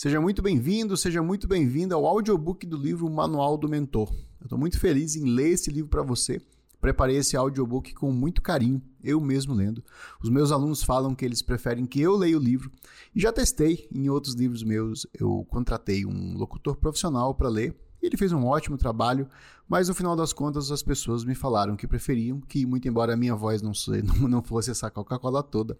[0.00, 4.10] Seja muito bem-vindo, seja muito bem-vinda ao audiobook do livro Manual do Mentor.
[4.40, 6.40] Eu estou muito feliz em ler esse livro para você.
[6.80, 9.84] Preparei esse audiobook com muito carinho, eu mesmo lendo.
[10.22, 12.72] Os meus alunos falam que eles preferem que eu leia o livro.
[13.14, 18.16] E já testei em outros livros meus, eu contratei um locutor profissional para ler ele
[18.16, 19.28] fez um ótimo trabalho,
[19.68, 23.16] mas no final das contas as pessoas me falaram que preferiam que, muito embora a
[23.16, 23.72] minha voz não,
[24.28, 25.76] não fosse essa Coca-Cola toda,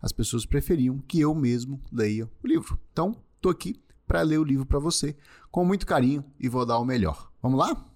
[0.00, 2.78] as pessoas preferiam que eu mesmo leia o livro.
[2.92, 5.14] Então, estou aqui para ler o livro para você,
[5.50, 7.30] com muito carinho e vou dar o melhor.
[7.42, 7.86] Vamos lá?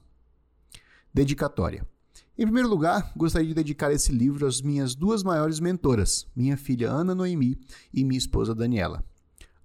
[1.12, 1.88] Dedicatória.
[2.36, 6.90] Em primeiro lugar, gostaria de dedicar esse livro às minhas duas maiores mentoras, minha filha
[6.90, 7.58] Ana Noemi
[7.92, 9.02] e minha esposa Daniela.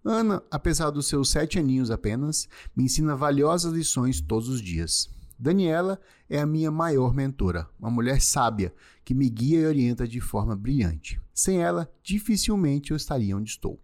[0.03, 5.09] Ana, apesar dos seus sete aninhos apenas, me ensina valiosas lições todos os dias.
[5.38, 10.21] Daniela é a minha maior mentora, uma mulher sábia que me guia e orienta de
[10.21, 11.21] forma brilhante.
[11.33, 13.79] Sem ela, dificilmente eu estaria onde estou.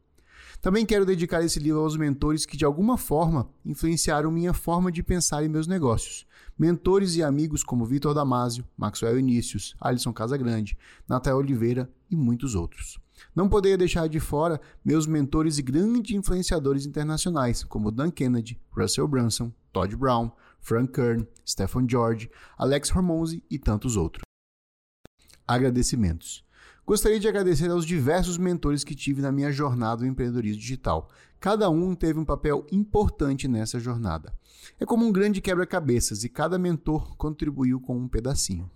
[0.61, 5.01] Também quero dedicar esse livro aos mentores que de alguma forma influenciaram minha forma de
[5.01, 6.27] pensar em meus negócios.
[6.57, 12.99] Mentores e amigos como Vitor Damasio, Maxwell Inícios, Alisson Casagrande, Natal Oliveira e muitos outros.
[13.33, 19.07] Não poderia deixar de fora meus mentores e grandes influenciadores internacionais, como Dan Kennedy, Russell
[19.07, 24.23] Brunson, Todd Brown, Frank Kern, Stephen George, Alex Hormozzi e tantos outros.
[25.47, 26.43] Agradecimentos.
[26.89, 31.07] Gostaria de agradecer aos diversos mentores que tive na minha jornada do empreendedorismo digital.
[31.39, 34.33] Cada um teve um papel importante nessa jornada.
[34.79, 38.71] É como um grande quebra-cabeças e cada mentor contribuiu com um pedacinho.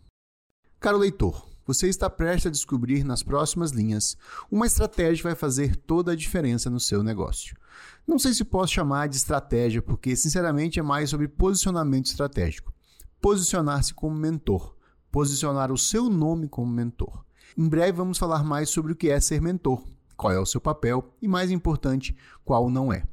[0.79, 4.15] Caro leitor, você está prestes a descobrir nas próximas linhas
[4.51, 7.57] uma estratégia que vai fazer toda a diferença no seu negócio.
[8.05, 12.71] Não sei se posso chamar de estratégia, porque sinceramente é mais sobre posicionamento estratégico.
[13.19, 14.75] Posicionar-se como mentor,
[15.11, 17.25] posicionar o seu nome como mentor.
[17.55, 19.83] Em breve vamos falar mais sobre o que é ser mentor,
[20.17, 23.03] qual é o seu papel e, mais importante, qual não é.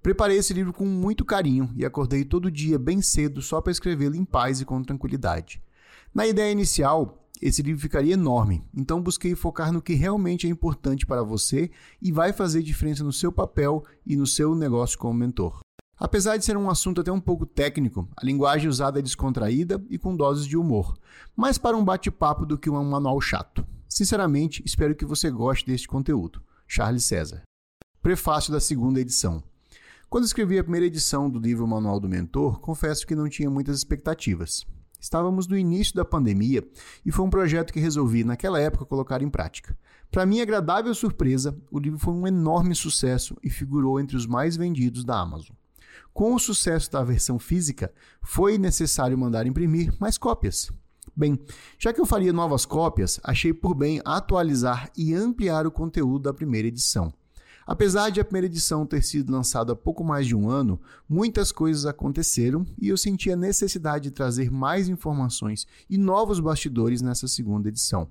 [0.00, 4.14] Preparei esse livro com muito carinho e acordei todo dia bem cedo só para escrevê-lo
[4.14, 5.60] em paz e com tranquilidade.
[6.14, 8.64] Na ideia inicial, esse livro ficaria enorme.
[8.72, 11.68] Então busquei focar no que realmente é importante para você
[12.00, 15.60] e vai fazer diferença no seu papel e no seu negócio como mentor.
[15.98, 19.98] Apesar de ser um assunto até um pouco técnico, a linguagem usada é descontraída e
[19.98, 20.96] com doses de humor,
[21.36, 23.64] mais para um bate-papo do que um manual chato.
[23.92, 26.42] Sinceramente, espero que você goste deste conteúdo.
[26.66, 27.42] Charles César.
[28.00, 29.42] Prefácio da segunda edição.
[30.08, 33.76] Quando escrevi a primeira edição do livro Manual do Mentor, confesso que não tinha muitas
[33.76, 34.64] expectativas.
[34.98, 36.66] Estávamos no início da pandemia
[37.04, 39.76] e foi um projeto que resolvi, naquela época, colocar em prática.
[40.10, 44.56] Para minha agradável surpresa, o livro foi um enorme sucesso e figurou entre os mais
[44.56, 45.54] vendidos da Amazon.
[46.14, 47.92] Com o sucesso da versão física,
[48.22, 50.72] foi necessário mandar imprimir mais cópias.
[51.14, 51.38] Bem,
[51.78, 56.34] já que eu faria novas cópias, achei por bem atualizar e ampliar o conteúdo da
[56.34, 57.12] primeira edição.
[57.66, 61.52] Apesar de a primeira edição ter sido lançada há pouco mais de um ano, muitas
[61.52, 67.28] coisas aconteceram e eu senti a necessidade de trazer mais informações e novos bastidores nessa
[67.28, 68.08] segunda edição.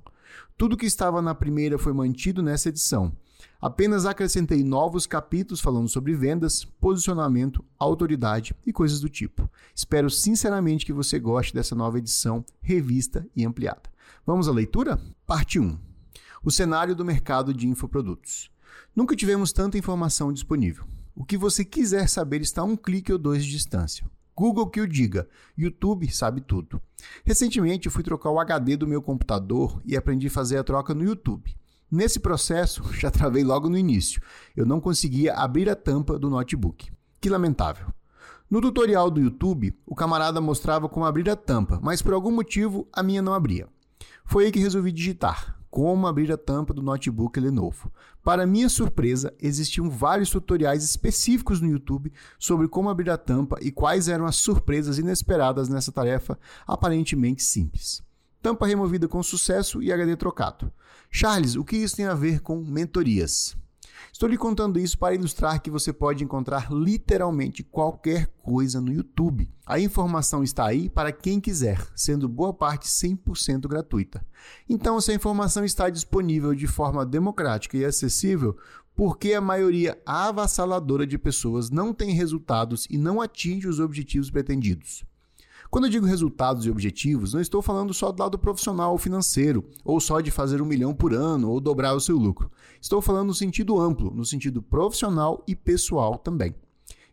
[0.58, 3.12] Tudo que estava na primeira foi mantido nessa edição.
[3.60, 9.50] Apenas acrescentei novos capítulos falando sobre vendas, posicionamento, autoridade e coisas do tipo.
[9.76, 13.90] Espero sinceramente que você goste dessa nova edição, revista e ampliada.
[14.26, 15.00] Vamos à leitura?
[15.26, 15.78] Parte 1.
[16.44, 18.52] O cenário do mercado de infoprodutos.
[18.96, 20.86] Nunca tivemos tanta informação disponível.
[21.16, 24.06] O que você quiser saber está a um clique ou dois de distância.
[24.36, 26.82] Google que o diga, YouTube sabe tudo.
[27.24, 30.96] Recentemente eu fui trocar o HD do meu computador e aprendi a fazer a troca
[30.96, 31.56] no YouTube.
[31.92, 34.22] Nesse processo, já travei logo no início.
[34.56, 36.92] Eu não conseguia abrir a tampa do notebook.
[37.20, 37.88] Que lamentável.
[38.50, 42.88] No tutorial do YouTube, o camarada mostrava como abrir a tampa, mas por algum motivo
[42.92, 43.68] a minha não abria.
[44.26, 47.90] Foi aí que resolvi digitar como abrir a tampa do notebook Lenovo.
[48.22, 53.72] Para minha surpresa, existiam vários tutoriais específicos no YouTube sobre como abrir a tampa e
[53.72, 56.38] quais eram as surpresas inesperadas nessa tarefa
[56.68, 58.04] aparentemente simples.
[58.42, 60.72] Tampa removida com sucesso e HD trocado.
[61.14, 63.56] Charles, o que isso tem a ver com mentorias?
[64.14, 69.50] Estou lhe contando isso para ilustrar que você pode encontrar literalmente qualquer coisa no YouTube.
[69.66, 74.26] A informação está aí para quem quiser, sendo boa parte 100% gratuita.
[74.70, 78.58] Então, se a informação está disponível de forma democrática e acessível,
[78.96, 84.32] por que a maioria avassaladora de pessoas não tem resultados e não atinge os objetivos
[84.32, 85.04] pretendidos?
[85.72, 89.64] Quando eu digo resultados e objetivos, não estou falando só do lado profissional ou financeiro,
[89.86, 92.52] ou só de fazer um milhão por ano ou dobrar o seu lucro.
[92.82, 96.54] Estou falando no sentido amplo, no sentido profissional e pessoal também.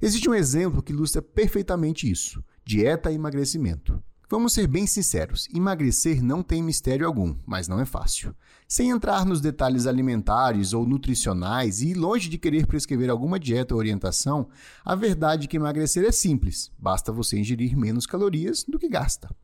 [0.02, 4.02] Existe um exemplo que ilustra perfeitamente isso: dieta e emagrecimento.
[4.30, 8.34] Vamos ser bem sinceros: emagrecer não tem mistério algum, mas não é fácil.
[8.66, 13.78] Sem entrar nos detalhes alimentares ou nutricionais e longe de querer prescrever alguma dieta ou
[13.78, 14.48] orientação,
[14.84, 19.34] a verdade é que emagrecer é simples, basta você ingerir menos calorias do que gasta.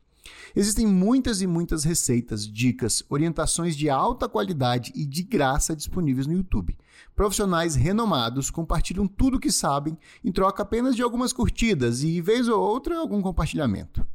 [0.54, 6.34] Existem muitas e muitas receitas, dicas, orientações de alta qualidade e de graça disponíveis no
[6.34, 6.76] YouTube.
[7.16, 12.48] Profissionais renomados compartilham tudo o que sabem em troca apenas de algumas curtidas e, vez
[12.48, 14.06] ou outra, algum compartilhamento.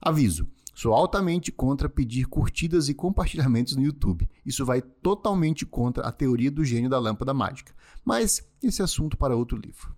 [0.00, 4.28] Aviso: sou altamente contra pedir curtidas e compartilhamentos no YouTube.
[4.44, 7.74] Isso vai totalmente contra a teoria do gênio da lâmpada mágica.
[8.04, 9.94] Mas esse é assunto para outro livro.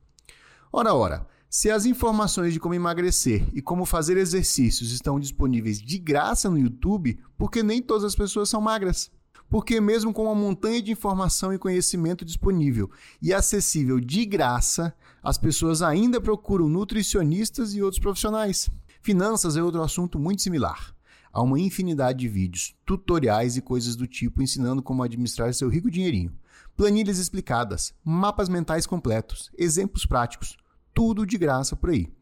[0.72, 5.96] Ora, ora, se as informações de como emagrecer e como fazer exercícios estão disponíveis de
[5.98, 9.10] graça no YouTube, por que nem todas as pessoas são magras?
[9.48, 12.90] Porque, mesmo com uma montanha de informação e conhecimento disponível
[13.22, 18.68] e acessível de graça, as pessoas ainda procuram nutricionistas e outros profissionais.
[19.06, 20.92] Finanças é outro assunto muito similar.
[21.32, 25.88] Há uma infinidade de vídeos, tutoriais e coisas do tipo ensinando como administrar seu rico
[25.88, 26.34] dinheirinho.
[26.76, 30.56] Planilhas explicadas, mapas mentais completos, exemplos práticos,
[30.92, 32.12] tudo de graça por aí.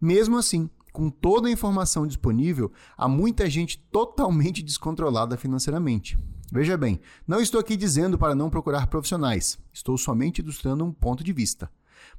[0.00, 6.16] Mesmo assim, com toda a informação disponível, há muita gente totalmente descontrolada financeiramente.
[6.52, 11.24] Veja bem, não estou aqui dizendo para não procurar profissionais, estou somente ilustrando um ponto
[11.24, 11.68] de vista.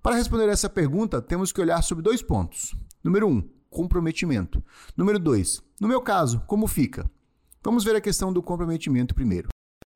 [0.04, 2.76] Para responder essa pergunta, temos que olhar sobre dois pontos.
[3.02, 3.32] Número 1.
[3.32, 4.64] Um, comprometimento.
[4.96, 5.62] Número 2.
[5.80, 7.10] No meu caso, como fica?
[7.64, 9.50] Vamos ver a questão do comprometimento primeiro.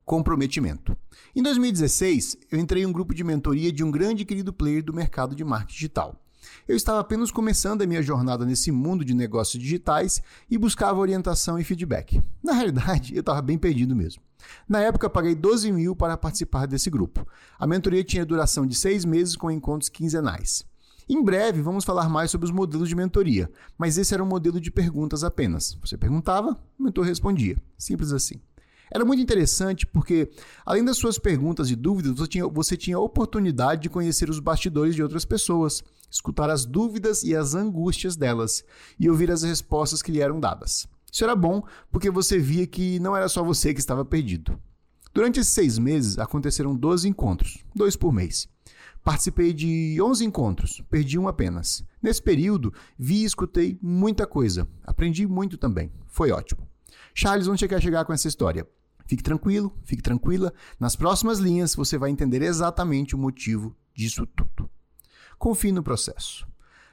[0.04, 0.96] Comprometimento.
[1.34, 4.84] Em 2016, eu entrei em um grupo de mentoria de um grande e querido player
[4.84, 6.20] do mercado de marketing digital.
[6.68, 11.58] Eu estava apenas começando a minha jornada nesse mundo de negócios digitais e buscava orientação
[11.58, 12.22] e feedback.
[12.42, 14.22] Na realidade, eu estava bem perdido mesmo.
[14.68, 17.26] Na época, paguei 12 mil para participar desse grupo.
[17.58, 20.64] A mentoria tinha duração de seis meses com encontros quinzenais.
[21.08, 24.58] Em breve, vamos falar mais sobre os modelos de mentoria, mas esse era um modelo
[24.58, 25.76] de perguntas apenas.
[25.82, 27.56] Você perguntava, o mentor respondia.
[27.76, 28.40] Simples assim.
[28.90, 30.30] Era muito interessante porque,
[30.64, 34.38] além das suas perguntas e dúvidas, você tinha, você tinha a oportunidade de conhecer os
[34.38, 38.64] bastidores de outras pessoas, escutar as dúvidas e as angústias delas
[38.98, 40.86] e ouvir as respostas que lhe eram dadas.
[41.12, 44.58] Isso era bom porque você via que não era só você que estava perdido.
[45.12, 48.48] Durante esses seis meses, aconteceram 12 encontros, dois por mês.
[49.04, 51.84] Participei de 11 encontros, perdi um apenas.
[52.02, 54.66] Nesse período, vi e escutei muita coisa.
[54.82, 55.92] Aprendi muito também.
[56.06, 56.66] Foi ótimo.
[57.14, 58.66] Charles, onde você quer chegar com essa história?
[59.06, 60.54] Fique tranquilo, fique tranquila.
[60.80, 64.70] Nas próximas linhas você vai entender exatamente o motivo disso tudo.
[65.38, 66.46] Confie no processo.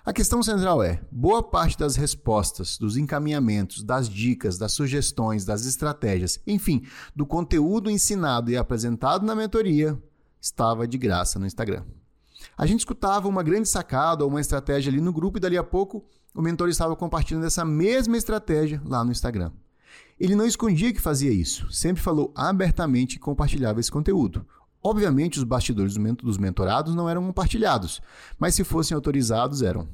[0.04, 5.66] A questão central é: boa parte das respostas, dos encaminhamentos, das dicas, das sugestões, das
[5.66, 6.86] estratégias, enfim,
[7.16, 9.98] do conteúdo ensinado e apresentado na mentoria
[10.42, 11.86] estava de graça no Instagram.
[12.58, 15.64] A gente escutava uma grande sacada ou uma estratégia ali no grupo e dali a
[15.64, 19.52] pouco o mentor estava compartilhando essa mesma estratégia lá no Instagram.
[20.20, 24.46] Ele não escondia que fazia isso, sempre falou abertamente que compartilhava esse conteúdo.
[24.84, 28.02] Obviamente, os bastidores dos mentorados não eram compartilhados,
[28.40, 29.88] mas se fossem autorizados, eram.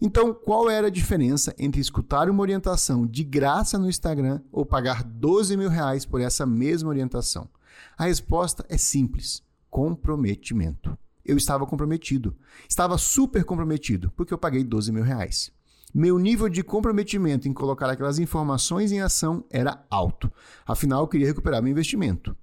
[0.00, 5.02] Então, qual era a diferença entre escutar uma orientação de graça no Instagram ou pagar
[5.04, 7.48] 12 mil reais por essa mesma orientação?
[7.96, 12.36] A resposta é simples: comprometimento eu estava comprometido.
[12.68, 15.50] Estava super comprometido, porque eu paguei 12 mil reais.
[15.94, 20.30] Meu nível de comprometimento em colocar aquelas informações em ação era alto.
[20.66, 22.36] Afinal, eu queria recuperar meu investimento.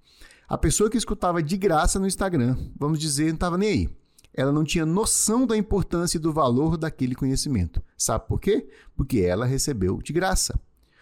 [0.48, 3.89] A pessoa que escutava de graça no Instagram, vamos dizer, não estava nem aí.
[4.33, 7.82] Ela não tinha noção da importância e do valor daquele conhecimento.
[7.98, 8.70] Sabe por quê?
[8.96, 10.58] Porque ela recebeu de graça.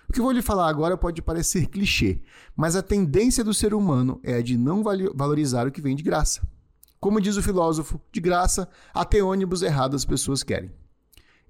[0.09, 2.19] O que eu vou lhe falar agora pode parecer clichê,
[2.55, 6.01] mas a tendência do ser humano é a de não valorizar o que vem de
[6.01, 6.41] graça.
[6.99, 10.71] Como diz o filósofo, de graça, até ônibus errado as pessoas querem.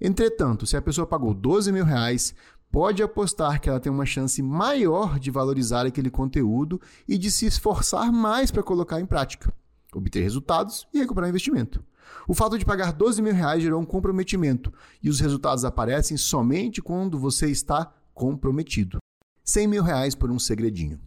[0.00, 2.34] Entretanto, se a pessoa pagou 12 mil reais,
[2.70, 7.46] pode apostar que ela tem uma chance maior de valorizar aquele conteúdo e de se
[7.46, 9.52] esforçar mais para colocar em prática,
[9.92, 11.84] obter resultados e recuperar o investimento.
[12.28, 16.80] O fato de pagar 12 mil reais gerou um comprometimento e os resultados aparecem somente
[16.80, 18.98] quando você está comprometido.
[19.44, 21.00] 100 mil reais por um segredinho.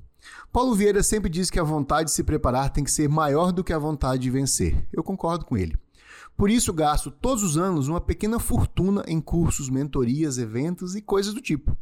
[0.52, 3.64] Paulo Vieira sempre diz que a vontade de se preparar tem que ser maior do
[3.64, 4.88] que a vontade de vencer.
[4.92, 5.78] Eu concordo com ele.
[6.36, 11.34] Por isso, gasto todos os anos uma pequena fortuna em cursos, mentorias, eventos e coisas
[11.34, 11.78] do tipo.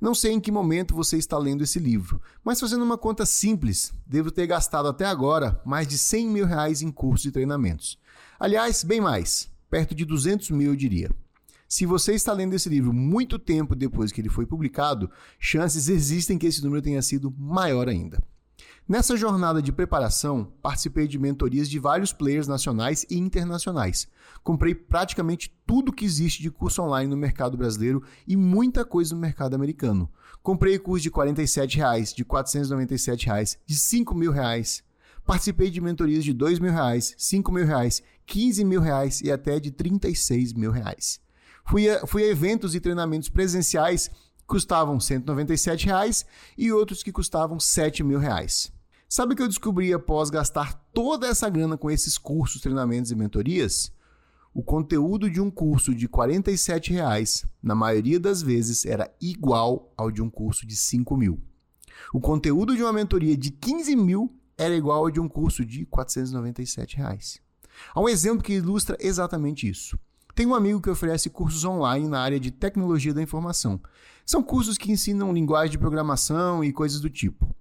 [0.00, 3.92] Não sei em que momento você está lendo esse livro, mas fazendo uma conta simples,
[4.06, 7.98] devo ter gastado até agora mais de 100 mil reais em cursos e treinamentos.
[8.38, 11.10] Aliás, bem mais, perto de 200 mil eu diria.
[11.72, 15.08] Se você está lendo esse livro muito tempo depois que ele foi publicado,
[15.38, 18.20] chances existem que esse número tenha sido maior ainda.
[18.88, 24.08] Nessa jornada de preparação, participei de mentorias de vários players nacionais e internacionais.
[24.42, 29.20] Comprei praticamente tudo que existe de curso online no mercado brasileiro e muita coisa no
[29.20, 30.10] mercado americano.
[30.42, 34.82] Comprei curso de 47 reais, de 497 reais, de 5 mil reais.
[35.24, 37.64] Participei de mentorias de R$ 2 mil, R$ 5 mil,
[38.26, 41.20] 15 mil reais e até de 36 mil reais.
[41.70, 46.26] Fui a, fui a eventos e treinamentos presenciais que custavam 197 reais,
[46.58, 48.72] e outros que custavam 7 mil reais.
[49.08, 53.14] Sabe o que eu descobri após gastar toda essa grana com esses cursos, treinamentos e
[53.14, 53.92] mentorias?
[54.52, 60.10] O conteúdo de um curso de 47 reais, na maioria das vezes, era igual ao
[60.10, 61.40] de um curso de 5 mil.
[62.12, 65.86] O conteúdo de uma mentoria de 15 mil era igual ao de um curso de
[65.86, 67.40] 497 reais.
[67.94, 69.96] Há um exemplo que ilustra exatamente isso.
[70.40, 73.78] Tem um amigo que oferece cursos online na área de tecnologia da informação.
[74.24, 77.54] São cursos que ensinam linguagem de programação e coisas do tipo.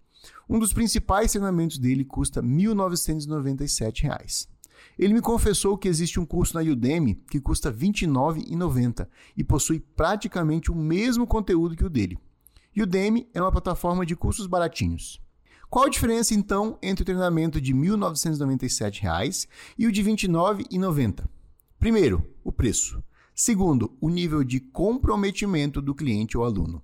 [0.48, 4.48] Um dos principais treinamentos dele custa R$ 1.997.
[4.98, 9.82] Ele me confessou que existe um curso na Udemy que custa R$ 29,90 e possui
[9.82, 12.18] praticamente o mesmo conteúdo que o dele.
[12.78, 15.20] Udemy é uma plataforma de cursos baratinhos.
[15.70, 21.38] Qual a diferença então entre o treinamento de R$ 1.997 e o de R$ 29,90?
[21.80, 23.02] Primeiro, o preço.
[23.34, 26.84] Segundo, o nível de comprometimento do cliente ou aluno.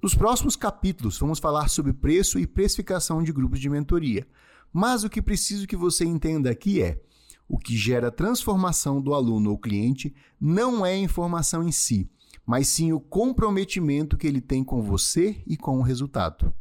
[0.00, 4.28] Nos próximos capítulos, vamos falar sobre preço e precificação de grupos de mentoria.
[4.72, 7.02] Mas o que preciso que você entenda aqui é:
[7.48, 12.08] o que gera transformação do aluno ou cliente não é a informação em si,
[12.46, 16.54] mas sim o comprometimento que ele tem com você e com o resultado.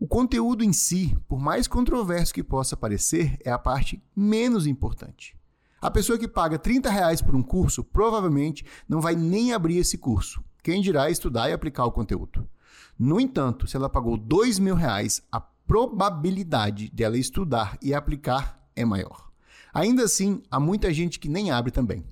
[0.00, 5.36] O conteúdo em si, por mais controverso que possa parecer, é a parte menos importante.
[5.82, 9.98] A pessoa que paga 30 reais por um curso provavelmente não vai nem abrir esse
[9.98, 10.40] curso.
[10.62, 12.48] Quem dirá estudar e aplicar o conteúdo.
[12.96, 18.84] No entanto, se ela pagou dois mil reais, a probabilidade dela estudar e aplicar é
[18.84, 19.32] maior.
[19.74, 22.04] Ainda assim, há muita gente que nem abre também.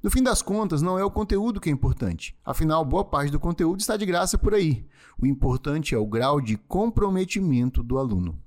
[0.00, 2.36] No fim das contas, não é o conteúdo que é importante.
[2.44, 4.86] Afinal, boa parte do conteúdo está de graça por aí.
[5.20, 8.38] O importante é o grau de comprometimento do aluno.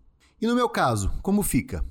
[0.42, 1.84] E no meu caso, como fica?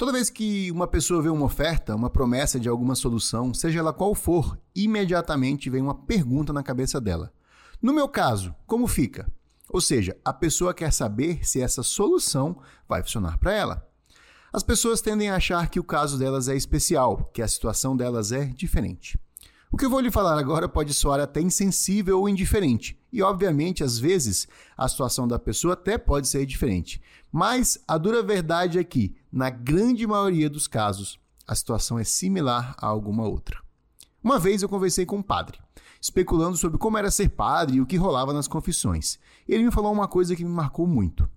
[0.00, 3.92] Toda vez que uma pessoa vê uma oferta, uma promessa de alguma solução, seja ela
[3.92, 7.30] qual for, imediatamente vem uma pergunta na cabeça dela.
[7.82, 9.30] No meu caso, como fica?
[9.68, 12.56] Ou seja, a pessoa quer saber se essa solução
[12.88, 13.86] vai funcionar para ela.
[14.50, 18.32] As pessoas tendem a achar que o caso delas é especial, que a situação delas
[18.32, 19.20] é diferente.
[19.72, 23.84] O que eu vou lhe falar agora pode soar até insensível ou indiferente, e obviamente,
[23.84, 27.00] às vezes, a situação da pessoa até pode ser diferente.
[27.30, 32.74] Mas a dura verdade é que, na grande maioria dos casos, a situação é similar
[32.78, 33.62] a alguma outra.
[34.22, 35.58] Uma vez eu conversei com um padre
[36.00, 39.18] especulando sobre como era ser padre e o que rolava nas confissões.
[39.46, 41.28] Ele me falou uma coisa que me marcou muito.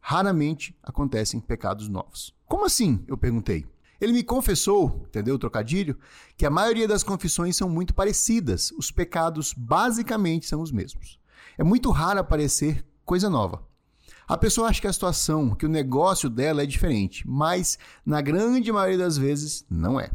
[0.00, 2.34] Raramente acontecem pecados novos.
[2.46, 3.02] Como assim?
[3.08, 3.66] Eu perguntei.
[4.00, 5.98] Ele me confessou, entendeu o trocadilho,
[6.36, 8.72] que a maioria das confissões são muito parecidas.
[8.72, 11.18] Os pecados basicamente são os mesmos.
[11.58, 13.62] É muito raro aparecer coisa nova.
[14.26, 18.70] A pessoa acha que a situação, que o negócio dela é diferente, mas na grande
[18.70, 20.10] maioria das vezes não é.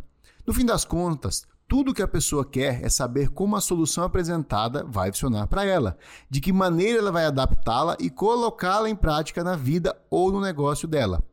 [0.48, 4.84] No fim das contas, tudo que a pessoa quer é saber como a solução apresentada
[4.84, 5.98] vai funcionar para ela,
[6.30, 10.88] de que maneira ela vai adaptá-la e colocá-la em prática na vida ou no negócio
[10.88, 11.24] dela.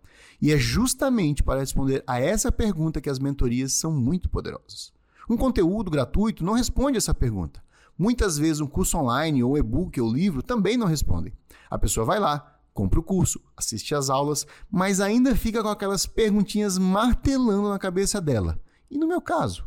[0.43, 4.93] E é justamente para responder a essa pergunta que as mentorias são muito poderosas.
[5.31, 7.63] Um conteúdo gratuito não responde essa pergunta.
[7.97, 11.33] Muitas vezes um curso online ou e-book ou livro também não respondem.
[11.71, 16.05] A pessoa vai lá, compra o curso, assiste às aulas, mas ainda fica com aquelas
[16.05, 18.61] perguntinhas martelando na cabeça dela.
[18.91, 19.65] E no meu caso,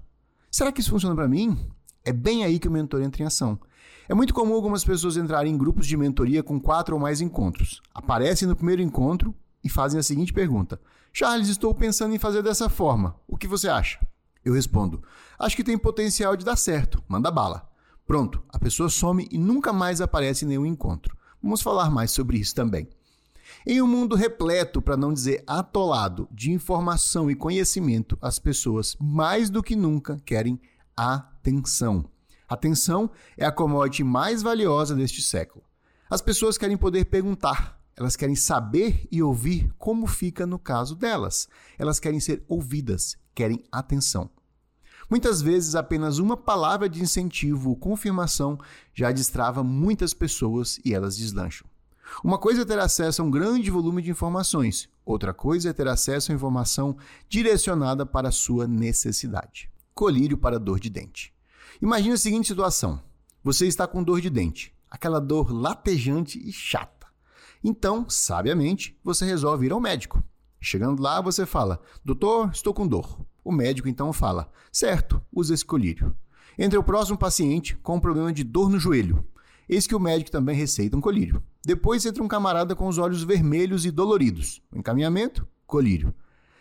[0.56, 1.60] Será que isso funciona para mim?
[2.06, 3.60] É bem aí que o mentor entra em ação.
[4.08, 7.82] É muito comum algumas pessoas entrarem em grupos de mentoria com quatro ou mais encontros.
[7.94, 10.80] Aparecem no primeiro encontro e fazem a seguinte pergunta:
[11.12, 13.20] Charles, estou pensando em fazer dessa forma.
[13.28, 14.00] O que você acha?
[14.46, 15.04] Eu respondo:
[15.40, 17.04] Acho que tem potencial de dar certo.
[17.08, 17.68] Manda bala.
[18.06, 21.18] Pronto, a pessoa some e nunca mais aparece em nenhum encontro.
[21.42, 22.88] Vamos falar mais sobre isso também.
[23.66, 29.50] Em um mundo repleto, para não dizer atolado, de informação e conhecimento, as pessoas, mais
[29.50, 30.60] do que nunca, querem
[30.96, 32.06] atenção.
[32.48, 35.64] Atenção é a commodity mais valiosa deste século.
[36.08, 41.48] As pessoas querem poder perguntar, elas querem saber e ouvir como fica no caso delas.
[41.78, 44.30] Elas querem ser ouvidas, querem atenção.
[45.10, 48.60] Muitas vezes, apenas uma palavra de incentivo ou confirmação
[48.94, 51.68] já destrava muitas pessoas e elas deslancham.
[52.24, 55.88] Uma coisa é ter acesso a um grande volume de informações, outra coisa é ter
[55.88, 56.98] acesso a informação
[57.30, 59.70] direcionada para a sua necessidade.
[59.94, 61.34] Colírio para dor de dente.
[61.82, 63.02] Imagine a seguinte situação:
[63.44, 66.95] você está com dor de dente, aquela dor latejante e chata.
[67.68, 70.24] Então, sabiamente, você resolve ir ao médico.
[70.62, 73.20] Chegando lá, você fala: Doutor, estou com dor.
[73.44, 76.16] O médico então fala: Certo, use esse colírio.
[76.60, 79.26] Entra o próximo paciente com um problema de dor no joelho.
[79.68, 81.42] Eis que o médico também receita um colírio.
[81.66, 84.62] Depois entra um camarada com os olhos vermelhos e doloridos.
[84.72, 86.14] O encaminhamento: colírio.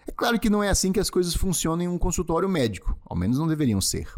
[0.06, 3.14] É claro que não é assim que as coisas funcionam em um consultório médico, ao
[3.14, 4.08] menos não deveriam ser.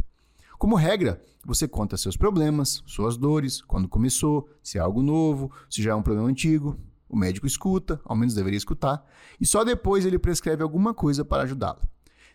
[0.57, 5.81] Como regra, você conta seus problemas, suas dores, quando começou, se é algo novo, se
[5.81, 6.77] já é um problema antigo.
[7.09, 9.07] O médico escuta, ao menos deveria escutar,
[9.41, 11.81] e só depois ele prescreve alguma coisa para ajudá-lo.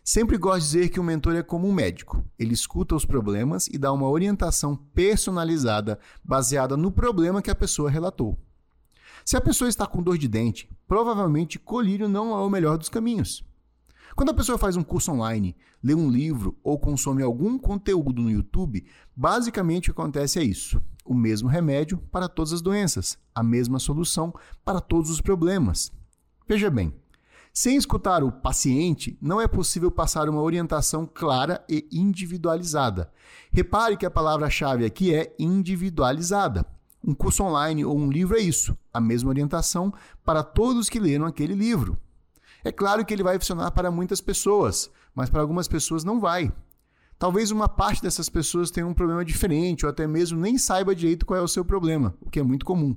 [0.03, 2.23] Sempre gosto de dizer que o mentor é como um médico.
[2.39, 7.91] Ele escuta os problemas e dá uma orientação personalizada baseada no problema que a pessoa
[7.91, 8.39] relatou.
[9.23, 12.89] Se a pessoa está com dor de dente, provavelmente colírio não é o melhor dos
[12.89, 13.43] caminhos.
[14.15, 18.29] Quando a pessoa faz um curso online, lê um livro ou consome algum conteúdo no
[18.29, 23.41] YouTube, basicamente o que acontece é isso: o mesmo remédio para todas as doenças, a
[23.41, 25.91] mesma solução para todos os problemas.
[26.47, 26.93] Veja bem,
[27.53, 33.11] sem escutar o paciente, não é possível passar uma orientação clara e individualizada.
[33.51, 36.65] Repare que a palavra-chave aqui é individualizada.
[37.03, 41.25] Um curso online ou um livro é isso, a mesma orientação para todos que leram
[41.25, 41.97] aquele livro.
[42.63, 46.51] É claro que ele vai funcionar para muitas pessoas, mas para algumas pessoas não vai.
[47.17, 51.25] Talvez uma parte dessas pessoas tenha um problema diferente ou até mesmo nem saiba direito
[51.25, 52.95] qual é o seu problema, o que é muito comum.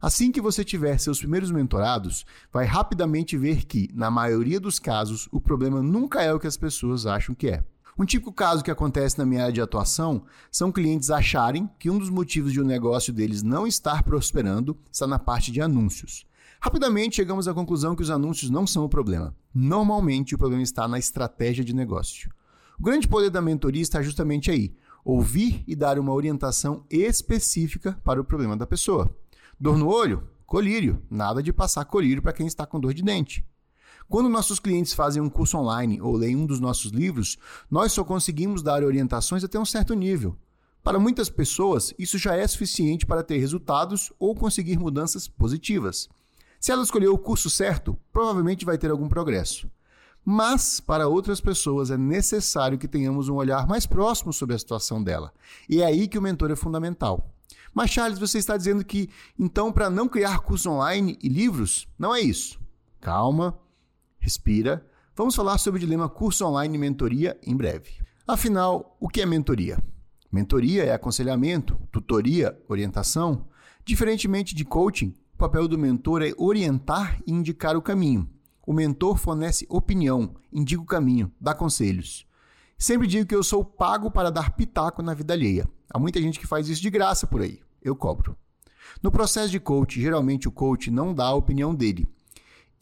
[0.00, 5.26] Assim que você tiver seus primeiros mentorados, vai rapidamente ver que, na maioria dos casos,
[5.32, 7.64] o problema nunca é o que as pessoas acham que é.
[7.98, 11.98] Um típico caso que acontece na minha área de atuação são clientes acharem que um
[11.98, 16.26] dos motivos de um negócio deles não estar prosperando está na parte de anúncios.
[16.66, 19.32] Rapidamente chegamos à conclusão que os anúncios não são o problema.
[19.54, 22.28] Normalmente o problema está na estratégia de negócio.
[22.76, 28.20] O grande poder da mentoria está justamente aí: ouvir e dar uma orientação específica para
[28.20, 29.08] o problema da pessoa.
[29.60, 30.28] Dor no olho?
[30.44, 31.00] Colírio.
[31.08, 33.46] Nada de passar colírio para quem está com dor de dente.
[34.08, 37.38] Quando nossos clientes fazem um curso online ou leem um dos nossos livros,
[37.70, 40.36] nós só conseguimos dar orientações até um certo nível.
[40.82, 46.08] Para muitas pessoas, isso já é suficiente para ter resultados ou conseguir mudanças positivas.
[46.60, 49.70] Se ela escolheu o curso certo, provavelmente vai ter algum progresso.
[50.24, 55.00] Mas, para outras pessoas, é necessário que tenhamos um olhar mais próximo sobre a situação
[55.00, 55.32] dela.
[55.68, 57.32] E é aí que o mentor é fundamental.
[57.72, 61.86] Mas, Charles, você está dizendo que, então, para não criar curso online e livros?
[61.96, 62.58] Não é isso.
[63.00, 63.56] Calma,
[64.18, 64.84] respira.
[65.14, 67.92] Vamos falar sobre o dilema curso online e mentoria em breve.
[68.26, 69.78] Afinal, o que é mentoria?
[70.32, 73.46] Mentoria é aconselhamento, tutoria, orientação.
[73.84, 78.26] Diferentemente de coaching, o papel do mentor é orientar e indicar o caminho.
[78.66, 82.26] O mentor fornece opinião, indica o caminho, dá conselhos.
[82.78, 85.68] Sempre digo que eu sou pago para dar pitaco na vida alheia.
[85.92, 87.60] Há muita gente que faz isso de graça por aí.
[87.82, 88.34] Eu cobro.
[89.02, 92.08] No processo de coach, geralmente o coach não dá a opinião dele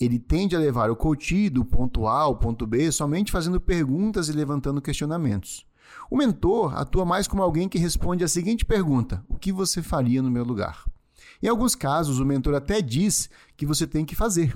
[0.01, 4.29] ele tende a levar o coach do ponto A ao ponto B somente fazendo perguntas
[4.29, 5.65] e levantando questionamentos.
[6.11, 10.21] O mentor atua mais como alguém que responde a seguinte pergunta: O que você faria
[10.21, 10.85] no meu lugar?
[11.43, 14.55] Em alguns casos, o mentor até diz que você tem que fazer.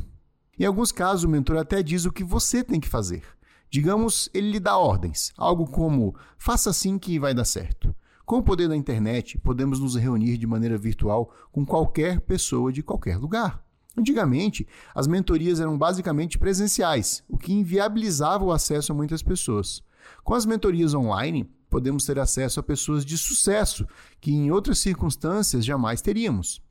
[0.58, 3.22] Em alguns casos, o mentor até diz o que você tem que fazer.
[3.70, 7.94] Digamos, ele lhe dá ordens, algo como: faça assim que vai dar certo.
[8.24, 12.82] Com o poder da internet, podemos nos reunir de maneira virtual com qualquer pessoa de
[12.82, 13.62] qualquer lugar.
[13.96, 19.82] Antigamente, as mentorias eram basicamente presenciais, o que inviabilizava o acesso a muitas pessoas.
[20.22, 23.86] Com as mentorias online, podemos ter acesso a pessoas de sucesso
[24.20, 26.62] que em outras circunstâncias jamais teríamos.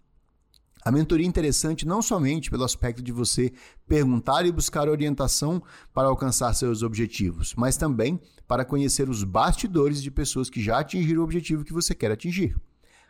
[0.87, 3.51] A mentoria é interessante não somente pelo aspecto de você
[3.85, 5.61] perguntar e buscar orientação
[5.93, 11.19] para alcançar seus objetivos, mas também para conhecer os bastidores de pessoas que já atingiram
[11.19, 12.55] o objetivo que você quer atingir.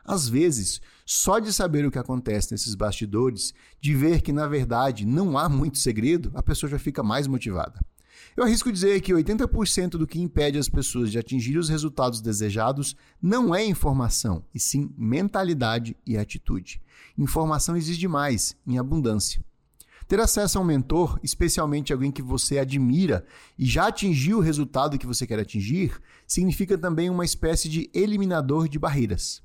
[0.03, 5.05] Às vezes, só de saber o que acontece nesses bastidores, de ver que na verdade
[5.05, 7.79] não há muito segredo, a pessoa já fica mais motivada.
[8.37, 12.95] Eu arrisco dizer que 80% do que impede as pessoas de atingir os resultados desejados
[13.19, 16.79] não é informação, e sim mentalidade e atitude.
[17.17, 19.43] Informação exige mais, em abundância.
[20.07, 23.25] Ter acesso a um mentor, especialmente alguém que você admira
[23.57, 28.69] e já atingiu o resultado que você quer atingir, significa também uma espécie de eliminador
[28.69, 29.41] de barreiras.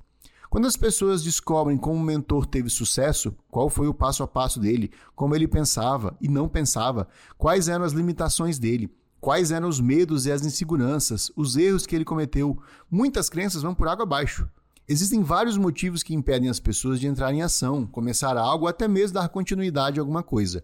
[0.53, 4.61] Quando as pessoas descobrem como o mentor teve sucesso, qual foi o passo a passo
[4.61, 9.81] dele, como ele pensava e não pensava, quais eram as limitações dele, quais eram os
[9.81, 12.59] medos e as inseguranças, os erros que ele cometeu,
[12.91, 14.47] muitas crenças vão por água abaixo.
[14.87, 19.15] Existem vários motivos que impedem as pessoas de entrar em ação, começar algo até mesmo
[19.15, 20.63] dar continuidade a alguma coisa.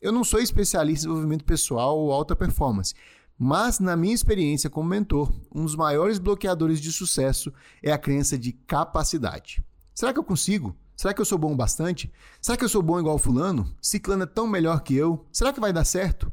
[0.00, 2.94] Eu não sou especialista em desenvolvimento pessoal ou alta performance,
[3.38, 8.38] mas, na minha experiência como mentor, um dos maiores bloqueadores de sucesso é a crença
[8.38, 9.62] de capacidade.
[9.94, 10.76] Será que eu consigo?
[10.96, 12.12] Será que eu sou bom bastante?
[12.40, 13.74] Será que eu sou bom igual fulano?
[13.80, 15.26] Ciclano é tão melhor que eu?
[15.32, 16.32] Será que vai dar certo?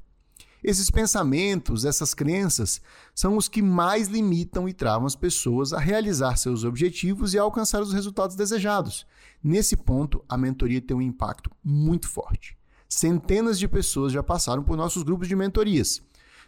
[0.64, 2.80] Esses pensamentos, essas crenças,
[3.16, 7.42] são os que mais limitam e travam as pessoas a realizar seus objetivos e a
[7.42, 9.08] alcançar os resultados desejados.
[9.44, 12.56] Nesse ponto, a mentoria tem um impacto muito forte.
[12.88, 16.00] Centenas de pessoas já passaram por nossos grupos de mentorias.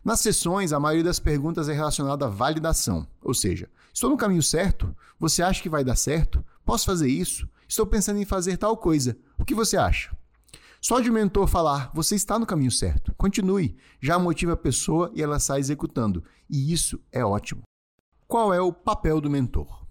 [0.03, 4.43] Nas sessões, a maioria das perguntas é relacionada à validação, ou seja, estou no caminho
[4.43, 4.93] certo?
[5.17, 6.43] Você acha que vai dar certo?
[6.65, 7.47] Posso fazer isso?
[7.69, 9.17] Estou pensando em fazer tal coisa.
[9.39, 10.13] O que você acha?
[10.81, 15.09] Só de o mentor falar, você está no caminho certo, continue, já motiva a pessoa
[15.15, 16.21] e ela sai executando.
[16.49, 17.61] E isso é ótimo.
[18.27, 19.85] Qual é o papel do mentor?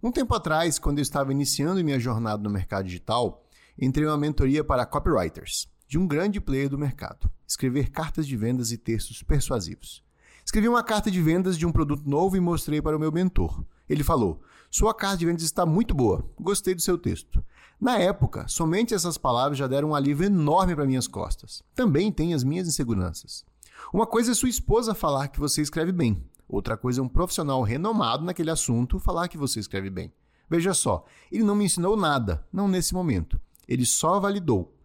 [0.00, 3.44] Um tempo atrás, quando eu estava iniciando minha jornada no mercado digital,
[3.76, 8.36] entrei em uma mentoria para copywriters de um grande player do mercado, escrever cartas de
[8.36, 10.04] vendas e textos persuasivos.
[10.44, 13.64] Escrevi uma carta de vendas de um produto novo e mostrei para o meu mentor.
[13.88, 17.44] Ele falou: Sua carta de vendas está muito boa, gostei do seu texto.
[17.80, 21.62] Na época, somente essas palavras já deram um alívio enorme para minhas costas.
[21.74, 23.44] Também tem as minhas inseguranças.
[23.92, 27.62] Uma coisa é sua esposa falar que você escreve bem, outra coisa é um profissional
[27.62, 30.12] renomado naquele assunto falar que você escreve bem.
[30.48, 33.40] Veja só, ele não me ensinou nada, não nesse momento.
[33.66, 34.75] Ele só validou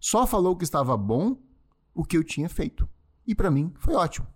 [0.00, 1.36] só falou que estava bom
[1.94, 2.88] o que eu tinha feito.
[3.26, 4.26] E para mim foi ótimo.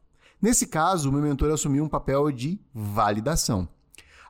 [0.41, 3.67] Nesse caso, o meu mentor assumiu um papel de validação.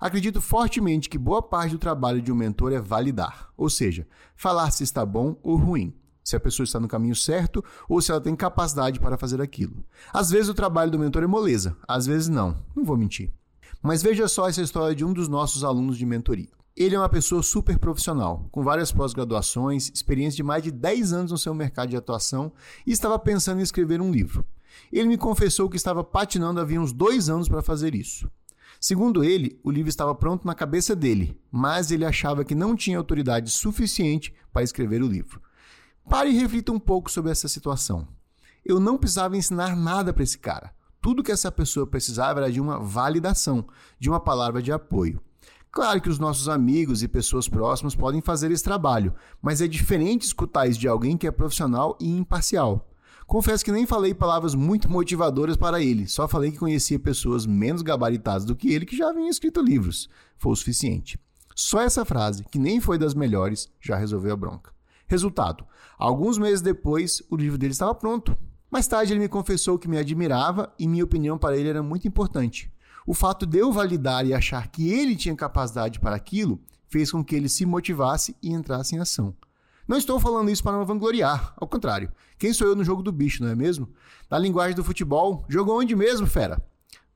[0.01, 4.71] Acredito fortemente que boa parte do trabalho de um mentor é validar, ou seja, falar
[4.71, 8.21] se está bom ou ruim, se a pessoa está no caminho certo ou se ela
[8.21, 9.85] tem capacidade para fazer aquilo.
[10.13, 13.33] Às vezes o trabalho do mentor é moleza, às vezes não, não vou mentir.
[13.83, 16.49] Mas veja só essa história de um dos nossos alunos de mentoria.
[16.77, 21.31] Ele é uma pessoa super profissional, com várias pós-graduações, experiência de mais de 10 anos
[21.31, 22.53] no seu mercado de atuação
[22.85, 24.45] e estava pensando em escrever um livro.
[24.93, 28.29] Ele me confessou que estava patinando havia uns dois anos para fazer isso.
[28.81, 32.99] Segundo ele, o livro estava pronto na cabeça dele, mas ele achava que não tinha
[32.99, 35.41] autoridade suficiente para escrever o livro.
[36.11, 38.09] Pare e reflita um pouco sobre essa situação.
[38.65, 40.75] Eu não precisava ensinar nada para esse cara.
[41.01, 43.65] Tudo que essa pessoa precisava era de uma validação,
[43.97, 45.23] de uma palavra de apoio.
[45.75, 50.23] Claro que os nossos amigos e pessoas próximas podem fazer esse trabalho, mas é diferente
[50.23, 52.89] escutar isso de alguém que é profissional e imparcial.
[53.27, 57.83] Confesso que nem falei palavras muito motivadoras para ele, só falei que conhecia pessoas menos
[57.83, 60.09] gabaritadas do que ele que já haviam escrito livros.
[60.39, 61.19] Foi o suficiente.
[61.57, 64.73] Só essa frase, que nem foi das melhores, já resolveu a bronca.
[65.09, 65.65] Resultado:
[65.99, 68.39] alguns meses depois, o livro dele estava pronto.
[68.71, 72.07] Mais tarde, ele me confessou que me admirava e minha opinião para ele era muito
[72.07, 72.73] importante.
[73.07, 77.23] O fato de eu validar e achar que ele tinha capacidade para aquilo fez com
[77.23, 79.35] que ele se motivasse e entrasse em ação.
[79.87, 82.11] Não estou falando isso para me vangloriar, ao contrário.
[82.39, 83.91] Quem sou eu no jogo do bicho, não é mesmo?
[84.31, 86.65] Na linguagem do futebol, jogou onde mesmo, fera?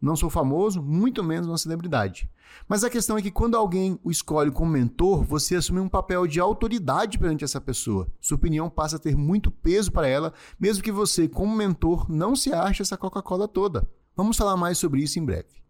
[0.00, 2.30] Não sou famoso, muito menos uma celebridade.
[2.68, 6.26] Mas a questão é que quando alguém o escolhe como mentor, você assume um papel
[6.26, 8.06] de autoridade perante essa pessoa.
[8.20, 12.36] Sua opinião passa a ter muito peso para ela, mesmo que você, como mentor, não
[12.36, 13.88] se ache essa Coca-Cola toda.
[14.14, 15.67] Vamos falar mais sobre isso em breve.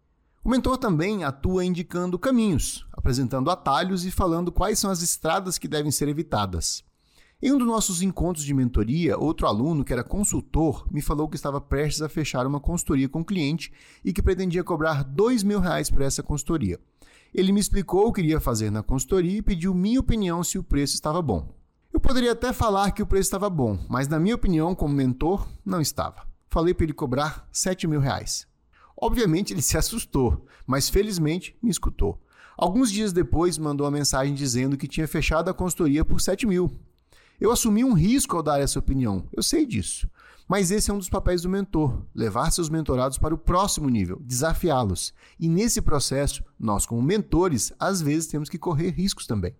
[0.49, 5.67] O mentor também atua indicando caminhos, apresentando atalhos e falando quais são as estradas que
[5.67, 6.83] devem ser evitadas.
[7.39, 11.35] Em um dos nossos encontros de mentoria, outro aluno, que era consultor, me falou que
[11.35, 13.71] estava prestes a fechar uma consultoria com o cliente
[14.03, 16.79] e que pretendia cobrar dois mil reais por essa consultoria.
[17.31, 20.63] Ele me explicou o que iria fazer na consultoria e pediu minha opinião se o
[20.63, 21.47] preço estava bom.
[21.93, 25.47] Eu poderia até falar que o preço estava bom, mas na minha opinião, como mentor,
[25.63, 26.27] não estava.
[26.49, 28.48] Falei para ele cobrar sete mil reais.
[29.01, 32.21] Obviamente ele se assustou, mas felizmente me escutou.
[32.57, 36.69] Alguns dias depois mandou uma mensagem dizendo que tinha fechado a consultoria por 7 mil.
[37.39, 40.09] Eu assumi um risco ao dar essa opinião, eu sei disso.
[40.45, 44.19] Mas esse é um dos papéis do mentor: levar seus mentorados para o próximo nível,
[44.21, 45.13] desafiá-los.
[45.39, 49.55] E nesse processo, nós, como mentores, às vezes temos que correr riscos também.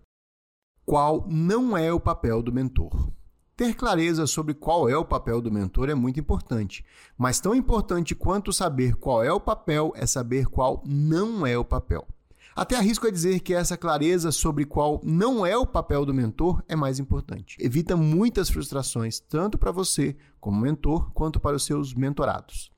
[0.84, 3.10] Qual não é o papel do mentor?
[3.60, 6.82] Ter clareza sobre qual é o papel do mentor é muito importante,
[7.18, 11.62] mas tão importante quanto saber qual é o papel é saber qual não é o
[11.62, 12.08] papel.
[12.56, 16.64] Até arrisco a dizer que essa clareza sobre qual não é o papel do mentor
[16.66, 17.58] é mais importante.
[17.60, 22.72] Evita muitas frustrações, tanto para você como mentor, quanto para os seus mentorados.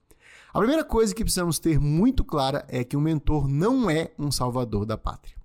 [0.52, 4.32] A primeira coisa que precisamos ter muito clara é que o mentor não é um
[4.32, 5.36] salvador da pátria.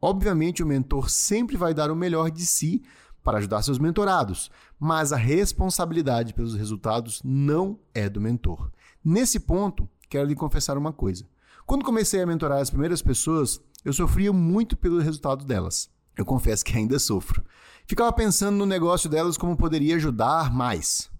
[0.00, 2.82] Obviamente, o mentor sempre vai dar o melhor de si
[3.24, 8.70] para ajudar seus mentorados, mas a responsabilidade pelos resultados não é do mentor.
[9.02, 11.26] Nesse ponto, quero lhe confessar uma coisa.
[11.66, 15.90] Quando comecei a mentorar as primeiras pessoas, eu sofria muito pelo resultado delas.
[16.16, 17.42] Eu confesso que ainda sofro.
[17.86, 21.10] Ficava pensando no negócio delas como poderia ajudar mais.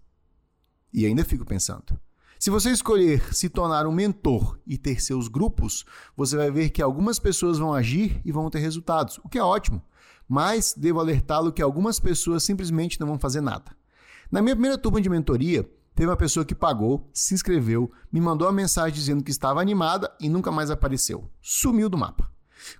[0.93, 1.99] E ainda fico pensando.
[2.37, 6.81] Se você escolher se tornar um mentor e ter seus grupos, você vai ver que
[6.81, 9.81] algumas pessoas vão agir e vão ter resultados, o que é ótimo.
[10.27, 13.75] Mas devo alertá-lo que algumas pessoas simplesmente não vão fazer nada.
[14.31, 18.47] Na minha primeira turma de mentoria, teve uma pessoa que pagou, se inscreveu, me mandou
[18.47, 21.29] uma mensagem dizendo que estava animada e nunca mais apareceu.
[21.41, 22.29] Sumiu do mapa.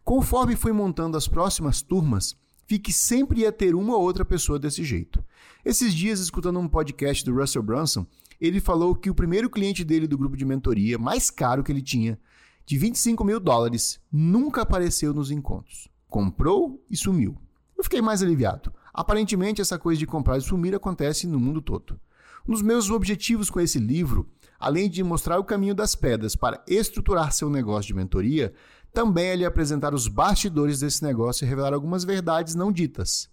[0.04, 2.36] Conforme fui montando as próximas turmas,
[2.68, 5.24] vi que sempre ia ter uma ou outra pessoa desse jeito.
[5.64, 8.06] Esses dias, escutando um podcast do Russell Brunson,
[8.40, 11.82] ele falou que o primeiro cliente dele do grupo de mentoria, mais caro que ele
[11.82, 12.20] tinha,
[12.66, 15.88] de 25 mil dólares, nunca apareceu nos encontros.
[16.10, 17.38] Comprou e sumiu.
[17.78, 18.74] Eu fiquei mais aliviado.
[18.94, 22.00] Aparentemente, essa coisa de comprar e sumir acontece no mundo todo.
[22.48, 26.64] Um dos meus objetivos com esse livro, além de mostrar o caminho das pedras para
[26.68, 28.54] estruturar seu negócio de mentoria,
[28.94, 33.30] também é lhe apresentar os bastidores desse negócio e revelar algumas verdades não ditas.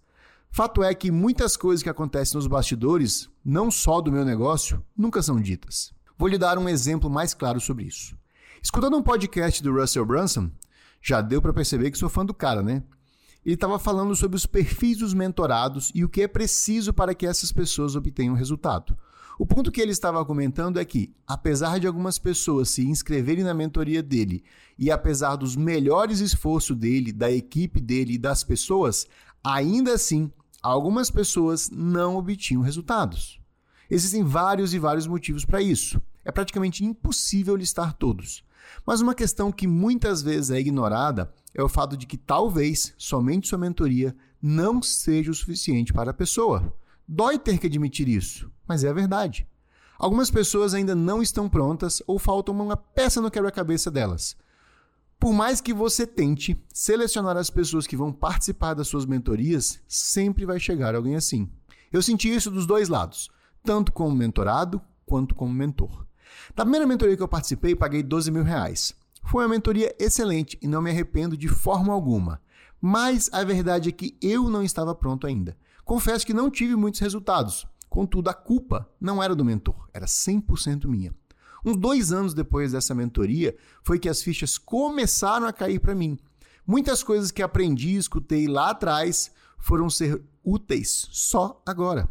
[0.51, 5.21] Fato é que muitas coisas que acontecem nos bastidores, não só do meu negócio, nunca
[5.21, 5.93] são ditas.
[6.17, 8.15] Vou lhe dar um exemplo mais claro sobre isso.
[8.61, 10.51] Escutando um podcast do Russell Brunson,
[11.03, 12.81] já deu para perceber que sou fã do cara, né?
[13.45, 17.27] Ele estava falando sobre os perfis dos mentorados e o que é preciso para que
[17.27, 18.97] essas pessoas obtenham resultado.
[19.37, 23.53] O ponto que ele estava comentando é que, apesar de algumas pessoas se inscreverem na
[23.53, 24.43] mentoria dele
[24.79, 29.05] e apesar dos melhores esforços dele, da equipe dele e das pessoas,
[29.43, 33.41] ainda assim algumas pessoas não obtinham resultados.
[33.89, 36.01] Existem vários e vários motivos para isso.
[36.23, 38.43] É praticamente impossível listar todos.
[38.85, 43.47] Mas uma questão que muitas vezes é ignorada é o fato de que talvez somente
[43.47, 46.73] sua mentoria não seja o suficiente para a pessoa.
[47.07, 49.47] Dói ter que admitir isso, mas é a verdade.
[49.97, 54.35] Algumas pessoas ainda não estão prontas ou faltam uma peça no quebra-cabeça delas.
[55.19, 60.45] Por mais que você tente selecionar as pessoas que vão participar das suas mentorias, sempre
[60.45, 61.49] vai chegar alguém assim.
[61.91, 63.29] Eu senti isso dos dois lados,
[63.63, 66.05] tanto como mentorado quanto como mentor.
[66.55, 68.93] Da primeira mentoria que eu participei, paguei 12 mil reais.
[69.23, 72.41] Foi uma mentoria excelente e não me arrependo de forma alguma.
[72.81, 75.57] Mas a verdade é que eu não estava pronto ainda.
[75.85, 77.65] Confesso que não tive muitos resultados.
[77.89, 81.13] Contudo, a culpa não era do mentor, era 100% minha.
[81.65, 86.17] Uns dois anos depois dessa mentoria, foi que as fichas começaram a cair para mim.
[86.65, 92.09] Muitas coisas que aprendi e escutei lá atrás foram ser úteis só agora.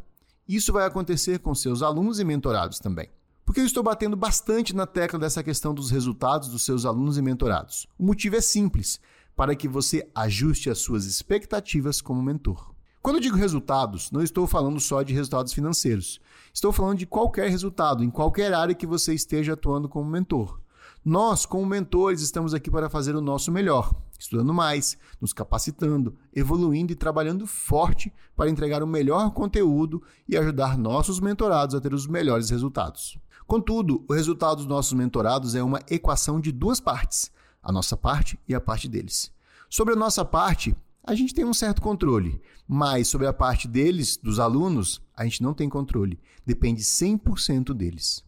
[0.49, 3.09] Isso vai acontecer com seus alunos e mentorados também.
[3.45, 7.23] Porque eu estou batendo bastante na tecla dessa questão dos resultados dos seus alunos e
[7.23, 7.87] mentorados.
[7.99, 9.01] O motivo é simples:
[9.35, 12.73] para que você ajuste as suas expectativas como mentor.
[13.03, 16.21] Quando eu digo resultados, não estou falando só de resultados financeiros.
[16.55, 20.62] Estou falando de qualquer resultado, em qualquer área que você esteja atuando como mentor.
[21.05, 26.93] Nós, como mentores, estamos aqui para fazer o nosso melhor, estudando mais, nos capacitando, evoluindo
[26.93, 32.07] e trabalhando forte para entregar o melhor conteúdo e ajudar nossos mentorados a ter os
[32.07, 33.19] melhores resultados.
[33.49, 38.39] Contudo, o resultado dos nossos mentorados é uma equação de duas partes, a nossa parte
[38.49, 39.33] e a parte deles.
[39.69, 44.17] Sobre a nossa parte, a gente tem um certo controle, mas sobre a parte deles,
[44.17, 46.21] dos alunos, a gente não tem controle.
[46.47, 48.25] Depende 100% deles.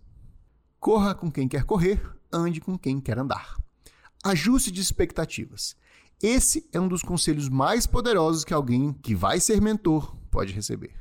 [0.80, 3.56] Corra com quem quer correr, ande com quem quer andar.
[4.22, 5.76] Ajuste de expectativas.
[6.22, 10.94] Esse é um dos conselhos mais poderosos que alguém que vai ser mentor pode receber.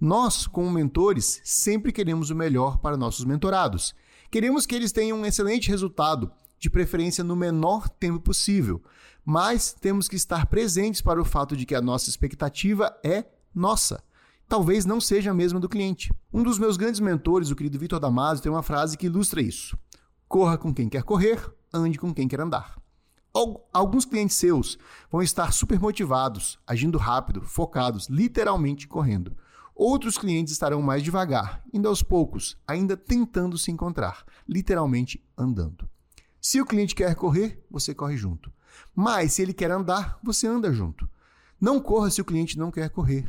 [0.00, 3.94] Nós, como mentores, sempre queremos o melhor para nossos mentorados.
[4.30, 8.82] Queremos que eles tenham um excelente resultado, de preferência no menor tempo possível,
[9.24, 14.02] mas temos que estar presentes para o fato de que a nossa expectativa é nossa.
[14.46, 16.12] Talvez não seja a mesma do cliente.
[16.32, 19.76] Um dos meus grandes mentores, o querido Vitor Damasio, tem uma frase que ilustra isso:
[20.30, 22.80] Corra com quem quer correr, ande com quem quer andar.
[23.72, 24.78] Alguns clientes seus
[25.10, 29.36] vão estar super motivados, agindo rápido, focados, literalmente correndo.
[29.74, 35.90] Outros clientes estarão mais devagar, indo aos poucos, ainda tentando se encontrar, literalmente andando.
[36.40, 38.52] Se o cliente quer correr, você corre junto.
[38.94, 41.10] Mas se ele quer andar, você anda junto.
[41.60, 43.28] Não corra se o cliente não quer correr.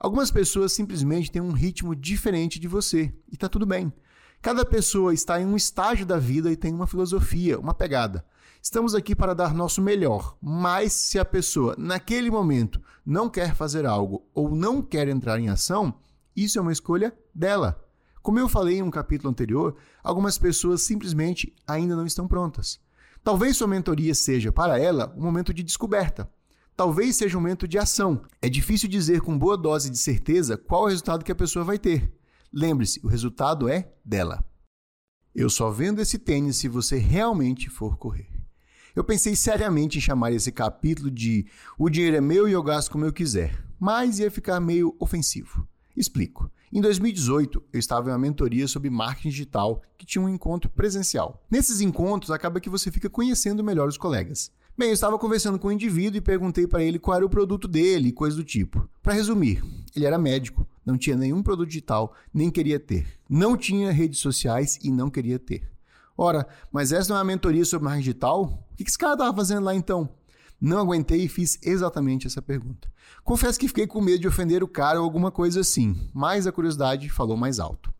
[0.00, 3.92] Algumas pessoas simplesmente têm um ritmo diferente de você e está tudo bem.
[4.42, 8.24] Cada pessoa está em um estágio da vida e tem uma filosofia, uma pegada.
[8.60, 13.86] Estamos aqui para dar nosso melhor, mas se a pessoa, naquele momento, não quer fazer
[13.86, 15.94] algo ou não quer entrar em ação,
[16.34, 17.80] isso é uma escolha dela.
[18.20, 22.80] Como eu falei em um capítulo anterior, algumas pessoas simplesmente ainda não estão prontas.
[23.22, 26.28] Talvez sua mentoria seja, para ela, um momento de descoberta.
[26.76, 28.22] Talvez seja um momento de ação.
[28.40, 31.78] É difícil dizer com boa dose de certeza qual o resultado que a pessoa vai
[31.78, 32.12] ter.
[32.52, 34.44] Lembre-se, o resultado é dela.
[35.34, 38.28] Eu só vendo esse tênis se você realmente for correr.
[38.94, 41.46] Eu pensei seriamente em chamar esse capítulo de
[41.78, 45.66] O dinheiro é meu e eu gasto como eu quiser, mas ia ficar meio ofensivo.
[45.96, 46.50] Explico.
[46.70, 51.42] Em 2018, eu estava em uma mentoria sobre marketing digital que tinha um encontro presencial.
[51.50, 54.50] Nesses encontros, acaba que você fica conhecendo melhor os colegas.
[54.76, 57.68] Bem, eu estava conversando com um indivíduo e perguntei para ele qual era o produto
[57.68, 58.88] dele e coisa do tipo.
[59.02, 59.62] Para resumir,
[59.94, 63.06] ele era médico, não tinha nenhum produto digital, nem queria ter.
[63.28, 65.70] Não tinha redes sociais e não queria ter.
[66.16, 68.66] Ora, mas essa não é uma mentoria sobre marketing digital?
[68.72, 70.08] O que esse cara estava fazendo lá então?
[70.60, 72.88] Não aguentei e fiz exatamente essa pergunta.
[73.24, 76.52] Confesso que fiquei com medo de ofender o cara ou alguma coisa assim, mas a
[76.52, 77.92] curiosidade falou mais alto.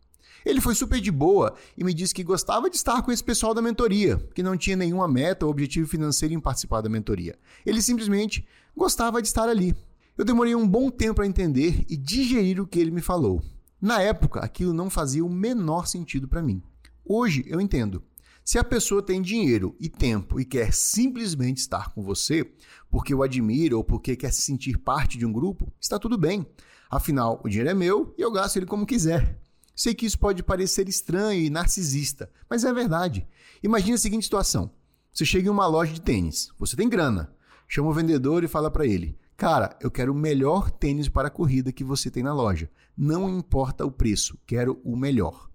[0.44, 3.54] Ele foi super de boa e me disse que gostava de estar com esse pessoal
[3.54, 7.36] da mentoria, que não tinha nenhuma meta ou objetivo financeiro em participar da mentoria.
[7.64, 9.74] Ele simplesmente gostava de estar ali.
[10.22, 13.42] Eu demorei um bom tempo para entender e digerir o que ele me falou.
[13.80, 16.62] Na época, aquilo não fazia o menor sentido para mim.
[17.04, 18.04] Hoje eu entendo.
[18.44, 22.48] Se a pessoa tem dinheiro e tempo e quer simplesmente estar com você,
[22.88, 26.46] porque o admira ou porque quer se sentir parte de um grupo, está tudo bem.
[26.88, 29.40] Afinal, o dinheiro é meu e eu gasto ele como quiser.
[29.74, 33.26] Sei que isso pode parecer estranho e narcisista, mas é verdade.
[33.60, 34.70] Imagine a seguinte situação:
[35.12, 37.34] você chega em uma loja de tênis, você tem grana,
[37.66, 41.30] chama o vendedor e fala para ele: Cara, eu quero o melhor tênis para a
[41.30, 42.70] corrida que você tem na loja.
[42.96, 45.50] Não importa o preço, quero o melhor.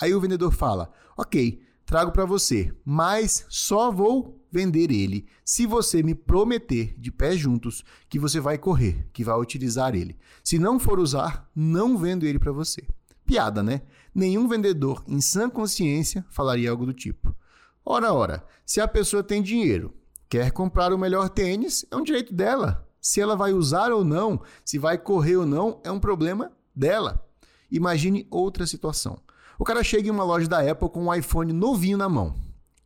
[0.00, 6.04] Aí o vendedor fala: Ok, trago para você, mas só vou vender ele se você
[6.04, 10.16] me prometer de pés juntos que você vai correr, que vai utilizar ele.
[10.44, 12.86] Se não for usar, não vendo ele para você.
[13.26, 13.82] Piada, né?
[14.14, 17.34] Nenhum vendedor em sã consciência falaria algo do tipo.
[17.84, 19.92] Ora, ora, se a pessoa tem dinheiro,
[20.28, 22.88] quer comprar o melhor tênis, é um direito dela.
[23.02, 27.26] Se ela vai usar ou não, se vai correr ou não, é um problema dela.
[27.68, 29.18] Imagine outra situação.
[29.58, 32.32] O cara chega em uma loja da Apple com um iPhone novinho na mão.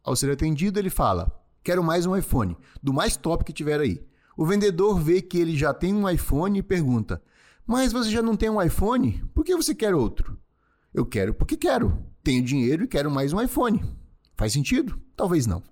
[0.03, 1.31] Ao ser atendido, ele fala:
[1.63, 4.03] Quero mais um iPhone, do mais top que tiver aí.
[4.35, 7.23] O vendedor vê que ele já tem um iPhone e pergunta:
[7.67, 9.23] Mas você já não tem um iPhone?
[9.35, 10.39] Por que você quer outro?
[10.95, 12.03] Eu quero porque quero.
[12.25, 13.85] Tenho dinheiro e quero mais um iPhone.
[14.35, 14.99] Faz sentido?
[15.15, 15.63] Talvez não.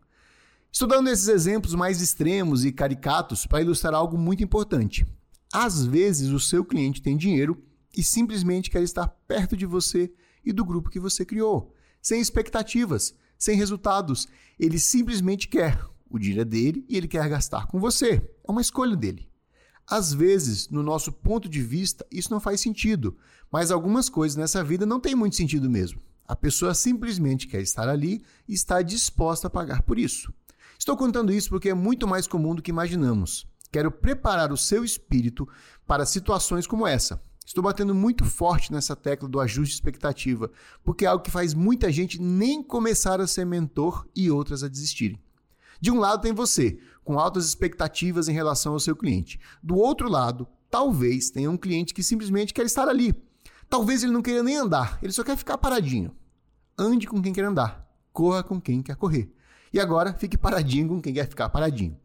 [0.74, 5.06] Estou dando esses exemplos mais extremos e caricatos para ilustrar algo muito importante.
[5.52, 7.62] Às vezes, o seu cliente tem dinheiro
[7.96, 10.12] e simplesmente quer estar perto de você
[10.44, 14.26] e do grupo que você criou, sem expectativas, sem resultados.
[14.58, 15.80] Ele simplesmente quer.
[16.10, 18.28] O dinheiro dele e ele quer gastar com você.
[18.42, 19.30] É uma escolha dele.
[19.86, 23.16] Às vezes, no nosso ponto de vista, isso não faz sentido,
[23.48, 26.02] mas algumas coisas nessa vida não têm muito sentido mesmo.
[26.26, 30.34] A pessoa simplesmente quer estar ali e está disposta a pagar por isso.
[30.84, 33.46] Estou contando isso porque é muito mais comum do que imaginamos.
[33.72, 35.48] Quero preparar o seu espírito
[35.86, 40.50] para situações como essa, Estou batendo muito forte nessa tecla do ajuste de expectativa,
[40.82, 44.68] porque é algo que faz muita gente nem começar a ser mentor e outras a
[44.68, 45.18] desistirem.
[45.80, 49.40] De um lado tem você, com altas expectativas em relação ao seu cliente.
[49.62, 53.14] Do outro lado, talvez tenha um cliente que simplesmente quer estar ali.
[53.70, 56.14] Talvez ele não queira nem andar, ele só quer ficar paradinho.
[56.76, 59.32] Ande com quem quer andar, corra com quem quer correr.
[59.74, 61.98] E agora fique paradinho com quem quer ficar paradinho.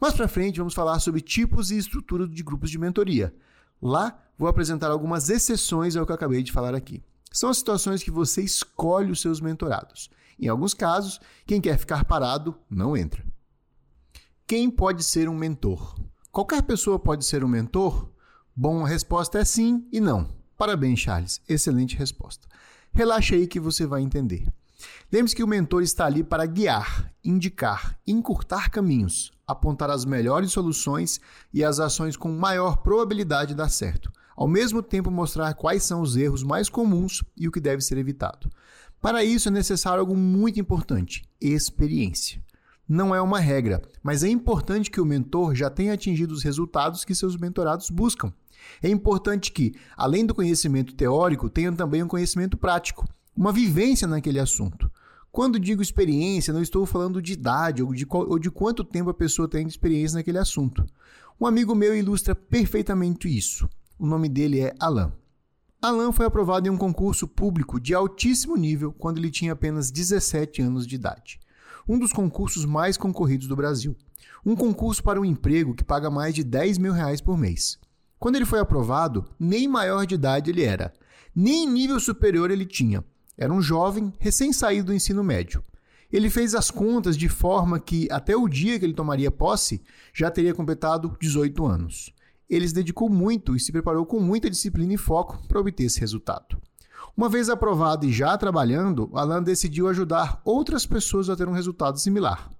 [0.00, 3.32] Mais para frente vamos falar sobre tipos e estrutura de grupos de mentoria.
[3.80, 7.00] Lá vou apresentar algumas exceções ao que eu acabei de falar aqui.
[7.30, 10.10] São as situações que você escolhe os seus mentorados.
[10.40, 13.24] Em alguns casos, quem quer ficar parado não entra.
[14.44, 15.96] Quem pode ser um mentor?
[16.32, 18.10] Qualquer pessoa pode ser um mentor?
[18.56, 20.28] Bom, a resposta é sim e não.
[20.56, 21.40] Parabéns, Charles.
[21.48, 22.48] Excelente resposta.
[22.92, 24.52] Relaxe aí que você vai entender.
[25.12, 31.20] Lembre-se que o mentor está ali para guiar, indicar, encurtar caminhos, apontar as melhores soluções
[31.52, 36.00] e as ações com maior probabilidade de dar certo, ao mesmo tempo mostrar quais são
[36.00, 38.50] os erros mais comuns e o que deve ser evitado.
[39.00, 42.42] Para isso é necessário algo muito importante: experiência.
[42.88, 47.04] Não é uma regra, mas é importante que o mentor já tenha atingido os resultados
[47.04, 48.32] que seus mentorados buscam.
[48.82, 54.38] É importante que, além do conhecimento teórico, tenham também um conhecimento prático, uma vivência naquele
[54.38, 54.90] assunto.
[55.32, 59.10] Quando digo experiência, não estou falando de idade ou de, qual, ou de quanto tempo
[59.10, 60.86] a pessoa tem de experiência naquele assunto.
[61.40, 63.68] Um amigo meu ilustra perfeitamente isso.
[63.98, 65.12] O nome dele é Alan.
[65.82, 70.62] Alan foi aprovado em um concurso público de altíssimo nível quando ele tinha apenas 17
[70.62, 71.40] anos de idade.
[71.86, 73.96] Um dos concursos mais concorridos do Brasil.
[74.46, 77.78] Um concurso para um emprego que paga mais de 10 mil reais por mês.
[78.18, 80.94] Quando ele foi aprovado, nem maior de idade ele era,
[81.34, 83.04] nem nível superior ele tinha.
[83.36, 85.62] Era um jovem recém-saído do ensino médio.
[86.12, 90.30] Ele fez as contas de forma que, até o dia que ele tomaria posse, já
[90.30, 92.12] teria completado 18 anos.
[92.48, 95.98] Ele se dedicou muito e se preparou com muita disciplina e foco para obter esse
[95.98, 96.56] resultado.
[97.16, 101.98] Uma vez aprovado e já trabalhando, Alan decidiu ajudar outras pessoas a ter um resultado
[101.98, 102.50] similar.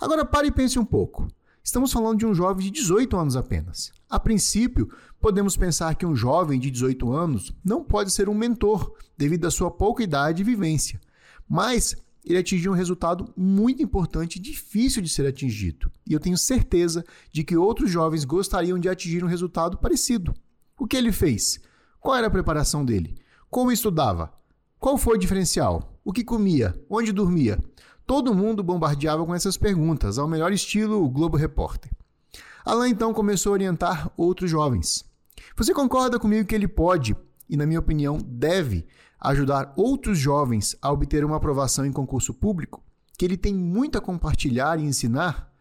[0.00, 1.28] Agora pare e pense um pouco.
[1.68, 3.92] Estamos falando de um jovem de 18 anos apenas.
[4.08, 4.90] A princípio,
[5.20, 9.50] podemos pensar que um jovem de 18 anos não pode ser um mentor, devido à
[9.50, 10.98] sua pouca idade e vivência.
[11.46, 11.94] Mas
[12.24, 15.92] ele atingiu um resultado muito importante e difícil de ser atingido.
[16.08, 20.32] E eu tenho certeza de que outros jovens gostariam de atingir um resultado parecido.
[20.78, 21.60] O que ele fez?
[22.00, 23.14] Qual era a preparação dele?
[23.50, 24.32] Como estudava?
[24.78, 26.00] Qual foi o diferencial?
[26.02, 26.74] O que comia?
[26.88, 27.62] Onde dormia?
[28.08, 31.92] Todo mundo bombardeava com essas perguntas, ao melhor estilo Globo Repórter.
[32.64, 35.04] Alain então começou a orientar outros jovens.
[35.54, 37.14] Você concorda comigo que ele pode,
[37.50, 38.86] e na minha opinião deve,
[39.20, 42.82] ajudar outros jovens a obter uma aprovação em concurso público,
[43.18, 45.52] que ele tem muito a compartilhar e ensinar,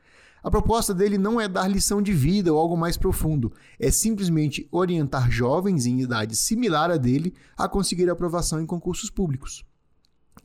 [0.41, 4.69] a proposta dele não é dar lição de vida ou algo mais profundo, é simplesmente
[4.71, 9.65] orientar jovens em idade similar à dele a conseguir aprovação em concursos públicos.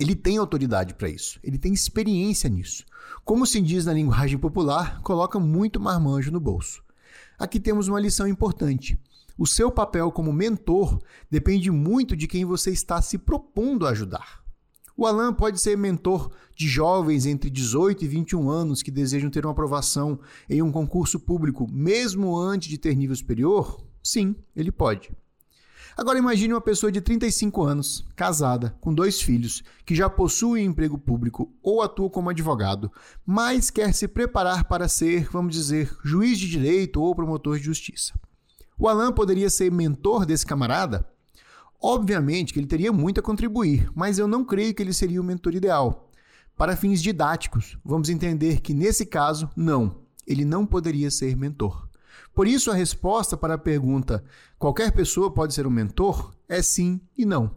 [0.02, 2.84] Ele tem autoridade para isso, ele tem experiência nisso.
[3.24, 6.82] Como se diz na linguagem popular, coloca muito marmanjo no bolso.
[7.38, 8.98] Aqui temos uma lição importante.
[9.38, 10.98] O seu papel como mentor
[11.30, 14.42] depende muito de quem você está se propondo a ajudar.
[14.96, 19.46] O Alan pode ser mentor de jovens entre 18 e 21 anos que desejam ter
[19.46, 20.18] uma aprovação
[20.50, 23.80] em um concurso público, mesmo antes de ter nível superior?
[24.02, 25.12] Sim, ele pode.
[25.96, 30.96] Agora imagine uma pessoa de 35 anos, casada, com dois filhos, que já possui emprego
[30.96, 32.90] público ou atua como advogado,
[33.26, 38.14] mas quer se preparar para ser, vamos dizer, juiz de direito ou promotor de justiça.
[38.78, 41.06] O Alan poderia ser mentor desse camarada?
[41.80, 45.24] Obviamente que ele teria muito a contribuir, mas eu não creio que ele seria o
[45.24, 46.10] mentor ideal.
[46.56, 51.88] Para fins didáticos, vamos entender que nesse caso, não, ele não poderia ser mentor.
[52.34, 54.24] Por isso, a resposta para a pergunta
[54.58, 57.54] qualquer pessoa pode ser um mentor é sim e não.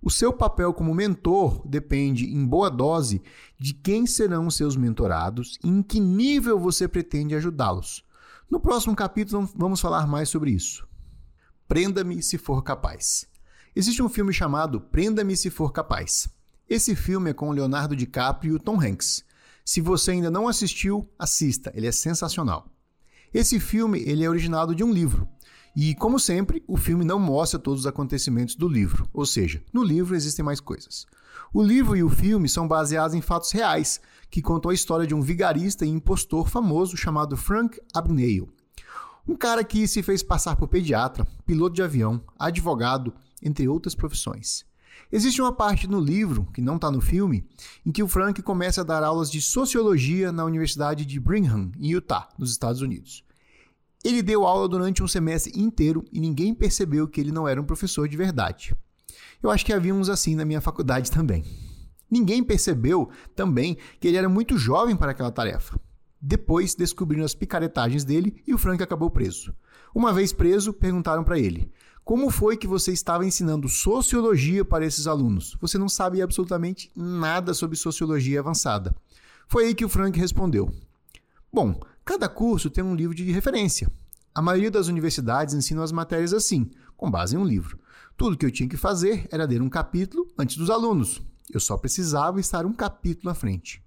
[0.00, 3.22] O seu papel como mentor depende, em boa dose,
[3.58, 8.04] de quem serão seus mentorados e em que nível você pretende ajudá-los.
[8.50, 10.86] No próximo capítulo vamos falar mais sobre isso.
[11.68, 13.26] Prenda-me se for capaz.
[13.74, 16.28] Existe um filme chamado Prenda-me se for capaz.
[16.68, 19.24] Esse filme é com Leonardo DiCaprio e Tom Hanks.
[19.64, 22.66] Se você ainda não assistiu, assista, ele é sensacional.
[23.32, 25.26] Esse filme ele é originado de um livro.
[25.74, 29.82] E, como sempre, o filme não mostra todos os acontecimentos do livro, ou seja, no
[29.82, 31.06] livro existem mais coisas.
[31.52, 35.14] O livro e o filme são baseados em fatos reais, que contou a história de
[35.14, 38.50] um vigarista e impostor famoso chamado Frank Abagnale.
[39.26, 44.64] Um cara que se fez passar por pediatra, piloto de avião, advogado, entre outras profissões.
[45.10, 47.44] Existe uma parte no livro, que não está no filme,
[47.84, 51.88] em que o Frank começa a dar aulas de sociologia na Universidade de Brigham, em
[51.88, 53.24] Utah, nos Estados Unidos.
[54.04, 57.64] Ele deu aula durante um semestre inteiro e ninguém percebeu que ele não era um
[57.64, 58.74] professor de verdade.
[59.42, 61.44] Eu acho que havia uns assim na minha faculdade também.
[62.10, 65.80] Ninguém percebeu também que ele era muito jovem para aquela tarefa.
[66.20, 69.54] Depois descobriram as picaretagens dele e o Frank acabou preso.
[69.94, 71.70] Uma vez preso, perguntaram para ele:
[72.04, 75.56] Como foi que você estava ensinando sociologia para esses alunos?
[75.60, 78.94] Você não sabe absolutamente nada sobre sociologia avançada.
[79.46, 80.72] Foi aí que o Frank respondeu:
[81.52, 83.88] Bom, cada curso tem um livro de referência.
[84.34, 87.78] A maioria das universidades ensinam as matérias assim, com base em um livro.
[88.16, 91.22] Tudo que eu tinha que fazer era ler um capítulo antes dos alunos.
[91.52, 93.80] Eu só precisava estar um capítulo à frente.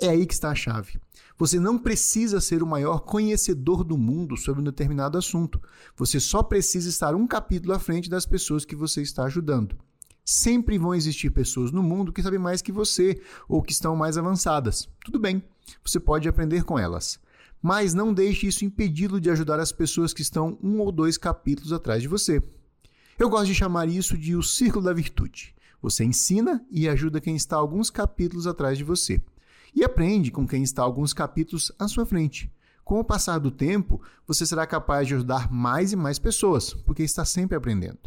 [0.00, 0.98] É aí que está a chave.
[1.40, 5.58] Você não precisa ser o maior conhecedor do mundo sobre um determinado assunto.
[5.96, 9.74] Você só precisa estar um capítulo à frente das pessoas que você está ajudando.
[10.22, 14.18] Sempre vão existir pessoas no mundo que sabem mais que você ou que estão mais
[14.18, 14.86] avançadas.
[15.02, 15.42] Tudo bem,
[15.82, 17.18] você pode aprender com elas.
[17.62, 21.72] Mas não deixe isso impedi-lo de ajudar as pessoas que estão um ou dois capítulos
[21.72, 22.42] atrás de você.
[23.18, 25.54] Eu gosto de chamar isso de o círculo da virtude.
[25.80, 29.22] Você ensina e ajuda quem está alguns capítulos atrás de você.
[29.74, 32.52] E aprende com quem está alguns capítulos à sua frente.
[32.84, 37.02] Com o passar do tempo, você será capaz de ajudar mais e mais pessoas, porque
[37.02, 37.98] está sempre aprendendo.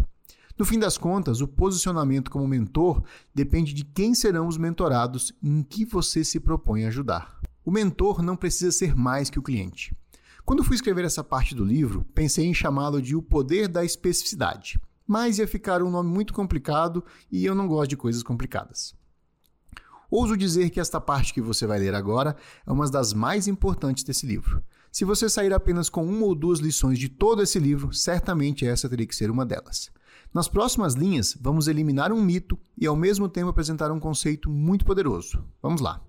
[0.58, 3.04] No fim das contas, o posicionamento como mentor
[3.34, 7.40] depende de quem serão os mentorados e em que você se propõe a ajudar.
[7.66, 9.96] O mentor não precisa ser mais que o cliente.
[10.46, 14.80] Quando fui escrever essa parte do livro, pensei em chamá-lo de O Poder da Especificidade
[15.08, 18.96] mas ia ficar um nome muito complicado e eu não gosto de coisas complicadas.
[20.16, 22.36] Ouso dizer que esta parte que você vai ler agora
[22.68, 24.62] é uma das mais importantes desse livro.
[24.92, 28.88] Se você sair apenas com uma ou duas lições de todo esse livro, certamente essa
[28.88, 29.90] teria que ser uma delas.
[30.32, 34.86] Nas próximas linhas, vamos eliminar um mito e ao mesmo tempo apresentar um conceito muito
[34.86, 35.44] poderoso.
[35.60, 36.00] Vamos lá.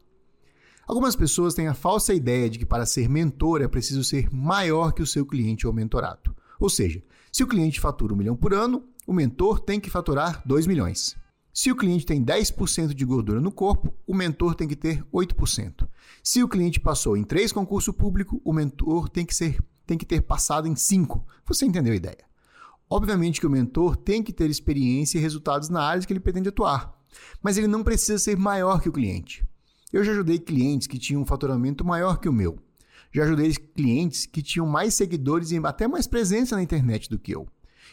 [0.87, 4.93] Algumas pessoas têm a falsa ideia de que para ser mentor é preciso ser maior
[4.93, 6.37] que o seu cliente ou mentorado.
[6.61, 7.03] Ou seja,
[7.33, 11.17] se o cliente fatura um milhão por ano, o mentor tem que faturar 2 milhões.
[11.57, 15.89] Se o cliente tem 10% de gordura no corpo, o mentor tem que ter 8%.
[16.21, 20.05] Se o cliente passou em três concursos públicos, o mentor tem que, ser, tem que
[20.05, 21.25] ter passado em cinco.
[21.47, 22.25] Você entendeu a ideia?
[22.91, 26.49] Obviamente que o mentor tem que ter experiência e resultados na área que ele pretende
[26.49, 26.93] atuar,
[27.41, 29.47] mas ele não precisa ser maior que o cliente.
[29.93, 32.59] Eu já ajudei clientes que tinham um faturamento maior que o meu.
[33.13, 37.33] Já ajudei clientes que tinham mais seguidores e até mais presença na internet do que
[37.33, 37.47] eu.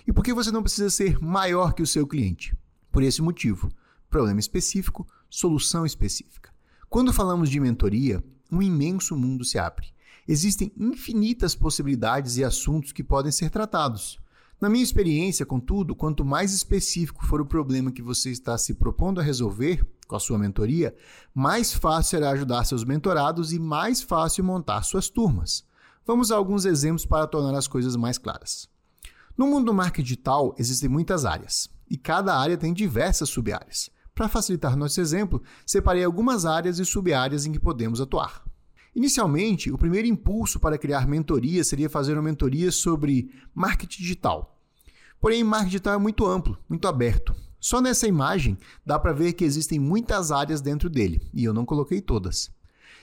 [0.07, 2.57] E por que você não precisa ser maior que o seu cliente?
[2.91, 3.71] Por esse motivo,
[4.09, 6.51] problema específico, solução específica.
[6.89, 8.21] Quando falamos de mentoria,
[8.51, 9.87] um imenso mundo se abre.
[10.27, 14.19] Existem infinitas possibilidades e assuntos que podem ser tratados.
[14.59, 19.21] Na minha experiência, contudo, quanto mais específico for o problema que você está se propondo
[19.21, 20.93] a resolver com a sua mentoria,
[21.33, 25.65] mais fácil será ajudar seus mentorados e mais fácil montar suas turmas.
[26.05, 28.69] Vamos a alguns exemplos para tornar as coisas mais claras.
[29.37, 33.89] No mundo do marketing digital, existem muitas áreas e cada área tem diversas sub-áreas.
[34.15, 38.45] Para facilitar nosso exemplo, separei algumas áreas e sub-áreas em que podemos atuar.
[38.95, 44.57] Inicialmente, o primeiro impulso para criar mentoria seria fazer uma mentoria sobre marketing digital.
[45.19, 47.35] Porém, marketing digital é muito amplo, muito aberto.
[47.59, 51.65] Só nessa imagem dá para ver que existem muitas áreas dentro dele, e eu não
[51.65, 52.49] coloquei todas.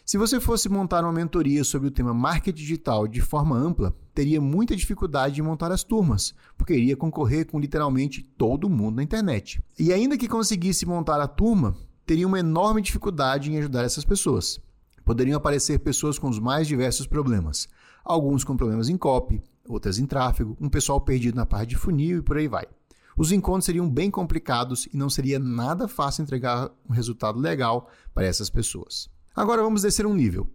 [0.09, 4.40] Se você fosse montar uma mentoria sobre o tema marketing digital de forma ampla, teria
[4.40, 9.62] muita dificuldade em montar as turmas, porque iria concorrer com literalmente todo mundo na internet.
[9.78, 14.59] E ainda que conseguisse montar a turma, teria uma enorme dificuldade em ajudar essas pessoas.
[15.04, 17.68] Poderiam aparecer pessoas com os mais diversos problemas,
[18.02, 22.20] alguns com problemas em copy, outras em tráfego, um pessoal perdido na parte de funil
[22.20, 22.66] e por aí vai.
[23.14, 28.24] Os encontros seriam bem complicados e não seria nada fácil entregar um resultado legal para
[28.24, 29.11] essas pessoas.
[29.39, 30.51] Agora vamos descer um nível.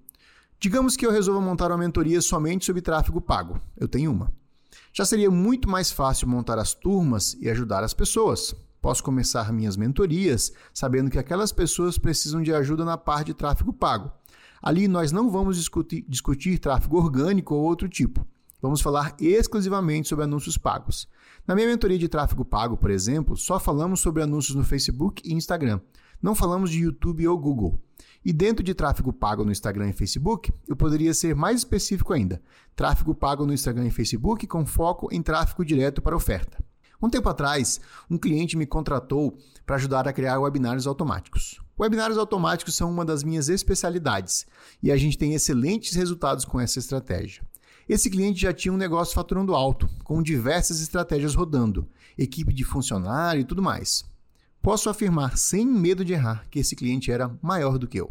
[0.59, 3.61] Digamos que eu resolva montar uma mentoria somente sobre tráfego pago.
[3.77, 4.29] Eu tenho uma.
[4.91, 8.53] Já seria muito mais fácil montar as turmas e ajudar as pessoas.
[8.81, 13.71] Posso começar minhas mentorias sabendo que aquelas pessoas precisam de ajuda na parte de tráfego
[13.71, 14.11] pago.
[14.61, 18.27] Ali nós não vamos discutir, discutir tráfego orgânico ou outro tipo.
[18.61, 21.07] Vamos falar exclusivamente sobre anúncios pagos.
[21.47, 25.33] Na minha mentoria de tráfego pago, por exemplo, só falamos sobre anúncios no Facebook e
[25.33, 25.79] Instagram.
[26.21, 27.81] Não falamos de YouTube ou Google.
[28.25, 32.41] E dentro de tráfego pago no Instagram e Facebook, eu poderia ser mais específico ainda:
[32.75, 36.63] tráfego pago no Instagram e Facebook com foco em tráfego direto para oferta.
[37.01, 41.59] Um tempo atrás, um cliente me contratou para ajudar a criar webinários automáticos.
[41.77, 44.45] Webinários automáticos são uma das minhas especialidades
[44.81, 47.43] e a gente tem excelentes resultados com essa estratégia.
[47.89, 53.41] Esse cliente já tinha um negócio faturando alto, com diversas estratégias rodando, equipe de funcionário
[53.41, 54.05] e tudo mais.
[54.63, 58.09] Posso afirmar sem medo de errar que esse cliente era maior do que eu.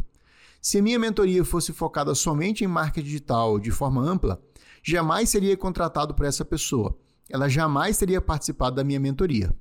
[0.61, 4.39] Se a minha mentoria fosse focada somente em marketing digital de forma ampla,
[4.83, 6.95] jamais seria contratado por essa pessoa.
[7.31, 9.57] Ela jamais teria participado da minha mentoria.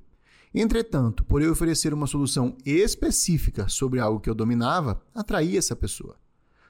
[0.54, 6.16] Entretanto, por eu oferecer uma solução específica sobre algo que eu dominava, atraí essa pessoa.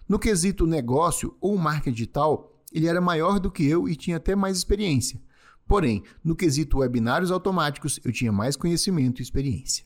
[0.08, 4.36] No quesito negócio ou marketing digital, ele era maior do que eu e tinha até
[4.36, 5.20] mais experiência.
[5.66, 9.84] Porém, no quesito webinários automáticos, eu tinha mais conhecimento e experiência.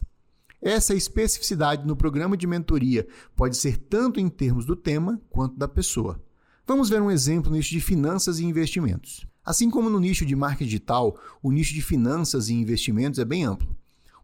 [0.60, 5.68] Essa especificidade no programa de mentoria pode ser tanto em termos do tema quanto da
[5.68, 6.20] pessoa.
[6.66, 9.26] Vamos ver um exemplo no nicho de finanças e investimentos.
[9.44, 13.44] Assim como no nicho de marketing digital, o nicho de finanças e investimentos é bem
[13.44, 13.76] amplo.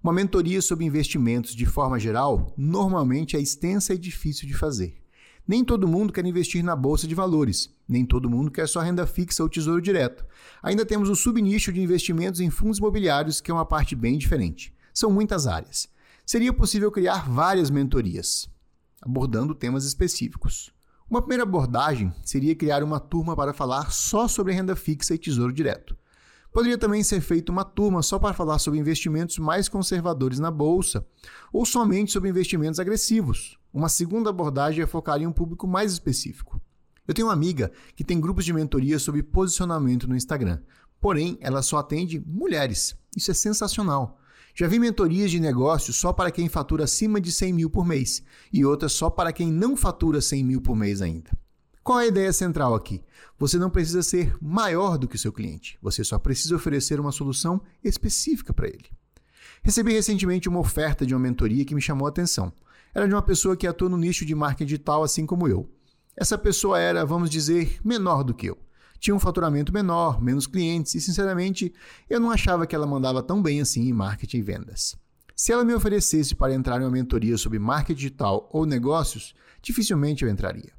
[0.02, 4.96] Uma mentoria sobre investimentos de forma geral normalmente é extensa e difícil de fazer.
[5.46, 9.06] Nem todo mundo quer investir na bolsa de valores, nem todo mundo quer só renda
[9.06, 10.24] fixa ou tesouro direto.
[10.62, 14.72] Ainda temos o subnicho de investimentos em fundos imobiliários, que é uma parte bem diferente.
[14.94, 15.91] São muitas áreas
[16.24, 18.48] seria possível criar várias mentorias,
[19.00, 20.72] abordando temas específicos.
[21.10, 25.52] Uma primeira abordagem seria criar uma turma para falar só sobre renda fixa e tesouro
[25.52, 25.96] direto.
[26.52, 31.06] Poderia também ser feita uma turma só para falar sobre investimentos mais conservadores na bolsa,
[31.52, 33.58] ou somente sobre investimentos agressivos.
[33.72, 36.60] Uma segunda abordagem é focar em um público mais específico.
[37.08, 40.60] Eu tenho uma amiga que tem grupos de mentoria sobre posicionamento no Instagram,
[41.00, 42.94] porém ela só atende mulheres.
[43.16, 44.18] Isso é sensacional.
[44.54, 48.22] Já vi mentorias de negócio só para quem fatura acima de 100 mil por mês
[48.52, 51.30] e outras só para quem não fatura 100 mil por mês ainda.
[51.82, 53.02] Qual é a ideia central aqui?
[53.38, 57.10] Você não precisa ser maior do que o seu cliente, você só precisa oferecer uma
[57.10, 58.84] solução específica para ele.
[59.62, 62.52] Recebi recentemente uma oferta de uma mentoria que me chamou a atenção.
[62.94, 65.68] Era de uma pessoa que atua no nicho de marketing digital assim como eu.
[66.14, 68.58] Essa pessoa era, vamos dizer, menor do que eu
[69.02, 71.74] tinha um faturamento menor, menos clientes e, sinceramente,
[72.08, 74.94] eu não achava que ela mandava tão bem assim em marketing e vendas.
[75.34, 80.24] Se ela me oferecesse para entrar em uma mentoria sobre marketing digital ou negócios, dificilmente
[80.24, 80.72] eu entraria.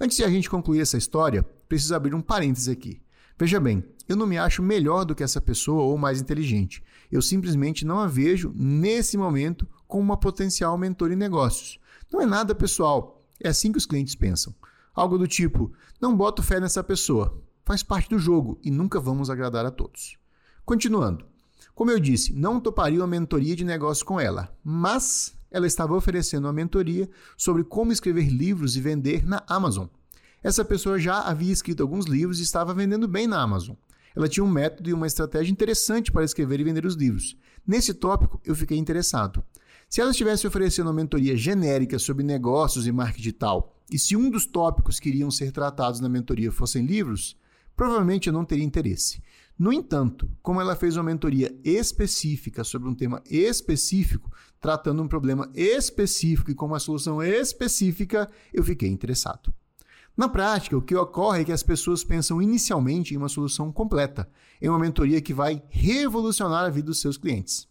[0.00, 3.00] Antes de a gente concluir essa história, preciso abrir um parêntese aqui.
[3.38, 6.82] Veja bem, eu não me acho melhor do que essa pessoa ou mais inteligente.
[7.12, 11.78] Eu simplesmente não a vejo, nesse momento, como uma potencial mentor em negócios.
[12.12, 14.52] Não é nada pessoal, é assim que os clientes pensam.
[14.92, 19.30] Algo do tipo: não boto fé nessa pessoa, faz parte do jogo e nunca vamos
[19.30, 20.16] agradar a todos.
[20.64, 21.24] Continuando.
[21.74, 26.46] Como eu disse, não toparia uma mentoria de negócio com ela, mas ela estava oferecendo
[26.46, 29.86] uma mentoria sobre como escrever livros e vender na Amazon.
[30.42, 33.76] Essa pessoa já havia escrito alguns livros e estava vendendo bem na Amazon.
[34.14, 37.36] Ela tinha um método e uma estratégia interessante para escrever e vender os livros.
[37.66, 39.42] Nesse tópico, eu fiquei interessado.
[39.88, 44.30] Se ela estivesse oferecendo uma mentoria genérica sobre negócios e marketing digital, e se um
[44.30, 47.36] dos tópicos que iriam ser tratados na mentoria fossem livros,
[47.82, 49.20] provavelmente eu não teria interesse.
[49.58, 54.30] No entanto, como ela fez uma mentoria específica sobre um tema específico,
[54.60, 59.52] tratando um problema específico e com uma solução específica, eu fiquei interessado.
[60.16, 64.30] Na prática, o que ocorre é que as pessoas pensam inicialmente em uma solução completa,
[64.60, 67.66] em uma mentoria que vai revolucionar a vida dos seus clientes.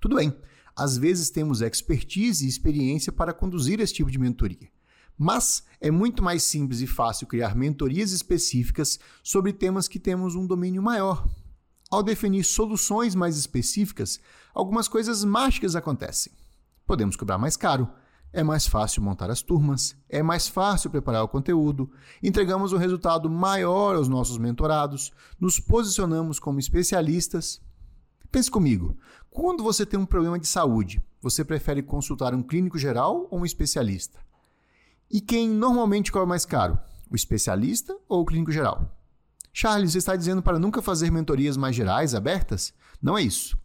[0.00, 0.34] Tudo bem,
[0.74, 4.70] às vezes temos expertise e experiência para conduzir esse tipo de mentoria.
[5.18, 10.46] Mas é muito mais simples e fácil criar mentorias específicas sobre temas que temos um
[10.46, 11.26] domínio maior.
[11.90, 14.20] Ao definir soluções mais específicas,
[14.52, 16.32] algumas coisas mágicas acontecem.
[16.84, 17.88] Podemos cobrar mais caro,
[18.32, 21.90] é mais fácil montar as turmas, é mais fácil preparar o conteúdo,
[22.22, 27.62] entregamos um resultado maior aos nossos mentorados, nos posicionamos como especialistas.
[28.30, 28.98] Pense comigo,
[29.30, 33.46] quando você tem um problema de saúde, você prefere consultar um clínico geral ou um
[33.46, 34.25] especialista?
[35.10, 36.78] E quem normalmente cobra mais caro?
[37.10, 38.92] O especialista ou o clínico geral?
[39.52, 42.74] Charles, você está dizendo para nunca fazer mentorias mais gerais, abertas?
[43.00, 43.56] Não é isso.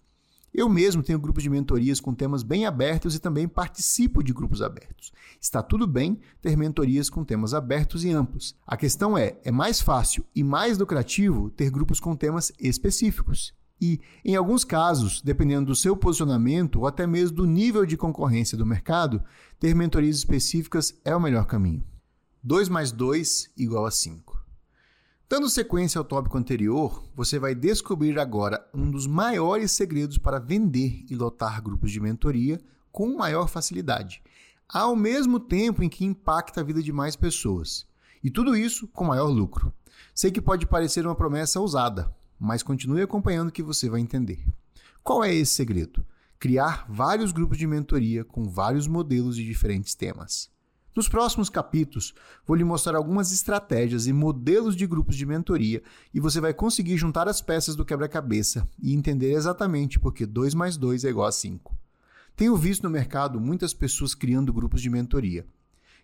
[0.54, 4.62] Eu mesmo tenho grupos de mentorias com temas bem abertos e também participo de grupos
[4.62, 5.12] abertos.
[5.40, 8.56] Está tudo bem ter mentorias com temas abertos e amplos.
[8.68, 13.54] A questão é: é mais fácil e mais lucrativo ter grupos com temas específicos.
[13.82, 18.56] E, em alguns casos, dependendo do seu posicionamento ou até mesmo do nível de concorrência
[18.56, 19.24] do mercado,
[19.60, 21.84] ter mentorias específicas é o melhor caminho.
[22.44, 24.40] 2 mais 2 igual a 5.
[25.28, 31.06] Dando sequência ao tópico anterior, você vai descobrir agora um dos maiores segredos para vender
[31.10, 32.60] e lotar grupos de mentoria
[32.92, 34.22] com maior facilidade,
[34.68, 37.88] ao mesmo tempo em que impacta a vida de mais pessoas.
[38.24, 39.74] E tudo isso com maior lucro.
[40.14, 44.44] Sei que pode parecer uma promessa ousada, mas continue acompanhando que você vai entender.
[45.04, 46.04] Qual é esse segredo?
[46.40, 50.50] Criar vários grupos de mentoria com vários modelos de diferentes temas.
[50.96, 56.20] Nos próximos capítulos, vou lhe mostrar algumas estratégias e modelos de grupos de mentoria e
[56.20, 60.78] você vai conseguir juntar as peças do quebra-cabeça e entender exatamente por que 2 mais
[60.78, 61.78] 2 é igual a 5.
[62.36, 65.46] Tenho visto no mercado muitas pessoas criando grupos de mentoria.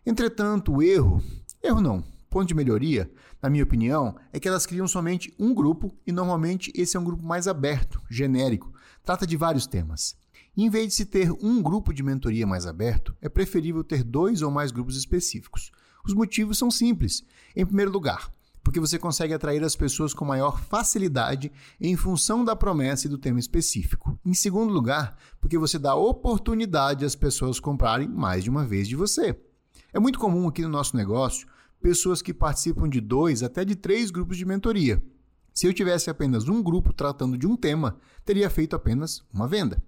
[0.05, 1.21] Entretanto, o erro,
[1.63, 3.09] erro não, ponto de melhoria,
[3.41, 7.03] na minha opinião, é que elas criam somente um grupo e normalmente esse é um
[7.03, 8.73] grupo mais aberto, genérico,
[9.03, 10.15] trata de vários temas.
[10.55, 14.41] Em vez de se ter um grupo de mentoria mais aberto, é preferível ter dois
[14.41, 15.71] ou mais grupos específicos.
[16.03, 17.23] Os motivos são simples.
[17.55, 18.31] Em primeiro lugar,
[18.63, 23.17] porque você consegue atrair as pessoas com maior facilidade em função da promessa e do
[23.17, 24.19] tema específico.
[24.25, 28.95] Em segundo lugar, porque você dá oportunidade às pessoas comprarem mais de uma vez de
[28.95, 29.39] você.
[29.93, 31.47] É muito comum aqui no nosso negócio
[31.81, 35.03] pessoas que participam de dois até de três grupos de mentoria.
[35.53, 39.81] Se eu tivesse apenas um grupo tratando de um tema, teria feito apenas uma venda.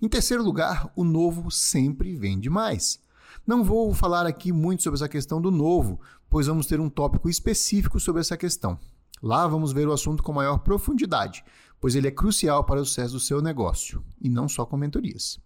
[0.00, 2.98] Em terceiro lugar, o novo sempre vende mais.
[3.46, 7.28] Não vou falar aqui muito sobre essa questão do novo, pois vamos ter um tópico
[7.28, 8.78] específico sobre essa questão.
[9.22, 11.44] Lá vamos ver o assunto com maior profundidade,
[11.78, 15.38] pois ele é crucial para o sucesso do seu negócio, e não só com mentorias.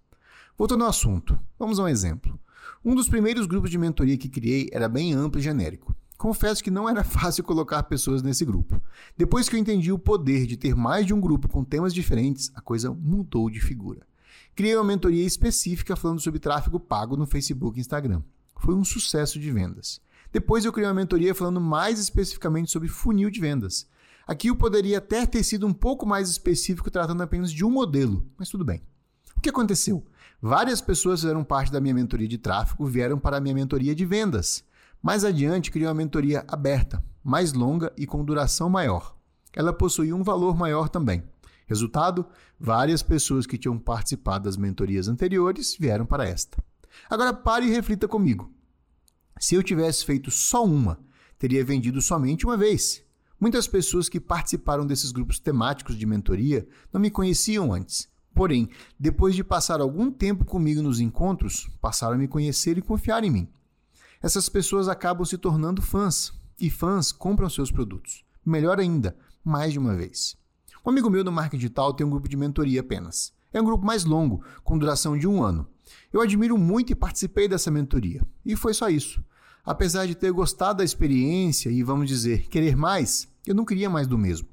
[0.56, 2.38] Voltando ao assunto, vamos a um exemplo.
[2.84, 5.96] Um dos primeiros grupos de mentoria que criei era bem amplo e genérico.
[6.18, 8.78] Confesso que não era fácil colocar pessoas nesse grupo.
[9.16, 12.52] Depois que eu entendi o poder de ter mais de um grupo com temas diferentes,
[12.54, 14.06] a coisa mudou de figura.
[14.54, 18.22] Criei uma mentoria específica falando sobre tráfego pago no Facebook e Instagram.
[18.60, 19.98] Foi um sucesso de vendas.
[20.30, 23.88] Depois eu criei uma mentoria falando mais especificamente sobre funil de vendas.
[24.26, 28.26] Aqui eu poderia até ter sido um pouco mais específico tratando apenas de um modelo,
[28.36, 28.82] mas tudo bem.
[29.34, 30.04] O que aconteceu?
[30.46, 34.04] Várias pessoas fizeram parte da minha mentoria de tráfego vieram para a minha mentoria de
[34.04, 34.62] vendas.
[35.02, 39.16] Mais adiante, criei uma mentoria aberta, mais longa e com duração maior.
[39.54, 41.24] Ela possuía um valor maior também.
[41.66, 42.26] Resultado:
[42.60, 46.62] várias pessoas que tinham participado das mentorias anteriores vieram para esta.
[47.08, 48.52] Agora pare e reflita comigo.
[49.40, 50.98] Se eu tivesse feito só uma,
[51.38, 53.02] teria vendido somente uma vez.
[53.40, 58.68] Muitas pessoas que participaram desses grupos temáticos de mentoria não me conheciam antes Porém,
[58.98, 63.30] depois de passar algum tempo comigo nos encontros, passaram a me conhecer e confiar em
[63.30, 63.48] mim.
[64.20, 68.24] Essas pessoas acabam se tornando fãs, e fãs compram seus produtos.
[68.44, 70.36] Melhor ainda, mais de uma vez.
[70.84, 73.32] Um amigo meu do marketing digital tem um grupo de mentoria apenas.
[73.52, 75.66] É um grupo mais longo, com duração de um ano.
[76.12, 78.20] Eu admiro muito e participei dessa mentoria.
[78.44, 79.24] E foi só isso.
[79.64, 84.06] Apesar de ter gostado da experiência e, vamos dizer, querer mais, eu não queria mais
[84.06, 84.48] do mesmo.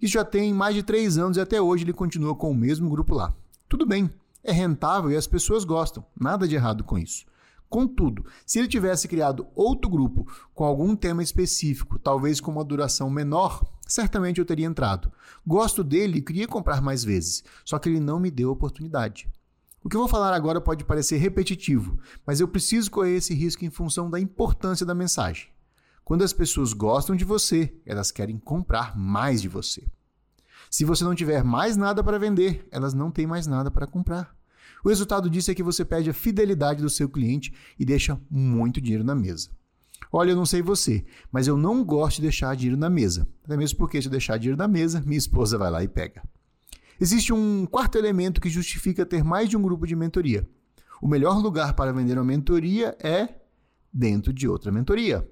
[0.00, 2.88] Isso já tem mais de três anos e até hoje ele continua com o mesmo
[2.90, 3.34] grupo lá.
[3.68, 4.10] Tudo bem,
[4.42, 7.24] é rentável e as pessoas gostam, nada de errado com isso.
[7.68, 13.10] Contudo, se ele tivesse criado outro grupo com algum tema específico, talvez com uma duração
[13.10, 15.10] menor, certamente eu teria entrado.
[15.44, 19.28] Gosto dele e queria comprar mais vezes, só que ele não me deu oportunidade.
[19.82, 23.64] O que eu vou falar agora pode parecer repetitivo, mas eu preciso correr esse risco
[23.64, 25.48] em função da importância da mensagem.
[26.04, 29.86] Quando as pessoas gostam de você, elas querem comprar mais de você.
[30.70, 34.36] Se você não tiver mais nada para vender, elas não têm mais nada para comprar.
[34.84, 38.80] O resultado disso é que você perde a fidelidade do seu cliente e deixa muito
[38.80, 39.48] dinheiro na mesa.
[40.12, 43.26] Olha, eu não sei você, mas eu não gosto de deixar dinheiro na mesa.
[43.42, 46.22] Até mesmo porque se eu deixar dinheiro na mesa, minha esposa vai lá e pega.
[47.00, 50.46] Existe um quarto elemento que justifica ter mais de um grupo de mentoria.
[51.00, 53.28] O melhor lugar para vender uma mentoria é
[53.92, 55.26] dentro de outra mentoria.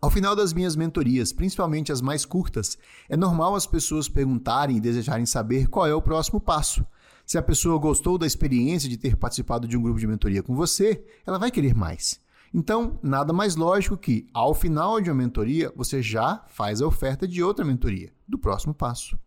[0.00, 2.78] Ao final das minhas mentorias, principalmente as mais curtas,
[3.08, 6.86] é normal as pessoas perguntarem e desejarem saber qual é o próximo passo.
[7.26, 10.54] Se a pessoa gostou da experiência de ter participado de um grupo de mentoria com
[10.54, 12.20] você, ela vai querer mais.
[12.54, 17.26] Então, nada mais lógico que, ao final de uma mentoria, você já faz a oferta
[17.26, 19.18] de outra mentoria, do próximo passo.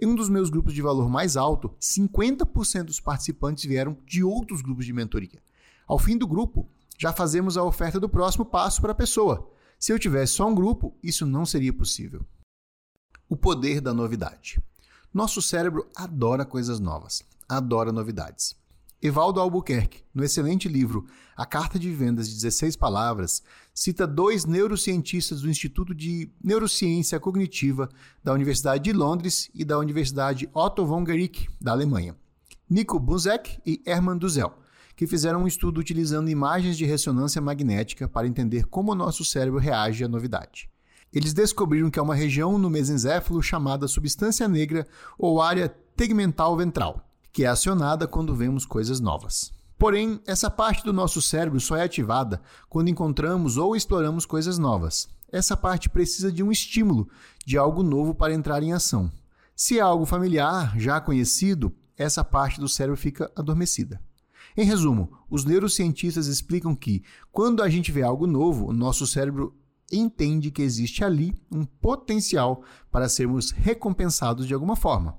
[0.00, 4.62] Em um dos meus grupos de valor mais alto, 50% dos participantes vieram de outros
[4.62, 5.42] grupos de mentoria.
[5.86, 6.66] Ao fim do grupo,
[6.98, 9.52] já fazemos a oferta do próximo passo para a pessoa.
[9.78, 12.26] Se eu tivesse só um grupo, isso não seria possível.
[13.28, 14.60] O poder da novidade.
[15.14, 18.56] Nosso cérebro adora coisas novas, adora novidades.
[19.00, 21.06] Evaldo Albuquerque, no excelente livro
[21.36, 23.40] A Carta de Vendas de 16 Palavras,
[23.72, 27.88] cita dois neurocientistas do Instituto de Neurociência Cognitiva
[28.24, 32.16] da Universidade de Londres e da Universidade Otto von Guericke, da Alemanha,
[32.68, 34.52] Nico Buzek e Hermann Duzel,
[34.98, 39.60] que fizeram um estudo utilizando imagens de ressonância magnética para entender como o nosso cérebro
[39.60, 40.68] reage à novidade.
[41.12, 44.84] Eles descobriram que há uma região no mesencéfalo chamada substância negra
[45.16, 49.52] ou área tegmental ventral, que é acionada quando vemos coisas novas.
[49.78, 55.08] Porém, essa parte do nosso cérebro só é ativada quando encontramos ou exploramos coisas novas.
[55.30, 57.08] Essa parte precisa de um estímulo,
[57.46, 59.12] de algo novo para entrar em ação.
[59.54, 64.00] Se é algo familiar, já conhecido, essa parte do cérebro fica adormecida.
[64.58, 69.54] Em resumo, os neurocientistas explicam que, quando a gente vê algo novo, o nosso cérebro
[69.92, 75.16] entende que existe ali um potencial para sermos recompensados de alguma forma.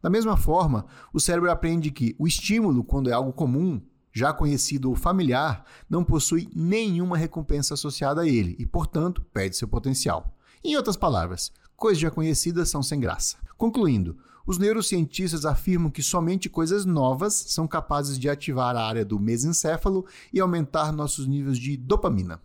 [0.00, 3.82] Da mesma forma, o cérebro aprende que o estímulo, quando é algo comum,
[4.12, 9.66] já conhecido ou familiar, não possui nenhuma recompensa associada a ele e, portanto, perde seu
[9.66, 10.32] potencial.
[10.62, 13.36] Em outras palavras, coisas já conhecidas são sem graça.
[13.58, 14.16] Concluindo,
[14.46, 20.06] os neurocientistas afirmam que somente coisas novas são capazes de ativar a área do mesencéfalo
[20.32, 22.40] e aumentar nossos níveis de dopamina.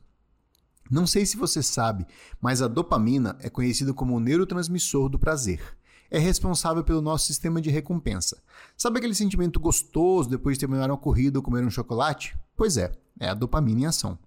[0.89, 2.05] Não sei se você sabe,
[2.41, 5.61] mas a dopamina é conhecida como o neurotransmissor do prazer.
[6.09, 8.41] É responsável pelo nosso sistema de recompensa.
[8.75, 12.37] Sabe aquele sentimento gostoso depois de terminar uma corrida ou comer um chocolate?
[12.57, 14.19] Pois é, é a dopamina em ação.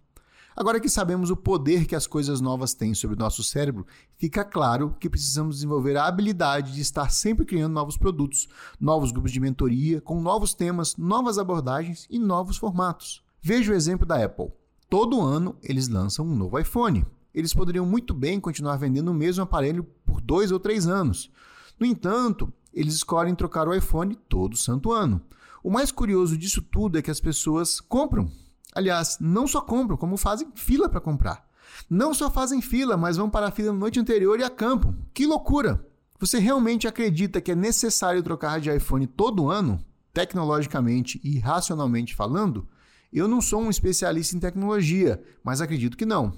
[0.57, 3.85] Agora que sabemos o poder que as coisas novas têm sobre o nosso cérebro,
[4.17, 8.49] fica claro que precisamos desenvolver a habilidade de estar sempre criando novos produtos,
[8.79, 13.25] novos grupos de mentoria, com novos temas, novas abordagens e novos formatos.
[13.43, 14.53] Veja o exemplo da Apple.
[14.89, 17.05] Todo ano eles lançam um novo iPhone.
[17.35, 21.33] Eles poderiam muito bem continuar vendendo o mesmo aparelho por dois ou três anos.
[21.81, 25.21] No entanto, eles escolhem trocar o iPhone todo santo ano.
[25.65, 28.31] O mais curioso disso tudo é que as pessoas compram
[28.75, 31.49] Aliás, não só compram, como fazem fila para comprar.
[31.89, 34.97] Não só fazem fila, mas vão para a fila na noite anterior e acampam.
[35.13, 35.87] Que loucura!
[36.19, 42.69] Você realmente acredita que é necessário trocar de iPhone todo ano, tecnologicamente e racionalmente falando?
[43.13, 46.33] Eu não sou um especialista em tecnologia, mas acredito que não.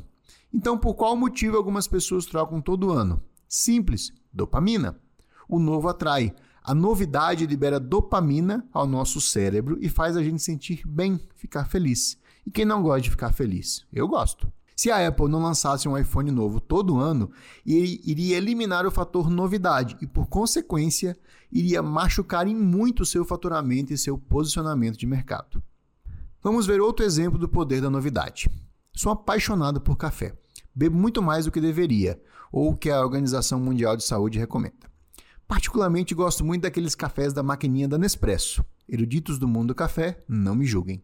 [0.53, 3.23] Então, por qual motivo algumas pessoas trocam todo ano?
[3.49, 4.99] Simples: dopamina.
[5.49, 6.35] O novo atrai.
[6.63, 12.19] A novidade libera dopamina ao nosso cérebro e faz a gente sentir bem, ficar feliz.
[12.47, 13.85] E quem não gosta de ficar feliz?
[13.93, 14.51] Eu gosto.
[14.77, 17.31] Se a Apple não lançasse um iPhone novo todo ano,
[17.65, 21.17] iria eliminar o fator novidade e, por consequência,
[21.51, 25.63] iria machucar em muito seu faturamento e seu posicionamento de mercado.
[26.43, 28.51] Vamos ver outro exemplo do poder da novidade.
[28.95, 30.35] Sou apaixonado por café.
[30.75, 32.21] Bebo muito mais do que deveria,
[32.53, 34.87] ou o que a Organização Mundial de Saúde recomenda.
[35.49, 38.63] Particularmente gosto muito daqueles cafés da maquininha da Nespresso.
[38.87, 41.03] Eruditos do mundo do café, não me julguem.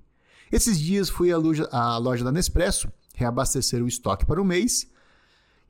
[0.52, 4.86] Esses dias fui à loja, à loja da Nespresso reabastecer o estoque para o mês.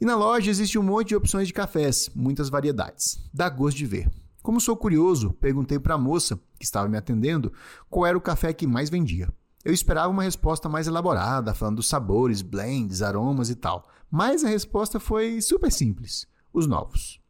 [0.00, 3.22] E na loja existe um monte de opções de cafés, muitas variedades.
[3.32, 4.10] Dá gosto de ver.
[4.42, 7.52] Como sou curioso, perguntei para a moça que estava me atendendo
[7.88, 9.32] qual era o café que mais vendia.
[9.64, 13.88] Eu esperava uma resposta mais elaborada, falando dos sabores, blends, aromas e tal.
[14.10, 17.20] Mas a resposta foi super simples: os novos.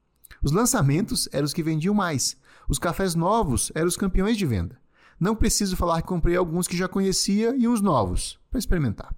[0.42, 2.34] Os lançamentos eram os que vendiam mais.
[2.66, 4.81] Os cafés novos eram os campeões de venda.
[5.22, 9.14] Não preciso falar que comprei alguns que já conhecia e uns novos para experimentar.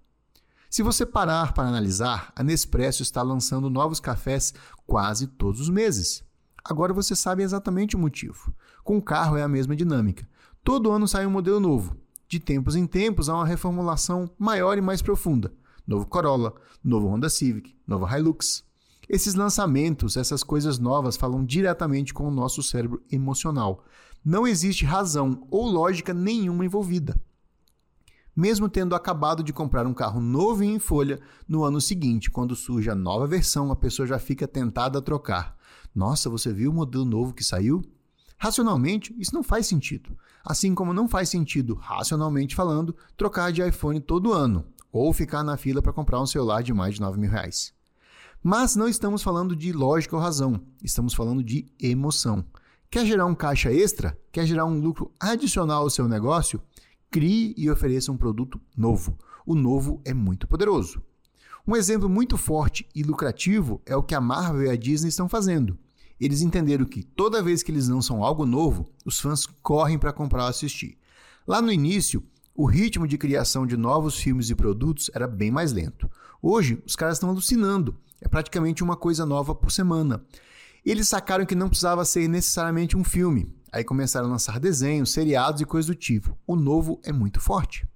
[0.68, 4.52] Se você parar para analisar, a Nespresso está lançando novos cafés
[4.86, 6.22] quase todos os meses.
[6.62, 8.52] Agora você sabe exatamente o motivo.
[8.84, 10.28] Com o carro é a mesma dinâmica.
[10.62, 11.96] Todo ano sai um modelo novo.
[12.28, 15.54] De tempos em tempos há uma reformulação maior e mais profunda.
[15.86, 16.52] Novo Corolla,
[16.84, 18.62] novo Honda Civic, novo Hilux.
[19.08, 23.84] Esses lançamentos, essas coisas novas falam diretamente com o nosso cérebro emocional.
[24.24, 27.20] Não existe razão ou lógica nenhuma envolvida
[28.36, 32.56] mesmo tendo acabado de comprar um carro novo e em folha, no ano seguinte, quando
[32.56, 35.56] surge a nova versão, a pessoa já fica tentada a trocar.
[35.94, 37.82] Nossa, você viu o modelo novo que saiu?
[38.36, 40.16] Racionalmente, isso não faz sentido.
[40.44, 45.56] Assim como não faz sentido, racionalmente falando, trocar de iPhone todo ano ou ficar na
[45.56, 47.72] fila para comprar um celular de mais de 9 mil reais.
[48.46, 52.44] Mas não estamos falando de lógica ou razão, estamos falando de emoção.
[52.90, 54.18] Quer gerar um caixa extra?
[54.30, 56.60] Quer gerar um lucro adicional ao seu negócio?
[57.10, 59.16] Crie e ofereça um produto novo.
[59.46, 61.02] O novo é muito poderoso.
[61.66, 65.26] Um exemplo muito forte e lucrativo é o que a Marvel e a Disney estão
[65.26, 65.78] fazendo.
[66.20, 70.42] Eles entenderam que toda vez que eles lançam algo novo, os fãs correm para comprar
[70.42, 70.98] ou assistir.
[71.46, 72.22] Lá no início,
[72.54, 76.10] o ritmo de criação de novos filmes e produtos era bem mais lento.
[76.42, 77.96] Hoje, os caras estão alucinando.
[78.24, 80.24] É praticamente uma coisa nova por semana.
[80.84, 83.54] Eles sacaram que não precisava ser necessariamente um filme.
[83.70, 86.36] Aí começaram a lançar desenhos, seriados e coisas do tipo.
[86.46, 87.86] O novo é muito forte.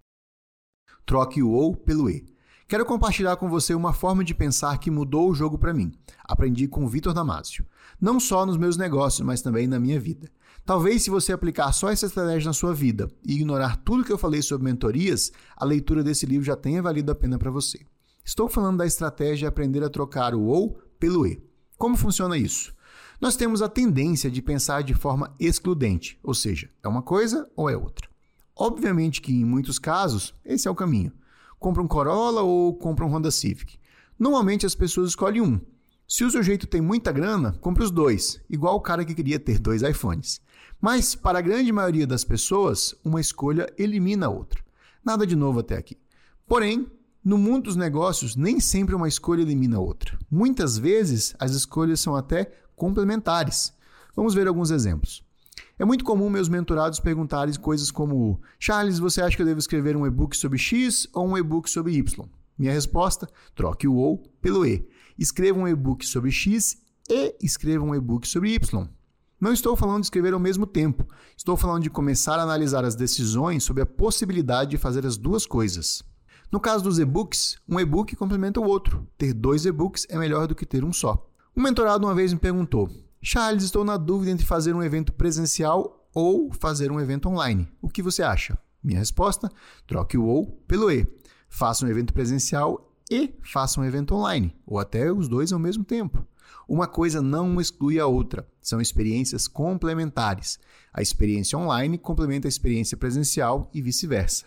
[1.06, 2.26] Troque o ou pelo e.
[2.68, 5.92] Quero compartilhar com você uma forma de pensar que mudou o jogo para mim.
[6.22, 7.64] Aprendi com o Vitor Damasio.
[7.98, 10.30] Não só nos meus negócios, mas também na minha vida.
[10.66, 14.18] Talvez se você aplicar só essa estratégia na sua vida e ignorar tudo que eu
[14.18, 17.86] falei sobre mentorias, a leitura desse livro já tenha valido a pena para você.
[18.28, 21.42] Estou falando da estratégia de aprender a trocar o ou pelo e.
[21.78, 22.74] Como funciona isso?
[23.18, 27.70] Nós temos a tendência de pensar de forma excludente, ou seja, é uma coisa ou
[27.70, 28.06] é outra.
[28.54, 31.10] Obviamente que em muitos casos esse é o caminho.
[31.58, 33.78] Compra um Corolla ou compra um Honda Civic.
[34.18, 35.58] Normalmente as pessoas escolhem um.
[36.06, 39.58] Se o sujeito tem muita grana, compre os dois, igual o cara que queria ter
[39.58, 40.38] dois iPhones.
[40.78, 44.62] Mas, para a grande maioria das pessoas, uma escolha elimina a outra.
[45.02, 45.96] Nada de novo até aqui.
[46.46, 46.86] Porém,
[47.28, 50.18] no mundo dos negócios, nem sempre uma escolha elimina a outra.
[50.30, 53.70] Muitas vezes, as escolhas são até complementares.
[54.16, 55.22] Vamos ver alguns exemplos.
[55.78, 59.94] É muito comum meus mentorados perguntarem coisas como: Charles, você acha que eu devo escrever
[59.94, 62.26] um e-book sobre X ou um e-book sobre Y?
[62.58, 64.88] Minha resposta: troque o ou pelo E.
[65.18, 66.78] Escreva um e-book sobre X
[67.10, 68.88] e escreva um e-book sobre Y.
[69.38, 71.06] Não estou falando de escrever ao mesmo tempo.
[71.36, 75.44] Estou falando de começar a analisar as decisões sobre a possibilidade de fazer as duas
[75.44, 76.02] coisas.
[76.50, 79.06] No caso dos e-books, um e-book complementa o outro.
[79.18, 81.30] Ter dois e-books é melhor do que ter um só.
[81.54, 82.88] Um mentorado uma vez me perguntou:
[83.20, 87.68] Charles, estou na dúvida entre fazer um evento presencial ou fazer um evento online.
[87.82, 88.58] O que você acha?
[88.82, 89.50] Minha resposta:
[89.86, 91.06] troque o ou pelo e.
[91.50, 95.84] Faça um evento presencial e faça um evento online, ou até os dois ao mesmo
[95.84, 96.26] tempo.
[96.66, 100.58] Uma coisa não exclui a outra, são experiências complementares.
[100.92, 104.46] A experiência online complementa a experiência presencial e vice-versa.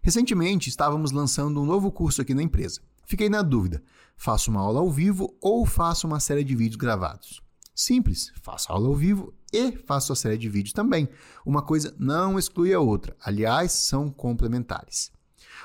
[0.00, 2.80] Recentemente estávamos lançando um novo curso aqui na empresa.
[3.06, 3.82] Fiquei na dúvida:
[4.16, 7.40] faço uma aula ao vivo ou faço uma série de vídeos gravados?
[7.74, 11.08] Simples, faço aula ao vivo e faço a série de vídeos também.
[11.46, 15.12] Uma coisa não exclui a outra, aliás, são complementares.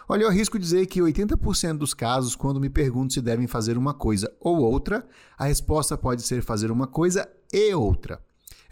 [0.07, 3.93] Olha, eu arrisco dizer que 80% dos casos, quando me pergunto se devem fazer uma
[3.93, 5.07] coisa ou outra,
[5.37, 8.21] a resposta pode ser fazer uma coisa e outra.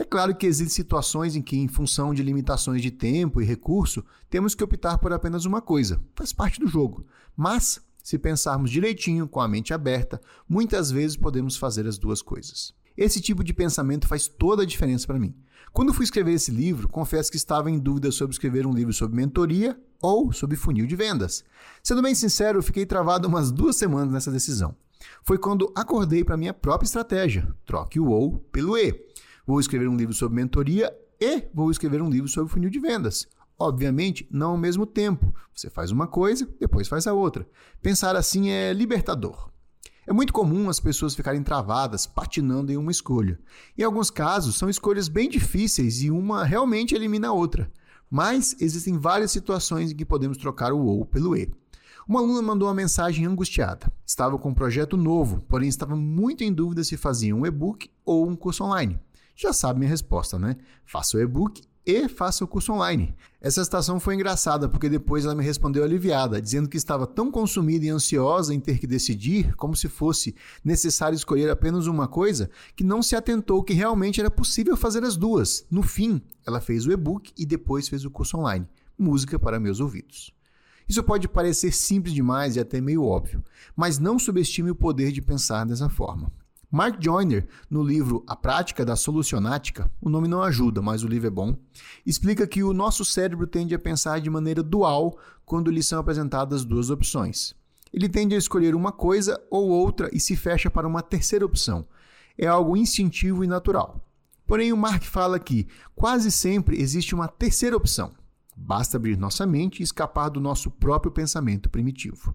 [0.01, 4.03] É claro que existem situações em que, em função de limitações de tempo e recurso,
[4.31, 6.01] temos que optar por apenas uma coisa.
[6.15, 7.05] Faz parte do jogo.
[7.37, 12.73] Mas se pensarmos direitinho, com a mente aberta, muitas vezes podemos fazer as duas coisas.
[12.97, 15.35] Esse tipo de pensamento faz toda a diferença para mim.
[15.71, 19.15] Quando fui escrever esse livro, confesso que estava em dúvida sobre escrever um livro sobre
[19.15, 21.43] mentoria ou sobre funil de vendas.
[21.83, 24.75] Sendo bem sincero, fiquei travado umas duas semanas nessa decisão.
[25.23, 29.10] Foi quando acordei para minha própria estratégia: troque o ou pelo e.
[29.45, 33.27] Vou escrever um livro sobre mentoria e vou escrever um livro sobre funil de vendas.
[33.57, 35.33] Obviamente, não ao mesmo tempo.
[35.53, 37.47] Você faz uma coisa, depois faz a outra.
[37.81, 39.51] Pensar assim é libertador.
[40.07, 43.39] É muito comum as pessoas ficarem travadas, patinando em uma escolha.
[43.77, 47.71] Em alguns casos, são escolhas bem difíceis e uma realmente elimina a outra.
[48.09, 51.51] Mas existem várias situações em que podemos trocar o ou pelo e.
[52.07, 53.91] Uma aluna mandou uma mensagem angustiada.
[54.05, 58.27] Estava com um projeto novo, porém estava muito em dúvida se fazia um e-book ou
[58.27, 58.99] um curso online.
[59.41, 60.55] Já sabe minha resposta, né?
[60.85, 63.15] Faça o e-book e faça o curso online.
[63.41, 67.83] Essa citação foi engraçada porque depois ela me respondeu aliviada, dizendo que estava tão consumida
[67.83, 72.83] e ansiosa em ter que decidir, como se fosse necessário escolher apenas uma coisa, que
[72.83, 75.65] não se atentou que realmente era possível fazer as duas.
[75.71, 78.67] No fim, ela fez o e-book e depois fez o curso online.
[78.95, 80.31] Música para meus ouvidos.
[80.87, 83.43] Isso pode parecer simples demais e até meio óbvio,
[83.75, 86.31] mas não subestime o poder de pensar dessa forma.
[86.73, 91.27] Mark Joyner, no livro A Prática da Solucionática, o nome não ajuda, mas o livro
[91.27, 91.57] é bom,
[92.05, 96.63] explica que o nosso cérebro tende a pensar de maneira dual quando lhe são apresentadas
[96.63, 97.53] duas opções.
[97.91, 101.85] Ele tende a escolher uma coisa ou outra e se fecha para uma terceira opção.
[102.37, 103.99] É algo instintivo e natural.
[104.47, 108.13] Porém, o Mark fala que quase sempre existe uma terceira opção.
[108.55, 112.33] Basta abrir nossa mente e escapar do nosso próprio pensamento primitivo.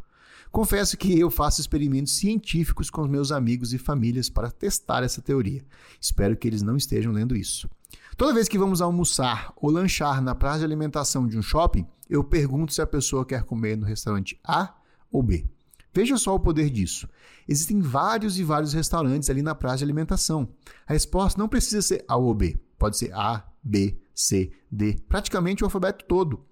[0.56, 5.62] Confesso que eu faço experimentos científicos com meus amigos e famílias para testar essa teoria.
[6.00, 7.68] Espero que eles não estejam lendo isso.
[8.16, 12.24] Toda vez que vamos almoçar ou lanchar na praça de alimentação de um shopping, eu
[12.24, 14.74] pergunto se a pessoa quer comer no restaurante A
[15.12, 15.44] ou B.
[15.92, 17.06] Veja só o poder disso.
[17.46, 20.48] Existem vários e vários restaurantes ali na praça de alimentação.
[20.86, 22.58] A resposta não precisa ser A ou B.
[22.78, 26.46] Pode ser A, B, C, D, praticamente o alfabeto todo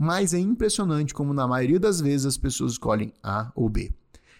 [0.00, 3.92] mas é impressionante como na maioria das vezes as pessoas escolhem A ou B.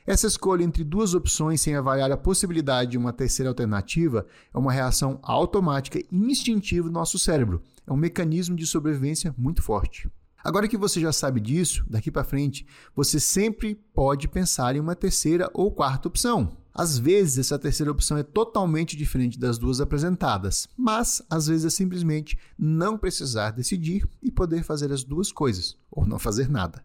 [0.07, 4.73] Essa escolha entre duas opções sem avaliar a possibilidade de uma terceira alternativa é uma
[4.73, 7.61] reação automática e instintiva do nosso cérebro.
[7.87, 10.11] É um mecanismo de sobrevivência muito forte.
[10.43, 14.97] Agora que você já sabe disso, daqui para frente, você sempre pode pensar em uma
[14.97, 16.57] terceira ou quarta opção.
[16.73, 21.71] Às vezes, essa terceira opção é totalmente diferente das duas apresentadas, mas às vezes é
[21.71, 26.85] simplesmente não precisar decidir e poder fazer as duas coisas, ou não fazer nada.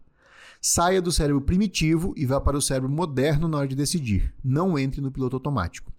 [0.60, 4.34] Saia do cérebro primitivo e vá para o cérebro moderno na hora de decidir.
[4.42, 5.92] Não entre no piloto automático.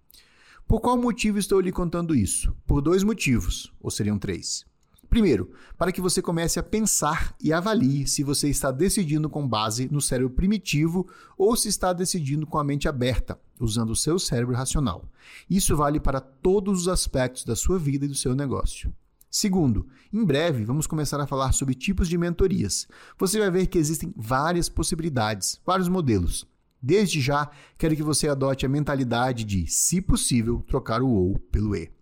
[0.67, 2.53] Por qual motivo estou lhe contando isso?
[2.65, 4.65] Por dois motivos, ou seriam três.
[5.09, 9.87] Primeiro, para que você comece a pensar e avalie se você está decidindo com base
[9.89, 11.07] no cérebro primitivo
[11.37, 15.09] ou se está decidindo com a mente aberta, usando o seu cérebro racional.
[15.49, 18.93] Isso vale para todos os aspectos da sua vida e do seu negócio.
[19.29, 22.87] Segundo, em breve vamos começar a falar sobre tipos de mentorias.
[23.19, 26.47] Você vai ver que existem várias possibilidades, vários modelos.
[26.81, 31.75] Desde já, quero que você adote a mentalidade de, se possível, trocar o ou pelo
[31.75, 31.96] e.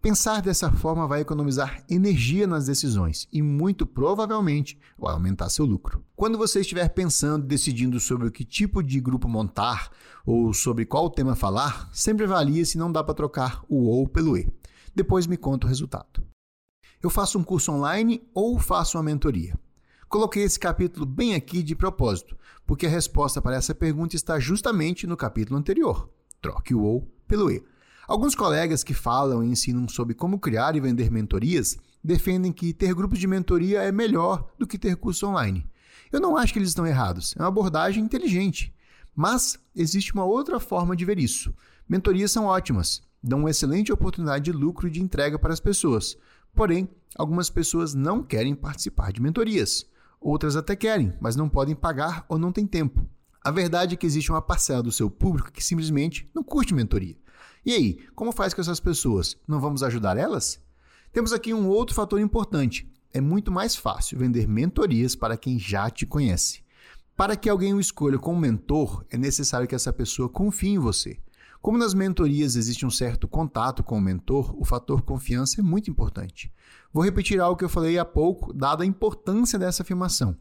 [0.00, 6.04] Pensar dessa forma vai economizar energia nas decisões e, muito provavelmente, vai aumentar seu lucro.
[6.14, 9.90] Quando você estiver pensando e decidindo sobre que tipo de grupo montar
[10.24, 14.36] ou sobre qual tema falar, sempre avalie se não dá para trocar o ou pelo
[14.36, 14.48] e.
[14.94, 16.22] Depois me conta o resultado.
[17.02, 19.58] Eu faço um curso online ou faço uma mentoria?
[20.08, 25.08] Coloquei esse capítulo bem aqui de propósito, porque a resposta para essa pergunta está justamente
[25.08, 26.08] no capítulo anterior.
[26.40, 27.64] Troque o ou pelo e.
[28.08, 32.94] Alguns colegas que falam e ensinam sobre como criar e vender mentorias defendem que ter
[32.94, 35.70] grupos de mentoria é melhor do que ter curso online.
[36.10, 38.74] Eu não acho que eles estão errados, é uma abordagem inteligente.
[39.14, 41.54] Mas existe uma outra forma de ver isso.
[41.86, 46.16] Mentorias são ótimas, dão uma excelente oportunidade de lucro e de entrega para as pessoas.
[46.54, 49.84] Porém, algumas pessoas não querem participar de mentorias.
[50.18, 53.06] Outras até querem, mas não podem pagar ou não têm tempo.
[53.44, 57.16] A verdade é que existe uma parcela do seu público que simplesmente não curte mentoria.
[57.64, 59.36] E aí, como faz com essas pessoas?
[59.46, 60.60] Não vamos ajudar elas?
[61.12, 62.90] Temos aqui um outro fator importante.
[63.12, 66.62] É muito mais fácil vender mentorias para quem já te conhece.
[67.16, 71.18] Para que alguém o escolha como mentor, é necessário que essa pessoa confie em você.
[71.60, 75.90] Como nas mentorias existe um certo contato com o mentor, o fator confiança é muito
[75.90, 76.52] importante.
[76.92, 80.36] Vou repetir algo que eu falei há pouco, dada a importância dessa afirmação.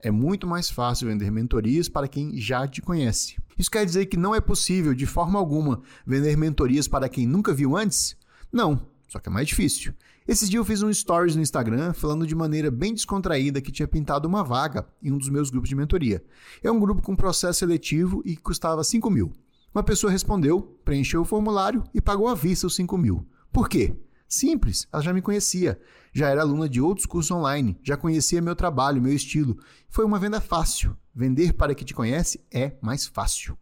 [0.00, 3.36] É muito mais fácil vender mentorias para quem já te conhece.
[3.58, 7.52] Isso quer dizer que não é possível, de forma alguma, vender mentorias para quem nunca
[7.52, 8.16] viu antes?
[8.52, 9.92] Não, só que é mais difícil.
[10.26, 13.88] Esses dias eu fiz um stories no Instagram falando de maneira bem descontraída que tinha
[13.88, 16.22] pintado uma vaga em um dos meus grupos de mentoria.
[16.62, 19.32] É um grupo com processo seletivo e que custava 5 mil.
[19.74, 23.26] Uma pessoa respondeu, preencheu o formulário e pagou à vista os 5 mil.
[23.50, 23.96] Por quê?
[24.28, 25.80] Simples, ela já me conhecia.
[26.12, 29.58] Já era aluna de outros cursos online, já conhecia meu trabalho, meu estilo.
[29.88, 30.94] Foi uma venda fácil.
[31.14, 33.56] Vender para quem te conhece é mais fácil.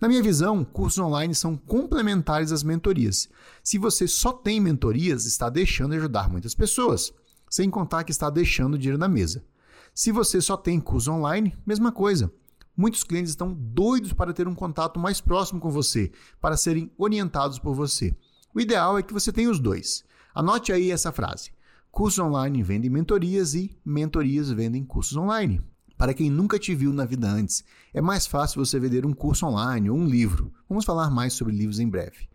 [0.00, 3.28] Na minha visão, cursos online são complementares às mentorias.
[3.62, 7.12] Se você só tem mentorias, está deixando de ajudar muitas pessoas,
[7.48, 9.44] sem contar que está deixando dinheiro na mesa.
[9.94, 12.32] Se você só tem curso online, mesma coisa.
[12.76, 16.10] Muitos clientes estão doidos para ter um contato mais próximo com você,
[16.40, 18.14] para serem orientados por você.
[18.54, 20.04] O ideal é que você tenha os dois.
[20.34, 21.50] Anote aí essa frase.
[21.90, 25.60] Cursos online vendem mentorias e mentorias vendem cursos online.
[25.98, 29.44] Para quem nunca te viu na vida antes, é mais fácil você vender um curso
[29.44, 30.52] online ou um livro.
[30.68, 32.28] Vamos falar mais sobre livros em breve.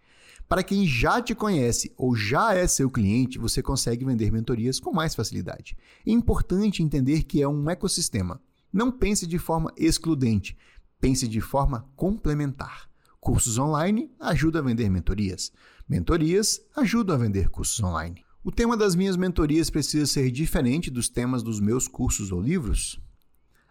[0.48, 4.94] Para quem já te conhece ou já é seu cliente, você consegue vender mentorias com
[4.94, 5.76] mais facilidade.
[6.06, 8.40] É importante entender que é um ecossistema.
[8.72, 10.56] Não pense de forma excludente,
[11.00, 12.88] pense de forma complementar.
[13.20, 15.52] Cursos online ajudam a vender mentorias.
[15.88, 18.26] Mentorias ajudam a vender cursos online.
[18.44, 23.00] O tema das minhas mentorias precisa ser diferente dos temas dos meus cursos ou livros?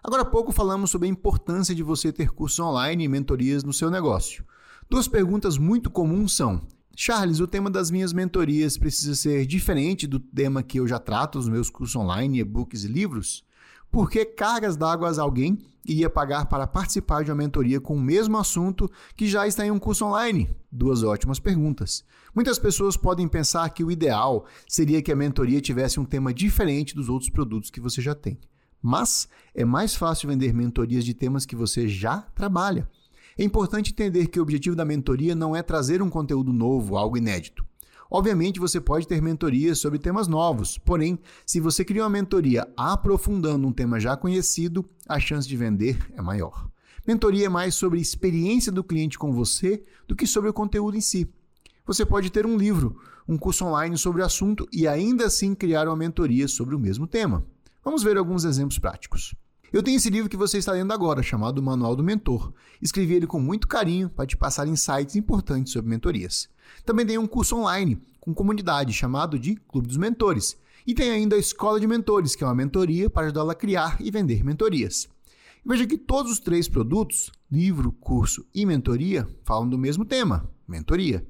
[0.01, 3.73] Agora há pouco falamos sobre a importância de você ter cursos online e mentorias no
[3.73, 4.45] seu negócio.
[4.89, 10.21] Duas perguntas muito comuns são: Charles, o tema das minhas mentorias precisa ser diferente do
[10.21, 13.45] tema que eu já trato nos meus cursos online, e-books e livros?
[13.95, 18.37] Por que cargas d'água alguém iria pagar para participar de uma mentoria com o mesmo
[18.37, 20.51] assunto que já está em um curso online?
[20.69, 22.05] Duas ótimas perguntas.
[22.35, 26.93] Muitas pessoas podem pensar que o ideal seria que a mentoria tivesse um tema diferente
[26.93, 28.37] dos outros produtos que você já tem.
[28.83, 32.91] Mas é mais fácil vender mentorias de temas que você já trabalha.
[33.39, 37.17] É importante entender que o objetivo da mentoria não é trazer um conteúdo novo, algo
[37.17, 37.65] inédito.
[38.15, 43.67] Obviamente, você pode ter mentorias sobre temas novos, porém, se você cria uma mentoria aprofundando
[43.67, 46.71] um tema já conhecido, a chance de vender é maior.
[47.05, 50.97] Mentoria é mais sobre a experiência do cliente com você do que sobre o conteúdo
[50.97, 51.29] em si.
[51.85, 55.89] Você pode ter um livro, um curso online sobre o assunto e ainda assim criar
[55.89, 57.45] uma mentoria sobre o mesmo tema.
[57.85, 59.35] Vamos ver alguns exemplos práticos.
[59.75, 62.53] Eu tenho esse livro que você está lendo agora, chamado Manual do Mentor.
[62.81, 66.49] Escrevi ele com muito carinho para te passar insights importantes sobre mentorias.
[66.87, 70.57] Também tenho um curso online com comunidade chamado de Clube dos Mentores.
[70.87, 73.97] E tem ainda a Escola de Mentores, que é uma mentoria para ajudá-la a criar
[74.01, 75.09] e vender mentorias.
[75.67, 81.27] Veja que todos os três produtos, livro, curso e mentoria, falam do mesmo tema, mentoria.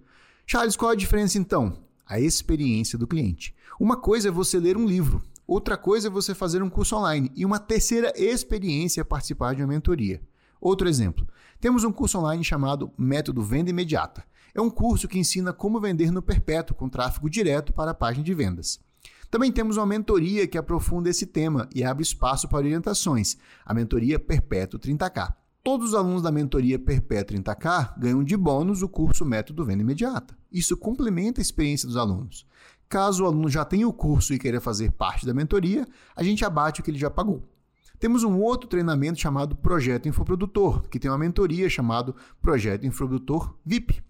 [0.46, 1.78] Charles, qual a diferença então?
[2.06, 3.54] A experiência do cliente.
[3.80, 7.30] Uma coisa é você ler um livro, Outra coisa é você fazer um curso online.
[7.34, 10.22] E uma terceira experiência é participar de uma mentoria.
[10.60, 11.26] Outro exemplo:
[11.60, 14.24] temos um curso online chamado Método Venda Imediata.
[14.54, 18.24] É um curso que ensina como vender no perpétuo com tráfego direto para a página
[18.24, 18.80] de vendas.
[19.30, 23.36] Também temos uma mentoria que aprofunda esse tema e abre espaço para orientações,
[23.66, 25.34] a mentoria Perpétuo 30K.
[25.62, 30.36] Todos os alunos da mentoria Perpétuo 30K ganham de bônus o curso Método Venda Imediata.
[30.52, 32.46] Isso complementa a experiência dos alunos.
[32.94, 35.84] Caso o aluno já tenha o curso e queira fazer parte da mentoria,
[36.14, 37.42] a gente abate o que ele já pagou.
[37.98, 44.00] Temos um outro treinamento chamado Projeto Infoprodutor, que tem uma mentoria chamado Projeto Infoprodutor VIP.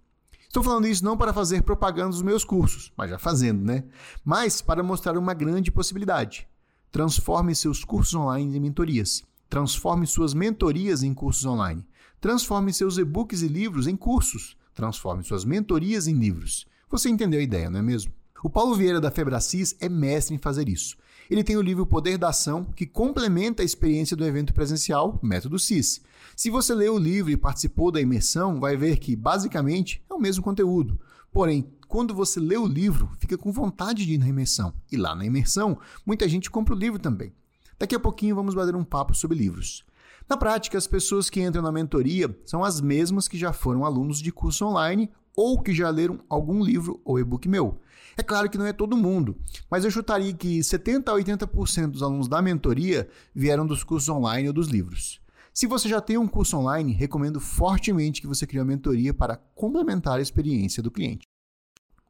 [0.43, 3.85] Estou falando isso não para fazer propaganda dos meus cursos, mas já fazendo, né?
[4.23, 6.47] Mas para mostrar uma grande possibilidade.
[6.93, 9.25] Transforme seus cursos online em mentorias.
[9.49, 11.87] Transforme suas mentorias em cursos online.
[12.21, 14.59] Transforme seus e-books e livros em cursos.
[14.75, 16.67] Transforme suas mentorias em livros.
[16.91, 18.13] Você entendeu a ideia, não é mesmo?
[18.45, 20.99] O Paulo Vieira da Febracis é mestre em fazer isso.
[21.31, 25.59] Ele tem o livro Poder da Ação, que complementa a experiência do evento presencial, Método
[25.59, 26.03] CIS.
[26.37, 30.21] Se você leu o livro e participou da imersão, vai ver que, basicamente, é o
[30.21, 31.01] mesmo conteúdo.
[31.33, 34.75] Porém, quando você lê o livro, fica com vontade de ir na imersão.
[34.93, 37.33] E lá na imersão, muita gente compra o livro também.
[37.79, 39.87] Daqui a pouquinho vamos bater um papo sobre livros.
[40.29, 44.21] Na prática, as pessoas que entram na mentoria são as mesmas que já foram alunos
[44.21, 47.81] de curso online ou que já leram algum livro ou e-book meu.
[48.17, 49.37] É claro que não é todo mundo,
[49.71, 54.49] mas eu chutaria que 70 a 80% dos alunos da mentoria vieram dos cursos online
[54.49, 55.21] ou dos livros.
[55.53, 59.37] Se você já tem um curso online, recomendo fortemente que você crie uma mentoria para
[59.55, 61.29] complementar a experiência do cliente.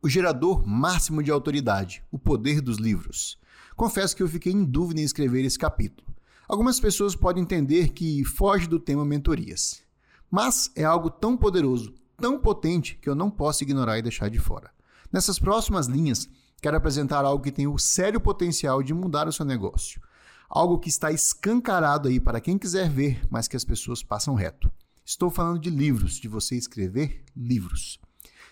[0.02, 3.38] O gerador máximo de autoridade, o poder dos livros.
[3.76, 6.14] Confesso que eu fiquei em dúvida em escrever esse capítulo.
[6.48, 9.82] Algumas pessoas podem entender que foge do tema mentorias,
[10.30, 14.38] mas é algo tão poderoso, tão potente que eu não posso ignorar e deixar de
[14.38, 14.74] fora.
[15.12, 16.28] Nessas próximas linhas,
[16.61, 20.00] quero apresentar algo que tem o sério potencial de mudar o seu negócio.
[20.48, 24.70] Algo que está escancarado aí para quem quiser ver, mas que as pessoas passam reto.
[25.05, 28.00] Estou falando de livros, de você escrever livros.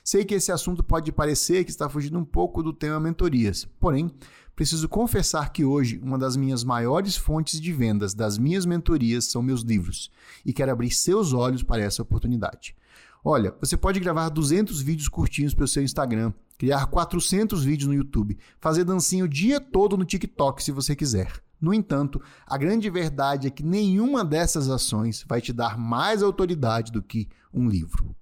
[0.04, 4.10] Sei que esse assunto pode parecer que está fugindo um pouco do tema mentorias, porém,
[4.54, 9.42] preciso confessar que hoje uma das minhas maiores fontes de vendas das minhas mentorias são
[9.42, 10.10] meus livros
[10.44, 12.74] e quero abrir seus olhos para essa oportunidade.
[13.24, 17.94] Olha, você pode gravar 200 vídeos curtinhos para o seu Instagram, criar 400 vídeos no
[17.94, 21.32] YouTube, fazer dancinha o dia todo no TikTok se você quiser.
[21.60, 26.90] No entanto, a grande verdade é que nenhuma dessas ações vai te dar mais autoridade
[26.90, 28.12] do que um livro.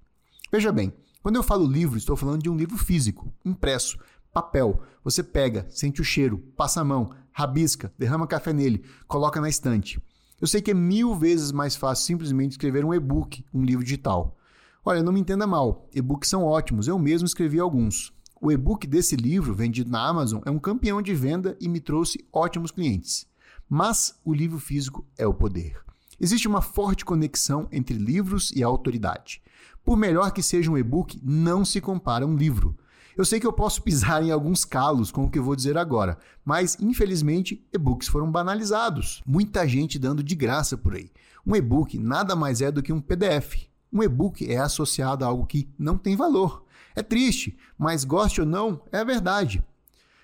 [0.53, 0.93] Veja bem,
[1.23, 3.99] quando eu falo livro, estou falando de um livro físico, impresso,
[4.31, 4.83] papel.
[5.03, 9.99] Você pega, sente o cheiro, passa a mão, rabisca, derrama café nele, coloca na estante.
[10.39, 14.37] Eu sei que é mil vezes mais fácil simplesmente escrever um e-book, um livro digital.
[14.83, 18.15] Olha, não me entenda mal, e-books são ótimos, eu mesmo escrevi alguns.
[18.41, 22.27] O e-book desse livro, vendido na Amazon, é um campeão de venda e me trouxe
[22.33, 23.27] ótimos clientes.
[23.69, 25.79] Mas o livro físico é o poder.
[26.19, 29.43] Existe uma forte conexão entre livros e autoridade.
[29.85, 32.75] Por melhor que seja um e-book, não se compara um livro.
[33.15, 35.77] Eu sei que eu posso pisar em alguns calos com o que eu vou dizer
[35.77, 39.23] agora, mas infelizmente e-books foram banalizados.
[39.27, 41.11] Muita gente dando de graça por aí.
[41.47, 43.70] Um e-book nada mais é do que um PDF.
[43.93, 46.65] Um e-book é associado a algo que não tem valor.
[46.95, 49.65] É triste, mas goste ou não, é verdade.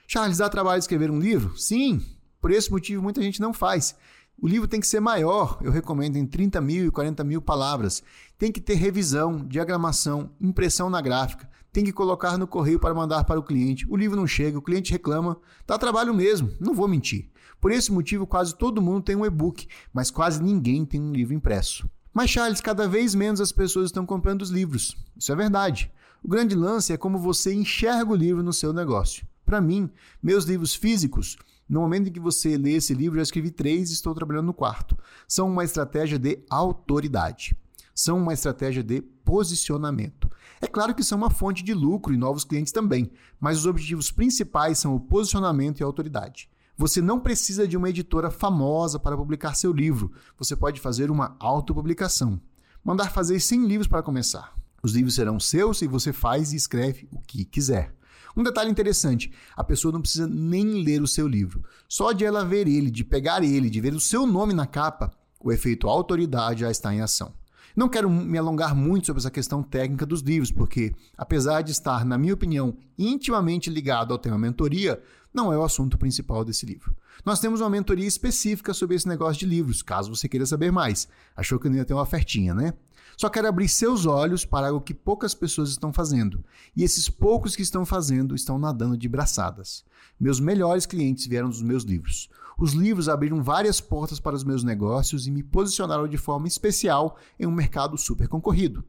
[0.07, 1.57] Charles, dá trabalho escrever um livro?
[1.59, 2.05] Sim,
[2.41, 3.97] por esse motivo muita gente não faz.
[4.41, 8.03] O livro tem que ser maior, eu recomendo em 30 mil e 40 mil palavras.
[8.39, 11.49] Tem que ter revisão, diagramação, impressão na gráfica.
[11.73, 13.87] Tem que colocar no correio para mandar para o cliente.
[13.89, 15.39] O livro não chega, o cliente reclama.
[15.67, 17.31] Dá trabalho mesmo, não vou mentir.
[17.61, 21.35] Por esse motivo, quase todo mundo tem um e-book, mas quase ninguém tem um livro
[21.35, 21.89] impresso.
[22.17, 24.97] Mas, Charles, cada vez menos as pessoas estão comprando os livros.
[25.15, 25.93] Isso é verdade.
[26.25, 29.27] O grande lance é como você enxerga o livro no seu negócio.
[29.45, 29.91] Para mim,
[30.23, 31.37] meus livros físicos
[31.69, 34.55] no momento em que você lê esse livro, já escrevi três e estou trabalhando no
[34.55, 34.97] quarto.
[35.29, 37.55] São uma estratégia de autoridade.
[37.95, 40.31] São uma estratégia de posicionamento.
[40.59, 44.11] É claro que são uma fonte de lucro e novos clientes também, mas os objetivos
[44.11, 46.49] principais são o posicionamento e a autoridade.
[46.79, 50.13] Você não precisa de uma editora famosa para publicar seu livro.
[50.39, 52.39] Você pode fazer uma autopublicação.
[52.85, 54.55] Mandar fazer 100 livros para começar.
[54.83, 57.95] Os livros serão seus e você faz e escreve o que quiser.
[58.37, 61.65] Um detalhe interessante: a pessoa não precisa nem ler o seu livro.
[61.89, 65.11] Só de ela ver ele, de pegar ele, de ver o seu nome na capa,
[65.41, 67.33] o efeito autoridade já está em ação.
[67.77, 72.07] Não quero me alongar muito sobre essa questão técnica dos livros, porque, apesar de estar,
[72.07, 74.99] na minha opinião, intimamente ligado ao tema mentoria,
[75.33, 76.97] não é o assunto principal desse livro.
[77.23, 81.07] Nós temos uma mentoria específica sobre esse negócio de livros, caso você queira saber mais.
[81.37, 82.73] Achou que não ia ter uma ofertinha, né?
[83.15, 86.43] Só quero abrir seus olhos para algo que poucas pessoas estão fazendo.
[86.75, 89.85] E esses poucos que estão fazendo estão nadando de braçadas.
[90.19, 92.31] Meus melhores clientes vieram dos meus livros.
[92.59, 97.17] Os livros abriram várias portas para os meus negócios e me posicionaram de forma especial
[97.39, 98.83] em um mercado super concorrido.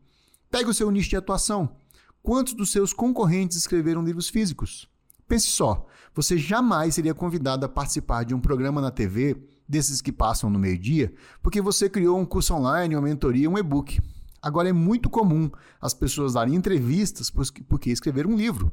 [0.49, 1.75] Pegue o seu nicho de atuação.
[2.23, 4.89] Quantos dos seus concorrentes escreveram livros físicos?
[5.27, 5.85] Pense só,
[6.15, 9.35] você jamais seria convidado a participar de um programa na TV,
[9.67, 11.13] desses que passam no meio-dia,
[11.43, 13.99] porque você criou um curso online, uma mentoria, um e-book.
[14.41, 18.71] Agora é muito comum as pessoas darem entrevistas porque escreveram um livro.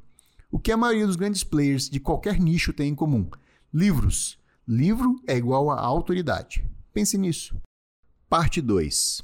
[0.51, 3.29] O que a maioria dos grandes players de qualquer nicho tem em comum?
[3.73, 4.39] Livros.
[4.67, 6.67] Livro é igual a autoridade.
[6.91, 7.55] Pense nisso.
[8.31, 9.21] Parte 2.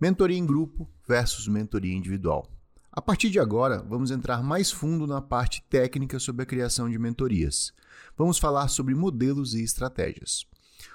[0.00, 2.48] Mentoria em grupo versus mentoria individual.
[2.92, 6.96] A partir de agora, vamos entrar mais fundo na parte técnica sobre a criação de
[7.00, 7.72] mentorias.
[8.16, 10.46] Vamos falar sobre modelos e estratégias.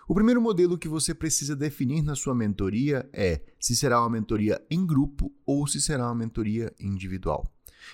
[0.07, 4.65] O primeiro modelo que você precisa definir na sua mentoria é se será uma mentoria
[4.71, 7.45] em grupo ou se será uma mentoria individual.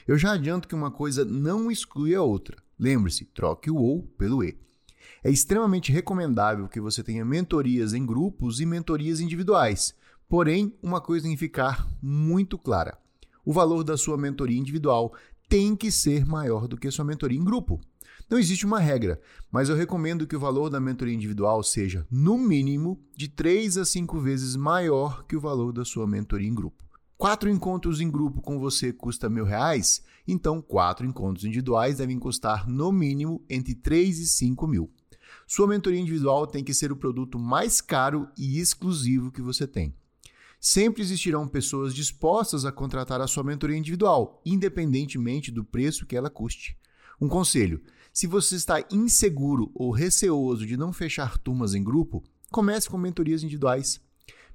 [0.07, 2.55] Eu já adianto que uma coisa não exclui a outra.
[2.77, 4.63] Lembre-se, troque o ou pelo e.
[5.25, 9.95] É extremamente recomendável que você tenha mentorias em grupos e mentorias individuais.
[10.29, 12.95] Porém, uma coisa tem que ficar muito clara:
[13.43, 15.15] o valor da sua mentoria individual
[15.49, 17.81] tem que ser maior do que a sua mentoria em grupo.
[18.29, 19.19] Não existe uma regra,
[19.51, 23.85] mas eu recomendo que o valor da mentoria individual seja, no mínimo, de 3 a
[23.85, 26.85] 5 vezes maior que o valor da sua mentoria em grupo.
[27.17, 32.69] Quatro encontros em grupo com você custa mil reais, então quatro encontros individuais devem custar
[32.69, 34.91] no mínimo entre 3 e 5 mil.
[35.47, 39.93] Sua mentoria individual tem que ser o produto mais caro e exclusivo que você tem.
[40.59, 46.29] Sempre existirão pessoas dispostas a contratar a sua mentoria individual, independentemente do preço que ela
[46.29, 46.75] custe.
[47.21, 52.89] Um conselho: se você está inseguro ou receoso de não fechar turmas em grupo, comece
[52.89, 54.01] com mentorias individuais.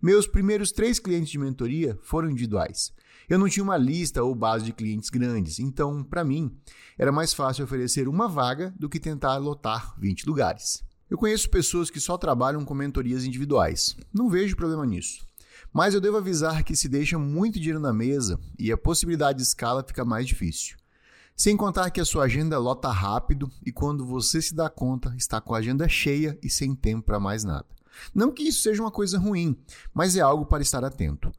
[0.03, 2.93] Meus primeiros três clientes de mentoria foram individuais.
[3.31, 6.51] Eu não tinha uma lista ou base de clientes grandes, então, para mim,
[6.99, 10.83] era mais fácil oferecer uma vaga do que tentar lotar 20 lugares.
[11.09, 13.97] Eu conheço pessoas que só trabalham com mentorias individuais.
[14.13, 15.25] Não vejo problema nisso.
[15.73, 19.45] Mas eu devo avisar que se deixa muito dinheiro na mesa e a possibilidade de
[19.45, 20.77] escala fica mais difícil.
[21.37, 25.41] Sem contar que a sua agenda lota rápido e quando você se dá conta, está
[25.41, 27.67] com a agenda cheia e sem tempo para mais nada.
[28.13, 29.57] Não que isso seja uma coisa ruim,
[29.95, 31.31] mas é algo para estar atento.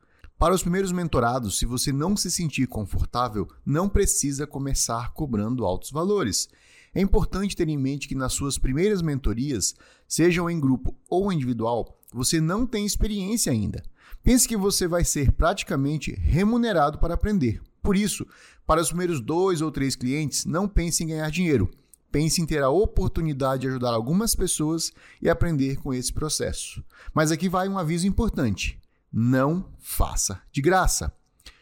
[0.42, 5.92] Para os primeiros mentorados, se você não se sentir confortável, não precisa começar cobrando altos
[5.92, 6.50] valores.
[6.96, 9.76] É importante ter em mente que nas suas primeiras mentorias,
[10.08, 13.84] sejam em grupo ou individual, você não tem experiência ainda.
[14.24, 17.62] Pense que você vai ser praticamente remunerado para aprender.
[17.80, 18.26] Por isso,
[18.66, 21.70] para os primeiros dois ou três clientes, não pense em ganhar dinheiro.
[22.12, 24.92] Pense em ter a oportunidade de ajudar algumas pessoas
[25.22, 26.84] e aprender com esse processo.
[27.14, 28.81] Mas aqui vai um aviso importante:
[29.12, 31.14] não faça de graça.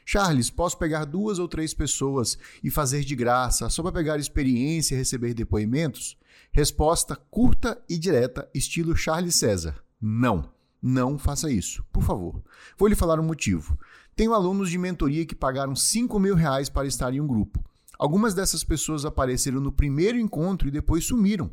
[0.05, 4.95] Charles, posso pegar duas ou três pessoas e fazer de graça só para pegar experiência
[4.95, 6.17] e receber depoimentos?
[6.51, 10.51] Resposta curta e direta, estilo Charles César: não.
[10.81, 12.41] Não faça isso, por favor.
[12.77, 13.77] Vou lhe falar um motivo.
[14.15, 17.63] Tenho alunos de mentoria que pagaram 5 mil reais para estar em um grupo.
[17.97, 21.51] Algumas dessas pessoas apareceram no primeiro encontro e depois sumiram.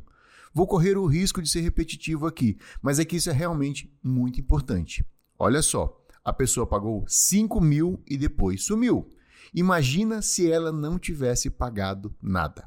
[0.55, 4.41] Vou correr o risco de ser repetitivo aqui, mas é que isso é realmente muito
[4.41, 5.05] importante.
[5.39, 9.11] Olha só, a pessoa pagou 5 mil e depois sumiu.
[9.55, 12.65] Imagina se ela não tivesse pagado nada.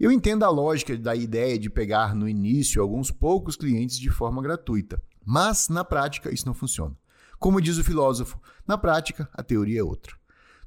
[0.00, 4.42] Eu entendo a lógica da ideia de pegar no início alguns poucos clientes de forma
[4.42, 6.96] gratuita, mas na prática isso não funciona.
[7.38, 10.16] Como diz o filósofo, na prática a teoria é outra.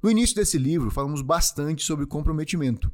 [0.01, 2.91] No início desse livro falamos bastante sobre comprometimento.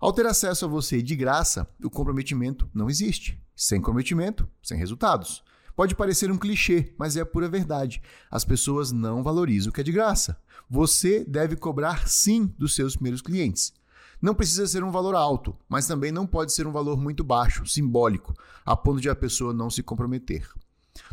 [0.00, 3.40] Ao ter acesso a você de graça, o comprometimento não existe.
[3.54, 5.42] Sem comprometimento, sem resultados.
[5.76, 8.00] Pode parecer um clichê, mas é a pura verdade.
[8.30, 10.40] As pessoas não valorizam o que é de graça.
[10.70, 13.74] Você deve cobrar sim dos seus primeiros clientes.
[14.20, 17.66] Não precisa ser um valor alto, mas também não pode ser um valor muito baixo,
[17.66, 18.32] simbólico,
[18.64, 20.48] a ponto de a pessoa não se comprometer.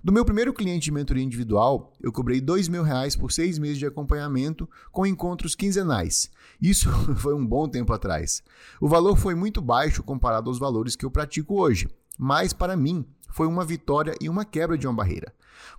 [0.01, 3.77] Do meu primeiro cliente de mentoria individual, eu cobrei dois mil reais por seis meses
[3.77, 6.31] de acompanhamento com encontros quinzenais.
[6.61, 8.41] Isso foi um bom tempo atrás.
[8.79, 13.05] O valor foi muito baixo comparado aos valores que eu pratico hoje, mas para mim
[13.33, 15.33] foi uma vitória e uma quebra de uma barreira.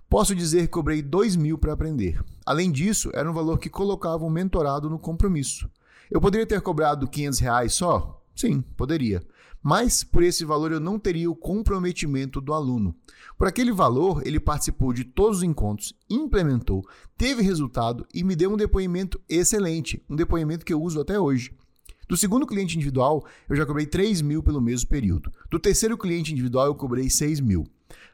[0.09, 2.21] Posso dizer que cobrei dois mil para aprender.
[2.45, 5.69] Além disso, era um valor que colocava o um mentorado no compromisso.
[6.11, 8.21] Eu poderia ter cobrado 500 reais só?
[8.35, 9.23] Sim, poderia.
[9.63, 12.93] Mas por esse valor eu não teria o comprometimento do aluno.
[13.37, 16.85] Por aquele valor, ele participou de todos os encontros, implementou,
[17.17, 21.51] teve resultado e me deu um depoimento excelente, um depoimento que eu uso até hoje.
[22.07, 25.31] Do segundo cliente individual, eu já cobrei 3 mil pelo mesmo período.
[25.49, 27.65] Do terceiro cliente individual, eu cobrei 6 mil.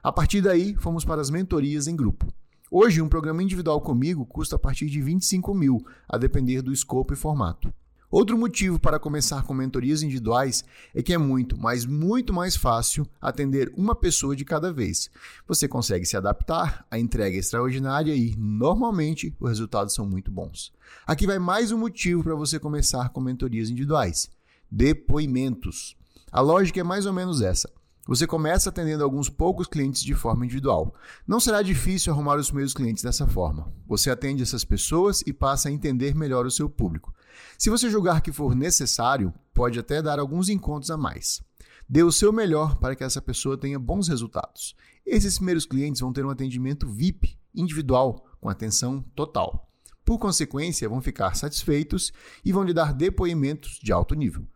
[0.02, 2.28] A partir daí, fomos para as mentorias em grupo.
[2.70, 7.14] Hoje, um programa individual comigo custa a partir de 25 mil, a depender do escopo
[7.14, 7.74] e formato.
[8.12, 13.08] Outro motivo para começar com mentorias individuais é que é muito, mas muito mais fácil
[13.22, 15.10] atender uma pessoa de cada vez.
[15.48, 20.74] Você consegue se adaptar, a entrega é extraordinária e, normalmente, os resultados são muito bons.
[21.08, 24.30] Aqui vai mais um motivo para você começar com mentorias individuais:
[24.70, 25.96] depoimentos.
[26.30, 27.72] A lógica é mais ou menos essa.
[28.08, 30.94] Você começa atendendo alguns poucos clientes de forma individual.
[31.26, 33.72] Não será difícil arrumar os primeiros clientes dessa forma.
[33.88, 37.14] Você atende essas pessoas e passa a entender melhor o seu público.
[37.58, 41.42] Se você julgar que for necessário, pode até dar alguns encontros a mais.
[41.88, 44.76] Dê o seu melhor para que essa pessoa tenha bons resultados.
[45.06, 49.70] Esses primeiros clientes vão ter um atendimento VIP, individual, com atenção total.
[50.04, 52.12] Por consequência, vão ficar satisfeitos
[52.44, 54.48] e vão lhe dar depoimentos de alto nível.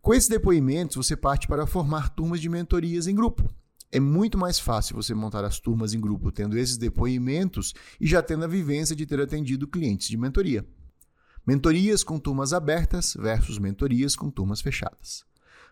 [0.00, 3.48] Com esses depoimentos, você parte para formar turmas de mentorias em grupo.
[3.90, 8.22] É muito mais fácil você montar as turmas em grupo tendo esses depoimentos e já
[8.22, 10.66] tendo a vivência de ter atendido clientes de mentoria.
[11.44, 15.24] Mentorias com turmas abertas versus mentorias com turmas fechadas.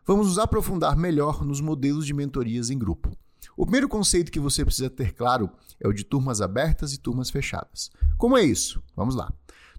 [0.04, 3.16] Vamos nos aprofundar melhor nos modelos de mentorias em grupo.
[3.56, 5.48] O primeiro conceito que você precisa ter claro
[5.78, 7.88] é o de turmas abertas e turmas fechadas.
[8.18, 8.82] Como é isso?
[8.96, 9.32] Vamos lá.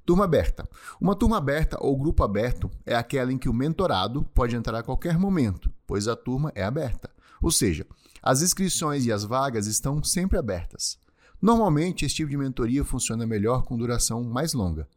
[0.05, 0.65] Turma aberta.
[0.99, 4.84] Uma turma aberta ou grupo aberto é aquela em que o mentorado pode entrar a
[4.84, 7.09] qualquer momento, pois a turma é aberta.
[7.41, 7.85] Ou seja,
[8.23, 10.97] as inscrições e as vagas estão sempre abertas.
[11.41, 14.88] Normalmente, esse tipo de mentoria funciona melhor com duração mais longa.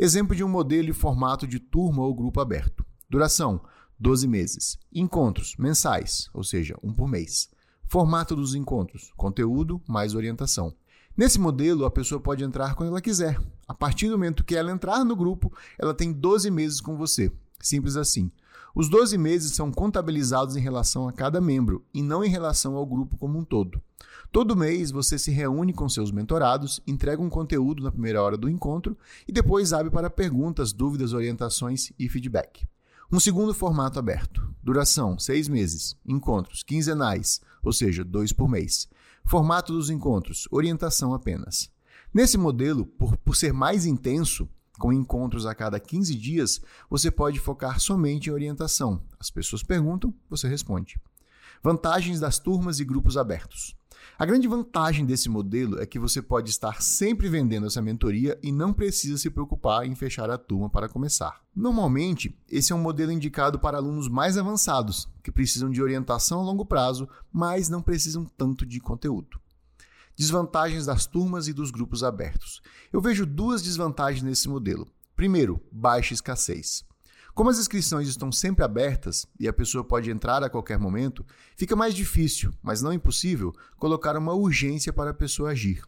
[0.00, 2.86] Exemplo de um modelo e formato de turma ou grupo aberto.
[3.10, 3.60] Duração:
[3.98, 4.78] 12 meses.
[4.94, 7.50] Encontros mensais, ou seja, um por mês.
[7.84, 10.72] Formato dos encontros: conteúdo mais orientação.
[11.16, 13.40] Nesse modelo, a pessoa pode entrar quando ela quiser.
[13.66, 17.32] A partir do momento que ela entrar no grupo, ela tem 12 meses com você.
[17.58, 18.30] Simples assim.
[18.76, 22.86] Os 12 meses são contabilizados em relação a cada membro e não em relação ao
[22.86, 23.82] grupo como um todo.
[24.30, 28.48] Todo mês você se reúne com seus mentorados, entrega um conteúdo na primeira hora do
[28.48, 28.96] encontro
[29.26, 32.66] e depois abre para perguntas, dúvidas, orientações e feedback.
[33.10, 34.46] Um segundo formato aberto.
[34.62, 35.96] Duração: seis meses.
[36.04, 38.86] Encontros quinzenais, ou seja, dois por mês.
[39.24, 41.70] Formato dos encontros: orientação apenas.
[42.12, 44.46] Nesse modelo, por, por ser mais intenso,
[44.78, 49.02] com encontros a cada 15 dias, você pode focar somente em orientação.
[49.18, 51.00] As pessoas perguntam, você responde.
[51.62, 53.77] Vantagens das turmas e grupos abertos.
[54.18, 58.50] A grande vantagem desse modelo é que você pode estar sempre vendendo essa mentoria e
[58.50, 61.40] não precisa se preocupar em fechar a turma para começar.
[61.54, 66.42] Normalmente, esse é um modelo indicado para alunos mais avançados, que precisam de orientação a
[66.42, 69.40] longo prazo, mas não precisam tanto de conteúdo.
[70.16, 72.60] Desvantagens das turmas e dos grupos abertos.
[72.92, 74.88] Eu vejo duas desvantagens nesse modelo.
[75.14, 76.87] Primeiro, baixa escassez.
[77.38, 81.24] Como as inscrições estão sempre abertas e a pessoa pode entrar a qualquer momento,
[81.56, 85.84] fica mais difícil, mas não impossível, colocar uma urgência para a pessoa agir.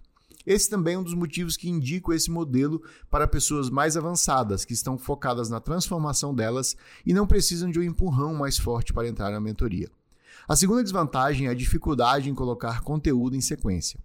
[0.47, 4.75] Esse também é um dos motivos que indico esse modelo para pessoas mais avançadas, que
[4.75, 9.33] estão focadas na transformação delas e não precisam de um empurrão mais forte para entrar
[9.33, 9.91] na mentoria.
[10.47, 13.99] A segunda desvantagem é a dificuldade em colocar conteúdo em sequência.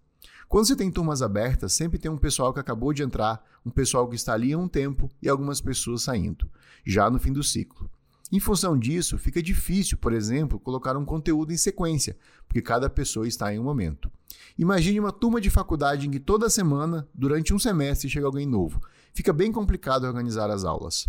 [0.48, 4.08] Quando você tem turmas abertas, sempre tem um pessoal que acabou de entrar, um pessoal
[4.08, 6.50] que está ali há um tempo e algumas pessoas saindo,
[6.86, 7.90] já no fim do ciclo.
[8.32, 12.18] Em função disso, fica difícil, por exemplo, colocar um conteúdo em sequência,
[12.48, 14.12] porque cada pessoa está em um momento.
[14.58, 18.82] Imagine uma turma de faculdade em que toda semana, durante um semestre, chega alguém novo.
[19.14, 21.08] Fica bem complicado organizar as aulas.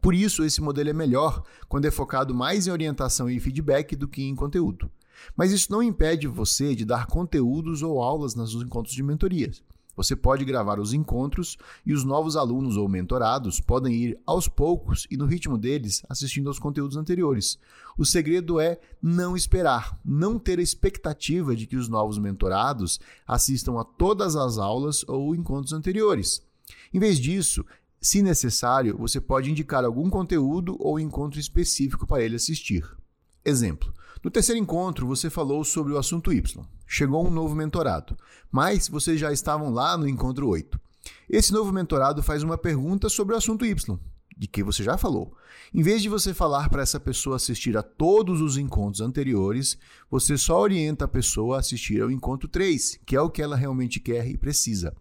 [0.00, 4.08] Por isso, esse modelo é melhor quando é focado mais em orientação e feedback do
[4.08, 4.90] que em conteúdo.
[5.36, 9.62] Mas isso não impede você de dar conteúdos ou aulas nos encontros de mentorias.
[9.96, 15.06] Você pode gravar os encontros e os novos alunos ou mentorados podem ir aos poucos
[15.10, 17.58] e no ritmo deles assistindo aos conteúdos anteriores.
[17.96, 23.80] O segredo é não esperar, não ter a expectativa de que os novos mentorados assistam
[23.80, 26.42] a todas as aulas ou encontros anteriores.
[26.92, 27.64] Em vez disso,
[27.98, 32.84] se necessário, você pode indicar algum conteúdo ou encontro específico para ele assistir.
[33.42, 33.92] Exemplo:
[34.26, 36.60] no terceiro encontro, você falou sobre o assunto Y.
[36.84, 38.16] Chegou um novo mentorado,
[38.50, 40.80] mas vocês já estavam lá no encontro 8.
[41.30, 43.96] Esse novo mentorado faz uma pergunta sobre o assunto Y,
[44.36, 45.32] de que você já falou.
[45.72, 49.78] Em vez de você falar para essa pessoa assistir a todos os encontros anteriores,
[50.10, 53.54] você só orienta a pessoa a assistir ao encontro 3, que é o que ela
[53.54, 54.92] realmente quer e precisa.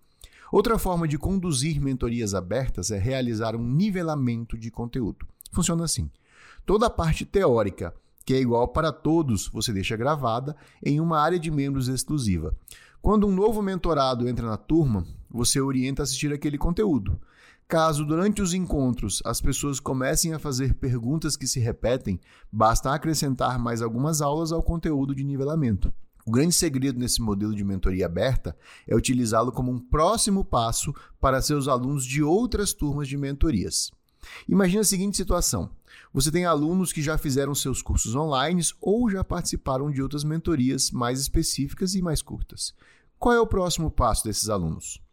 [0.51, 5.25] Outra forma de conduzir mentorias abertas é realizar um nivelamento de conteúdo.
[5.51, 6.11] Funciona assim:
[6.63, 7.91] toda a parte teórica
[8.25, 12.55] que é igual para todos, você deixa gravada em uma área de membros exclusiva.
[13.01, 17.19] Quando um novo mentorado entra na turma, você orienta a assistir aquele conteúdo.
[17.67, 22.19] Caso durante os encontros as pessoas comecem a fazer perguntas que se repetem,
[22.51, 25.93] basta acrescentar mais algumas aulas ao conteúdo de nivelamento.
[26.25, 28.57] O grande segredo nesse modelo de mentoria aberta
[28.87, 30.91] é utilizá-lo como um próximo passo
[31.21, 33.91] para seus alunos de outras turmas de mentorias.
[34.47, 35.69] Imagine a seguinte situação:
[36.15, 40.89] você tem alunos que já fizeram seus cursos online ou já participaram de outras mentorias
[40.89, 42.73] mais específicas e mais curtas.
[43.19, 45.03] Qual é o próximo passo desses alunos?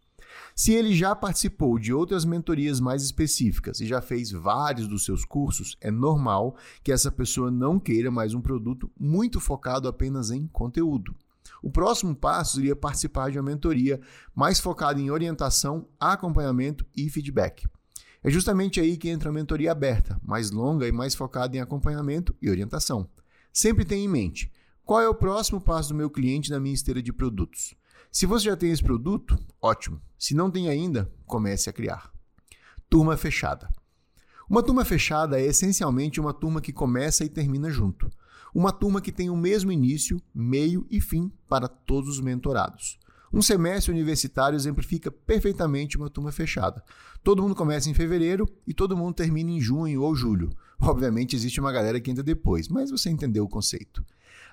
[0.54, 5.24] Se ele já participou de outras mentorias mais específicas e já fez vários dos seus
[5.24, 6.54] cursos, é normal
[6.84, 11.16] que essa pessoa não queira mais um produto muito focado apenas em conteúdo.
[11.60, 14.00] O próximo passo seria participar de uma mentoria
[14.32, 17.66] mais focada em orientação, acompanhamento e feedback.
[18.24, 22.34] É justamente aí que entra a mentoria aberta, mais longa e mais focada em acompanhamento
[22.40, 23.08] e orientação.
[23.52, 24.50] Sempre tenha em mente
[24.84, 27.74] qual é o próximo passo do meu cliente na minha esteira de produtos.
[28.10, 30.00] Se você já tem esse produto, ótimo.
[30.18, 32.12] Se não tem ainda, comece a criar.
[32.88, 33.68] Turma fechada.
[34.48, 38.10] Uma turma fechada é essencialmente uma turma que começa e termina junto.
[38.54, 42.98] Uma turma que tem o mesmo início, meio e fim para todos os mentorados.
[43.32, 46.84] Um semestre universitário exemplifica perfeitamente uma turma fechada.
[47.24, 50.50] Todo mundo começa em fevereiro e todo mundo termina em junho ou julho.
[50.78, 54.04] Obviamente existe uma galera que entra depois, mas você entendeu o conceito.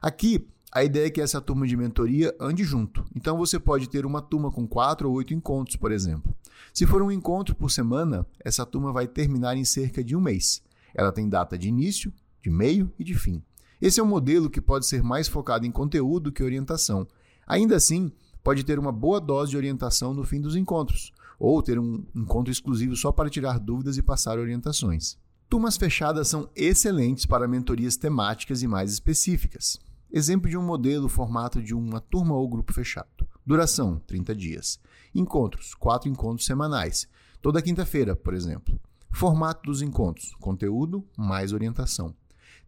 [0.01, 3.03] Aqui, a ideia é que essa turma de mentoria ande junto.
[3.13, 6.33] Então você pode ter uma turma com quatro ou oito encontros, por exemplo.
[6.73, 10.61] Se for um encontro por semana, essa turma vai terminar em cerca de um mês.
[10.93, 13.43] Ela tem data de início, de meio e de fim.
[13.81, 17.07] Esse é um modelo que pode ser mais focado em conteúdo que orientação.
[17.47, 18.11] Ainda assim,
[18.43, 22.51] pode ter uma boa dose de orientação no fim dos encontros, ou ter um encontro
[22.51, 25.17] exclusivo só para tirar dúvidas e passar orientações.
[25.49, 29.79] Turmas fechadas são excelentes para mentorias temáticas e mais específicas.
[30.11, 33.27] Exemplo de um modelo formato de uma turma ou grupo fechado.
[33.45, 34.79] Duração: 30 dias.
[35.13, 37.07] Encontros: 4 encontros semanais.
[37.41, 38.79] Toda quinta-feira, por exemplo.
[39.11, 42.13] Formato dos encontros: conteúdo mais orientação.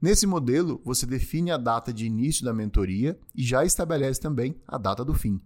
[0.01, 4.77] Nesse modelo, você define a data de início da mentoria e já estabelece também a
[4.77, 5.39] data do fim.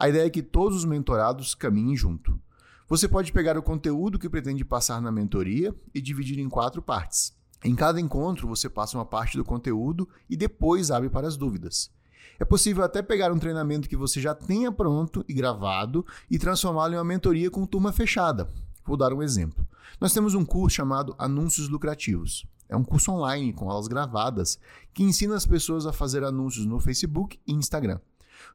[0.00, 2.40] A ideia é que todos os mentorados caminhem junto.
[2.88, 7.36] Você pode pegar o conteúdo que pretende passar na mentoria e dividir em quatro partes.
[7.62, 11.90] Em cada encontro, você passa uma parte do conteúdo e depois abre para as dúvidas.
[12.38, 16.94] É possível até pegar um treinamento que você já tenha pronto e gravado e transformá-lo
[16.94, 18.48] em uma mentoria com turma fechada.
[18.86, 19.68] Vou dar um exemplo.
[20.00, 22.46] Nós temos um curso chamado Anúncios Lucrativos.
[22.70, 24.58] É um curso online com aulas gravadas
[24.94, 28.00] que ensina as pessoas a fazer anúncios no Facebook e Instagram.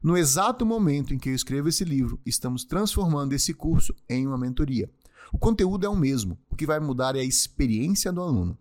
[0.02, 4.38] No exato momento em que eu escrevo esse livro, estamos transformando esse curso em uma
[4.38, 4.90] mentoria.
[5.32, 8.56] O conteúdo é o mesmo, o que vai mudar é a experiência do aluno.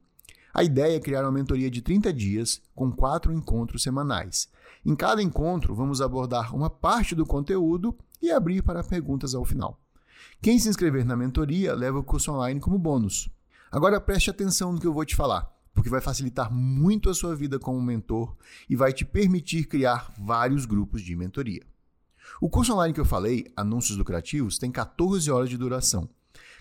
[0.53, 4.47] A ideia é criar uma mentoria de 30 dias com quatro encontros semanais.
[4.85, 9.79] Em cada encontro, vamos abordar uma parte do conteúdo e abrir para perguntas ao final.
[10.41, 13.29] Quem se inscrever na mentoria leva o curso online como bônus.
[13.71, 17.35] Agora preste atenção no que eu vou te falar porque vai facilitar muito a sua
[17.35, 18.35] vida como mentor
[18.69, 21.61] e vai te permitir criar vários grupos de mentoria.
[22.41, 26.09] O curso online que eu falei, Anúncios Lucrativos, tem 14 horas de duração.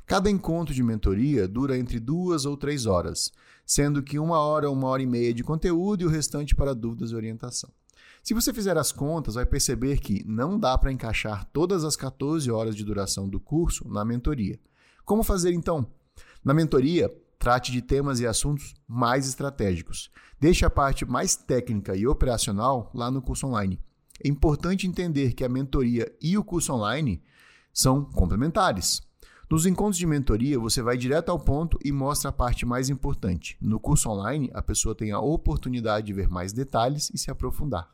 [0.05, 3.33] Cada encontro de mentoria dura entre duas ou três horas,
[3.65, 6.75] sendo que uma hora ou uma hora e meia de conteúdo e o restante para
[6.75, 7.71] dúvidas e orientação.
[8.23, 12.51] Se você fizer as contas, vai perceber que não dá para encaixar todas as 14
[12.51, 14.59] horas de duração do curso na mentoria.
[15.05, 15.87] Como fazer então?
[16.45, 17.11] Na mentoria,
[17.45, 20.11] trate de temas e assuntos mais estratégicos.
[20.41, 23.79] Deixe a parte mais técnica e operacional lá no curso online.
[24.25, 27.23] É importante entender que a mentoria e o curso online
[27.71, 29.03] são complementares.
[29.51, 33.59] Nos encontros de mentoria, você vai direto ao ponto e mostra a parte mais importante.
[33.61, 37.94] No curso online, a pessoa tem a oportunidade de ver mais detalhes e se aprofundar.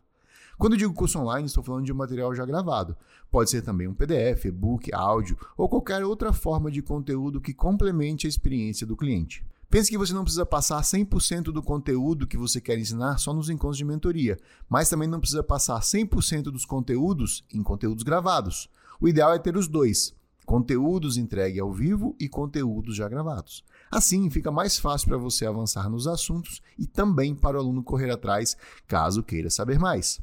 [0.60, 2.94] Quando digo curso online, estou falando de um material já gravado.
[3.30, 8.26] Pode ser também um PDF, e-book, áudio ou qualquer outra forma de conteúdo que complemente
[8.26, 9.42] a experiência do cliente.
[9.70, 13.48] Pense que você não precisa passar 100% do conteúdo que você quer ensinar só nos
[13.48, 14.36] encontros de mentoria,
[14.68, 18.68] mas também não precisa passar 100% dos conteúdos em conteúdos gravados.
[19.00, 20.14] O ideal é ter os dois,
[20.44, 23.64] conteúdos entregue ao vivo e conteúdos já gravados.
[23.90, 28.10] Assim, fica mais fácil para você avançar nos assuntos e também para o aluno correr
[28.10, 30.20] atrás, caso queira saber mais.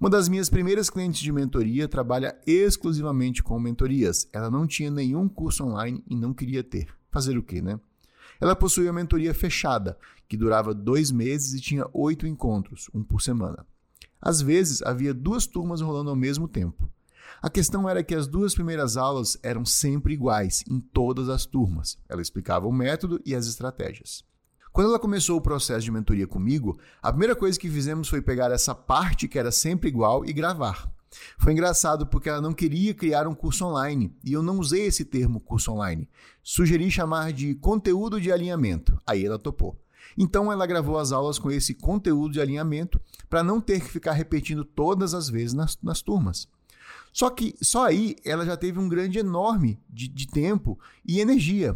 [0.00, 4.28] Uma das minhas primeiras clientes de mentoria trabalha exclusivamente com mentorias.
[4.32, 6.86] Ela não tinha nenhum curso online e não queria ter.
[7.10, 7.80] Fazer o quê, né?
[8.40, 9.98] Ela possuía a mentoria fechada,
[10.28, 13.66] que durava dois meses e tinha oito encontros, um por semana.
[14.22, 16.88] Às vezes, havia duas turmas rolando ao mesmo tempo.
[17.42, 21.98] A questão era que as duas primeiras aulas eram sempre iguais em todas as turmas.
[22.08, 24.27] Ela explicava o método e as estratégias.
[24.78, 28.52] Quando ela começou o processo de mentoria comigo, a primeira coisa que fizemos foi pegar
[28.52, 30.88] essa parte que era sempre igual e gravar.
[31.36, 35.04] Foi engraçado porque ela não queria criar um curso online e eu não usei esse
[35.04, 36.08] termo curso online.
[36.44, 38.96] Sugeri chamar de conteúdo de alinhamento.
[39.04, 39.76] Aí ela topou.
[40.16, 44.12] Então ela gravou as aulas com esse conteúdo de alinhamento para não ter que ficar
[44.12, 46.46] repetindo todas as vezes nas, nas turmas.
[47.12, 51.74] Só que só aí ela já teve um grande enorme de, de tempo e energia.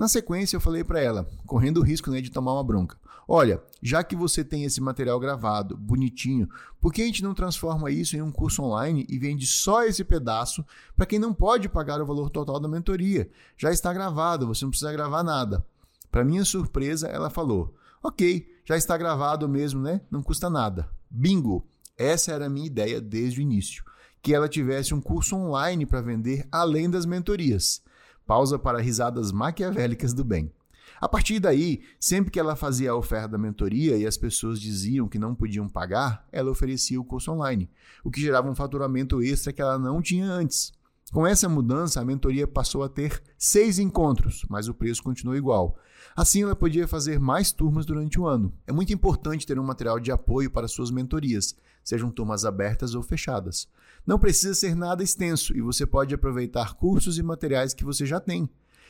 [0.00, 2.96] Na sequência, eu falei para ela, correndo o risco né, de tomar uma bronca:
[3.28, 6.48] Olha, já que você tem esse material gravado, bonitinho,
[6.80, 10.02] por que a gente não transforma isso em um curso online e vende só esse
[10.02, 10.64] pedaço
[10.96, 13.30] para quem não pode pagar o valor total da mentoria?
[13.58, 15.62] Já está gravado, você não precisa gravar nada.
[16.10, 20.00] Para minha surpresa, ela falou: Ok, já está gravado mesmo, né?
[20.10, 20.88] Não custa nada.
[21.10, 21.62] Bingo!
[21.98, 23.84] Essa era a minha ideia desde o início,
[24.22, 27.82] que ela tivesse um curso online para vender além das mentorias.
[28.30, 30.52] Pausa para risadas maquiavélicas do bem.
[31.00, 35.08] A partir daí, sempre que ela fazia a oferta da mentoria e as pessoas diziam
[35.08, 37.68] que não podiam pagar, ela oferecia o curso online,
[38.04, 40.72] o que gerava um faturamento extra que ela não tinha antes.
[41.12, 45.76] Com essa mudança, a mentoria passou a ter seis encontros, mas o preço continuou igual.
[46.14, 48.54] Assim, ela podia fazer mais turmas durante o ano.
[48.64, 53.02] É muito importante ter um material de apoio para suas mentorias, sejam turmas abertas ou
[53.02, 53.66] fechadas.
[54.06, 58.18] Não precisa ser nada extenso e você pode aproveitar cursos e materiais que você já
[58.18, 58.48] tem.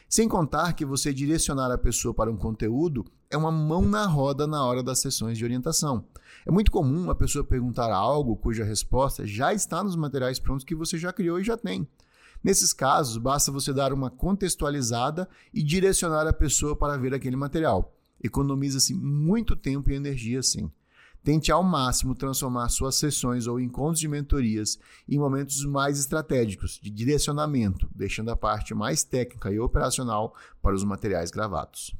[0.08, 4.44] Sem contar que você direcionar a pessoa para um conteúdo é uma mão na roda
[4.44, 6.04] na hora das sessões de orientação.
[6.44, 10.74] É muito comum a pessoa perguntar algo cuja resposta já está nos materiais prontos que
[10.74, 11.86] você já criou e já tem.
[12.42, 17.94] Nesses casos, basta você dar uma contextualizada e direcionar a pessoa para ver aquele material.
[18.22, 20.70] Economiza-se muito tempo e energia assim.
[21.22, 24.78] Tente ao máximo transformar suas sessões ou encontros de mentorias
[25.09, 30.82] em momentos mais estratégicos, de direcionamento, deixando a parte mais técnica e operacional para os
[30.82, 31.94] materiais gravados.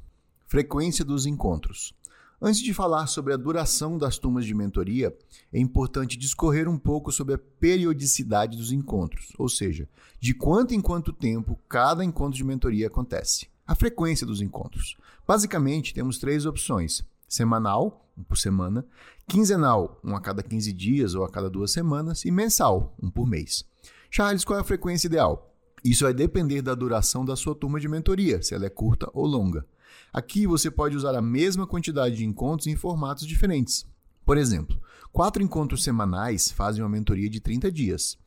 [0.47, 1.93] Frequência dos encontros.
[2.41, 5.15] Antes de falar sobre a duração das turmas de mentoria,
[5.53, 9.87] é importante discorrer um pouco sobre a periodicidade dos encontros, ou seja,
[10.19, 13.47] de quanto em quanto tempo cada encontro de mentoria acontece.
[13.67, 14.97] A frequência dos encontros.
[15.27, 18.85] Basicamente, temos três opções: semanal, um por semana,
[19.27, 23.25] quinzenal, um a cada 15 dias ou a cada duas semanas, e mensal, um por
[23.25, 23.63] mês.
[24.09, 25.55] Charles, qual é a frequência ideal?
[25.83, 29.25] Isso vai depender da duração da sua turma de mentoria, se ela é curta ou
[29.25, 29.65] longa.
[30.11, 33.85] Aqui você pode usar a mesma quantidade de encontros em formatos diferentes.
[34.25, 34.77] Por exemplo,
[35.11, 38.17] quatro encontros semanais fazem uma mentoria de 30 dias.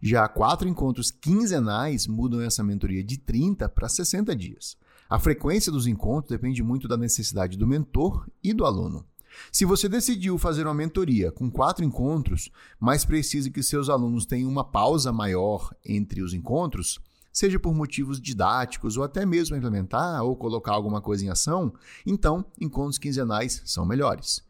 [0.00, 4.76] Já quatro encontros quinzenais mudam essa mentoria de 30 para 60 dias.
[5.12, 9.04] A frequência dos encontros depende muito da necessidade do mentor e do aluno.
[9.52, 14.48] Se você decidiu fazer uma mentoria com quatro encontros, mas precisa que seus alunos tenham
[14.48, 16.98] uma pausa maior entre os encontros,
[17.30, 21.74] seja por motivos didáticos ou até mesmo implementar ou colocar alguma coisa em ação,
[22.06, 24.42] então encontros quinzenais são melhores.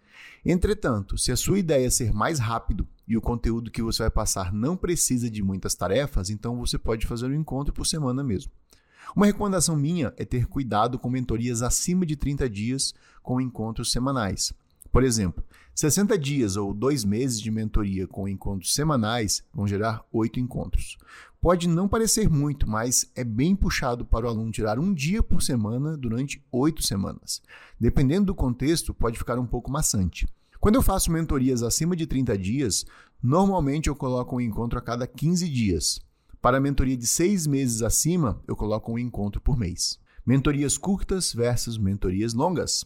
[0.46, 4.10] Entretanto, se a sua ideia é ser mais rápido e o conteúdo que você vai
[4.12, 8.52] passar não precisa de muitas tarefas, então você pode fazer um encontro por semana mesmo.
[9.14, 14.52] Uma recomendação minha é ter cuidado com mentorias acima de 30 dias com encontros semanais.
[14.90, 15.44] Por exemplo,
[15.74, 20.96] 60 dias ou dois meses de mentoria com encontros semanais vão gerar oito encontros.
[21.40, 25.42] Pode não parecer muito, mas é bem puxado para o aluno tirar um dia por
[25.42, 27.42] semana durante oito semanas.
[27.80, 30.26] Dependendo do contexto, pode ficar um pouco maçante.
[30.60, 32.86] Quando eu faço mentorias acima de 30 dias,
[33.22, 36.00] normalmente eu coloco um encontro a cada 15 dias.
[36.42, 40.00] Para a mentoria de 6 meses acima, eu coloco um encontro por mês.
[40.26, 42.84] Mentorias curtas versus mentorias longas.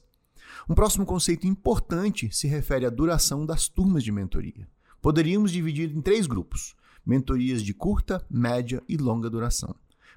[0.68, 4.68] Um próximo conceito importante se refere à duração das turmas de mentoria.
[5.00, 9.74] Poderíamos dividir em três grupos: mentorias de curta, média e longa duração.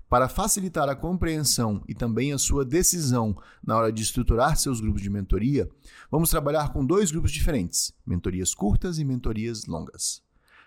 [0.10, 5.02] Para facilitar a compreensão e também a sua decisão na hora de estruturar seus grupos
[5.02, 5.70] de mentoria,
[6.12, 10.22] vamos trabalhar com dois grupos diferentes: mentorias curtas e mentorias longas.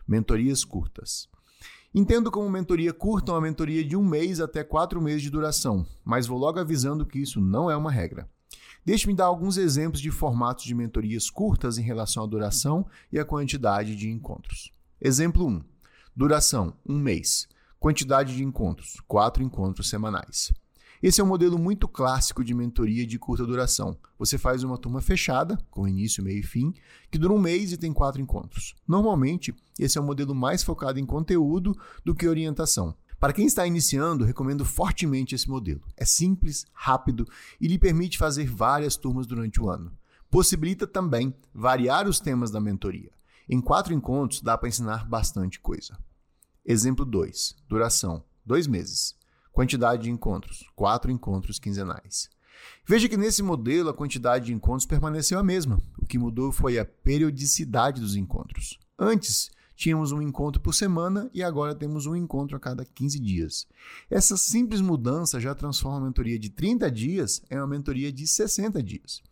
[0.08, 1.28] Mentorias curtas.
[1.94, 6.26] Entendo como mentoria curta uma mentoria de um mês até quatro meses de duração, mas
[6.26, 8.26] vou logo avisando que isso não é uma regra.
[8.82, 13.26] Deixe-me dar alguns exemplos de formatos de mentorias curtas em relação à duração e à
[13.26, 14.72] quantidade de encontros.
[14.98, 15.62] Exemplo 1.
[16.16, 17.46] Duração: um mês.
[17.78, 20.50] Quantidade de encontros: quatro encontros semanais.
[21.02, 23.98] Esse é um modelo muito clássico de mentoria de curta duração.
[24.16, 26.72] Você faz uma turma fechada, com início, meio e fim,
[27.10, 28.76] que dura um mês e tem quatro encontros.
[28.86, 32.94] Normalmente, esse é um modelo mais focado em conteúdo do que orientação.
[33.18, 35.82] Para quem está iniciando, recomendo fortemente esse modelo.
[35.96, 37.26] É simples, rápido
[37.60, 39.92] e lhe permite fazer várias turmas durante o ano.
[40.30, 43.10] Possibilita também variar os temas da mentoria.
[43.48, 45.98] Em quatro encontros dá para ensinar bastante coisa.
[46.64, 47.56] Exemplo 2.
[47.68, 49.20] Duração: dois meses.
[49.52, 52.30] Quantidade de encontros: quatro encontros quinzenais.
[52.86, 55.80] Veja que nesse modelo a quantidade de encontros permaneceu a mesma.
[55.98, 58.78] O que mudou foi a periodicidade dos encontros.
[58.98, 63.66] Antes, tínhamos um encontro por semana e agora temos um encontro a cada 15 dias.
[64.10, 68.82] Essa simples mudança já transforma a mentoria de 30 dias em uma mentoria de 60
[68.82, 69.22] dias.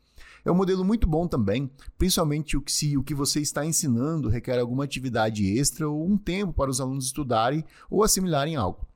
[0.44, 4.84] É um modelo muito bom também, principalmente se o que você está ensinando requer alguma
[4.84, 8.89] atividade extra ou um tempo para os alunos estudarem ou assimilarem algo.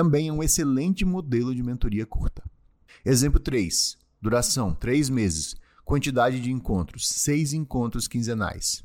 [0.00, 2.42] Também é um excelente modelo de mentoria curta.
[3.04, 3.98] Exemplo 3.
[4.18, 5.54] Duração: 3 meses.
[5.84, 8.82] Quantidade de encontros: 6 encontros quinzenais.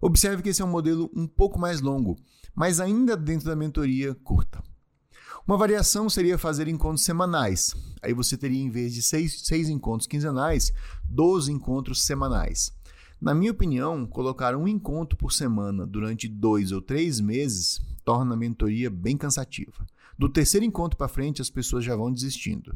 [0.00, 2.16] Observe que esse é um modelo um pouco mais longo,
[2.54, 4.62] mas ainda dentro da mentoria curta.
[5.46, 7.74] Uma variação seria fazer encontros semanais.
[8.00, 10.72] Aí você teria, em vez de seis, seis encontros quinzenais,
[11.04, 12.72] 12 encontros semanais.
[13.20, 18.38] Na minha opinião, colocar um encontro por semana durante dois ou três meses torna a
[18.38, 19.84] mentoria bem cansativa.
[20.18, 22.74] Do terceiro encontro para frente, as pessoas já vão desistindo.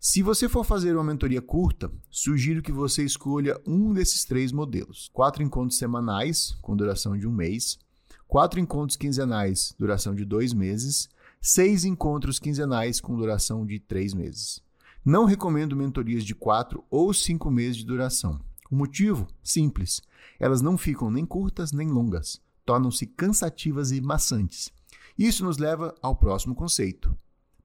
[0.00, 5.08] Se você for fazer uma mentoria curta, sugiro que você escolha um desses três modelos:
[5.12, 7.78] quatro encontros semanais, com duração de um mês,
[8.26, 11.08] quatro encontros quinzenais, duração de dois meses,
[11.40, 14.60] seis encontros quinzenais com duração de três meses.
[15.04, 18.40] Não recomendo mentorias de quatro ou cinco meses de duração.
[18.68, 19.28] O motivo?
[19.42, 20.02] Simples.
[20.40, 24.72] Elas não ficam nem curtas nem longas, tornam-se cansativas e maçantes.
[25.18, 27.16] Isso nos leva ao próximo conceito: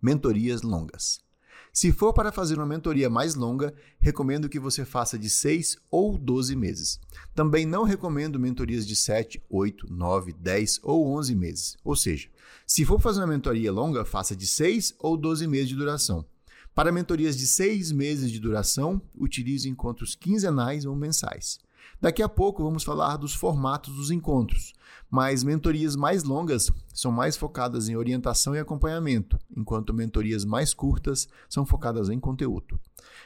[0.02, 1.26] mentorias longas.
[1.74, 6.18] Se for para fazer uma mentoria mais longa, recomendo que você faça de 6 ou
[6.18, 7.00] 12 meses.
[7.36, 11.78] Também não recomendo mentorias de 7, 8, 9, 10 ou 11 meses.
[11.84, 12.30] Ou seja,
[12.66, 16.26] se for fazer uma mentoria longa, faça de 6 ou 12 meses de duração.
[16.74, 21.60] Para mentorias de 6 meses de duração, utilize encontros quinzenais ou mensais.
[22.00, 24.74] Daqui a pouco vamos falar dos formatos dos encontros,
[25.10, 31.28] mas mentorias mais longas são mais focadas em orientação e acompanhamento, enquanto mentorias mais curtas
[31.50, 32.80] são focadas em conteúdo.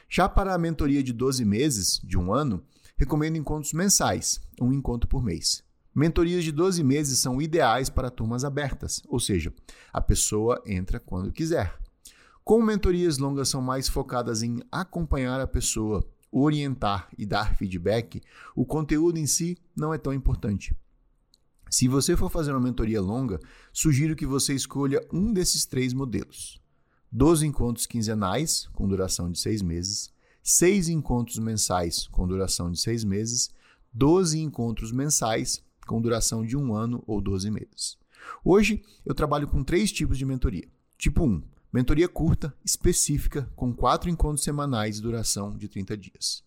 [0.08, 2.62] Já para a mentoria de 12 meses, de um ano,
[2.96, 5.62] recomendo encontros mensais, um encontro por mês.
[5.94, 9.52] Mentorias de 12 meses são ideais para turmas abertas, ou seja,
[9.92, 11.76] a pessoa entra quando quiser.
[12.42, 18.22] Como mentorias longas são mais focadas em acompanhar a pessoa orientar e dar feedback,
[18.56, 20.74] o conteúdo em si não é tão importante.
[21.70, 23.38] Se você for fazer uma mentoria longa,
[23.72, 26.60] sugiro que você escolha um desses três modelos:
[27.10, 33.04] 12 encontros quinzenais, com duração de seis meses, 6 encontros mensais, com duração de seis
[33.04, 33.50] meses,
[33.92, 37.96] 12 encontros mensais, com duração de um ano ou 12 meses.
[38.44, 40.68] Hoje, eu trabalho com três tipos de mentoria.
[40.98, 41.42] Tipo 1,
[41.72, 46.44] Mentoria curta, específica, com quatro encontros semanais de duração de 30 dias.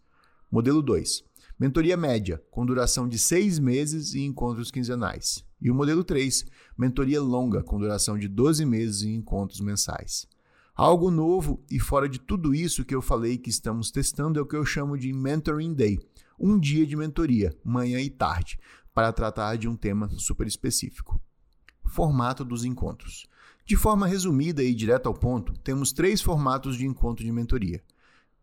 [0.52, 1.24] Modelo 2.
[1.60, 5.44] Mentoria média, com duração de seis meses e encontros quinzenais.
[5.60, 6.46] E o modelo 3.
[6.78, 10.28] Mentoria longa, com duração de 12 meses e encontros mensais.
[10.76, 14.46] Algo novo e fora de tudo isso que eu falei que estamos testando é o
[14.46, 16.00] que eu chamo de Mentoring Day
[16.40, 18.60] um dia de mentoria, manhã e tarde,
[18.94, 21.20] para tratar de um tema super específico.
[21.86, 23.28] Formato dos encontros.
[23.68, 27.84] De forma resumida e direta ao ponto, temos três formatos de encontro de mentoria.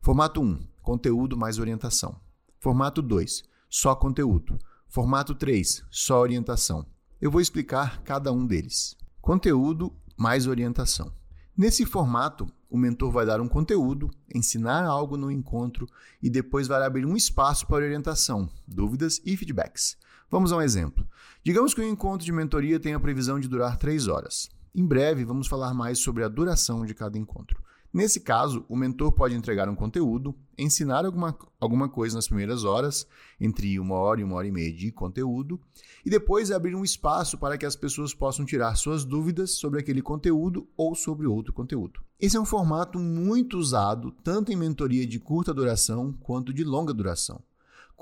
[0.01, 2.21] Formato 1, conteúdo mais orientação.
[2.59, 4.59] Formato 2, só conteúdo.
[4.89, 6.85] Formato 3, só orientação.
[7.21, 8.97] Eu vou explicar cada um deles.
[9.21, 11.13] Conteúdo mais orientação.
[11.57, 15.87] Nesse formato, o mentor vai dar um conteúdo, ensinar algo no encontro
[16.21, 19.97] e depois vai abrir um espaço para orientação, dúvidas e feedbacks.
[20.29, 21.07] Vamos a um exemplo.
[21.45, 24.51] Digamos que o encontro de mentoria tem a previsão de durar três horas.
[24.75, 27.63] Em breve, vamos falar mais sobre a duração de cada encontro.
[27.93, 33.07] Nesse caso, o mentor pode entregar um conteúdo, ensinar alguma, alguma coisa nas primeiras horas,
[33.39, 35.61] entre uma hora e uma hora e meia de conteúdo,
[36.07, 40.01] e depois abrir um espaço para que as pessoas possam tirar suas dúvidas sobre aquele
[40.01, 42.01] conteúdo ou sobre outro conteúdo.
[42.19, 46.95] Esse é um formato muito usado tanto em mentoria de curta duração quanto de longa
[46.95, 47.43] duração.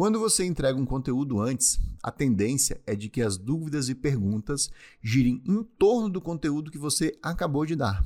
[0.00, 4.70] Quando você entrega um conteúdo antes, a tendência é de que as dúvidas e perguntas
[5.02, 8.02] girem em torno do conteúdo que você acabou de dar.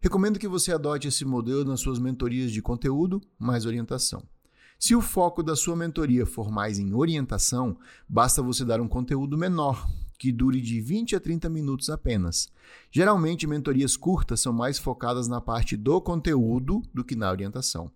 [0.00, 4.22] Recomendo que você adote esse modelo nas suas mentorias de conteúdo mais orientação.
[4.78, 7.76] Se o foco da sua mentoria for mais em orientação,
[8.08, 12.48] basta você dar um conteúdo menor, que dure de 20 a 30 minutos apenas.
[12.92, 17.90] Geralmente, mentorias curtas são mais focadas na parte do conteúdo do que na orientação.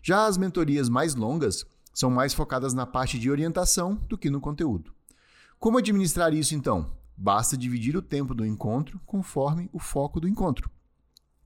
[0.00, 1.66] Já as mentorias mais longas
[1.96, 4.92] são mais focadas na parte de orientação do que no conteúdo.
[5.58, 6.92] Como administrar isso então?
[7.16, 10.70] Basta dividir o tempo do encontro conforme o foco do encontro.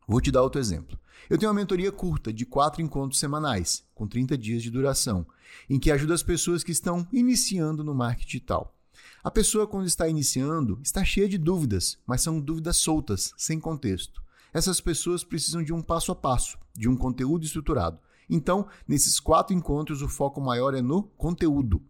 [0.09, 0.99] Vou te dar outro exemplo.
[1.31, 5.25] Eu tenho uma mentoria curta de quatro encontros semanais, com 30 dias de duração,
[5.69, 8.77] em que ajuda as pessoas que estão iniciando no marketing digital.
[9.23, 14.21] A pessoa, quando está iniciando, está cheia de dúvidas, mas são dúvidas soltas, sem contexto.
[14.53, 18.01] Essas pessoas precisam de um passo a passo, de um conteúdo estruturado.
[18.31, 21.83] Então, nesses quatro encontros, o foco maior é no conteúdo.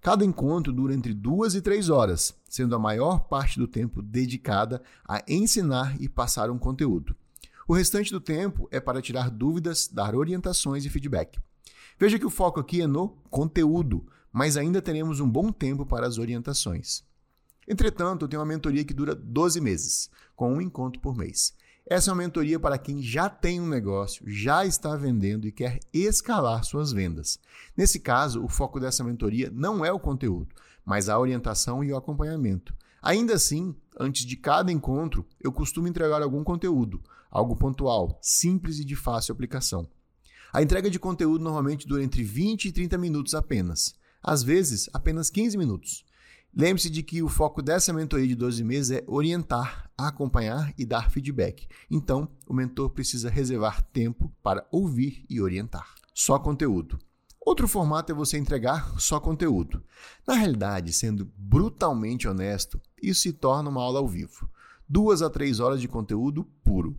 [0.00, 4.82] Cada encontro dura entre duas e três horas, sendo a maior parte do tempo dedicada
[5.06, 7.14] a ensinar e passar um conteúdo.
[7.68, 11.38] O restante do tempo é para tirar dúvidas, dar orientações e feedback.
[11.98, 16.06] Veja que o foco aqui é no conteúdo, mas ainda teremos um bom tempo para
[16.06, 17.04] as orientações.
[17.68, 21.54] Entretanto, eu tenho uma mentoria que dura 12 meses, com um encontro por mês.
[21.84, 25.80] Essa é uma mentoria para quem já tem um negócio, já está vendendo e quer
[25.92, 27.38] escalar suas vendas.
[27.76, 30.54] Nesse caso, o foco dessa mentoria não é o conteúdo,
[30.84, 32.72] mas a orientação e o acompanhamento.
[33.02, 38.84] Ainda assim, antes de cada encontro, eu costumo entregar algum conteúdo, algo pontual, simples e
[38.84, 39.88] de fácil aplicação.
[40.52, 45.30] A entrega de conteúdo normalmente dura entre 20 e 30 minutos apenas, às vezes apenas
[45.30, 46.04] 15 minutos.
[46.54, 51.10] Lembre-se de que o foco dessa mentoria de 12 meses é orientar, acompanhar e dar
[51.10, 51.66] feedback.
[51.90, 55.94] Então, o mentor precisa reservar tempo para ouvir e orientar.
[56.14, 56.98] Só conteúdo.
[57.40, 59.82] Outro formato é você entregar só conteúdo.
[60.26, 64.48] Na realidade, sendo brutalmente honesto, isso se torna uma aula ao vivo.
[64.86, 66.94] Duas a três horas de conteúdo puro.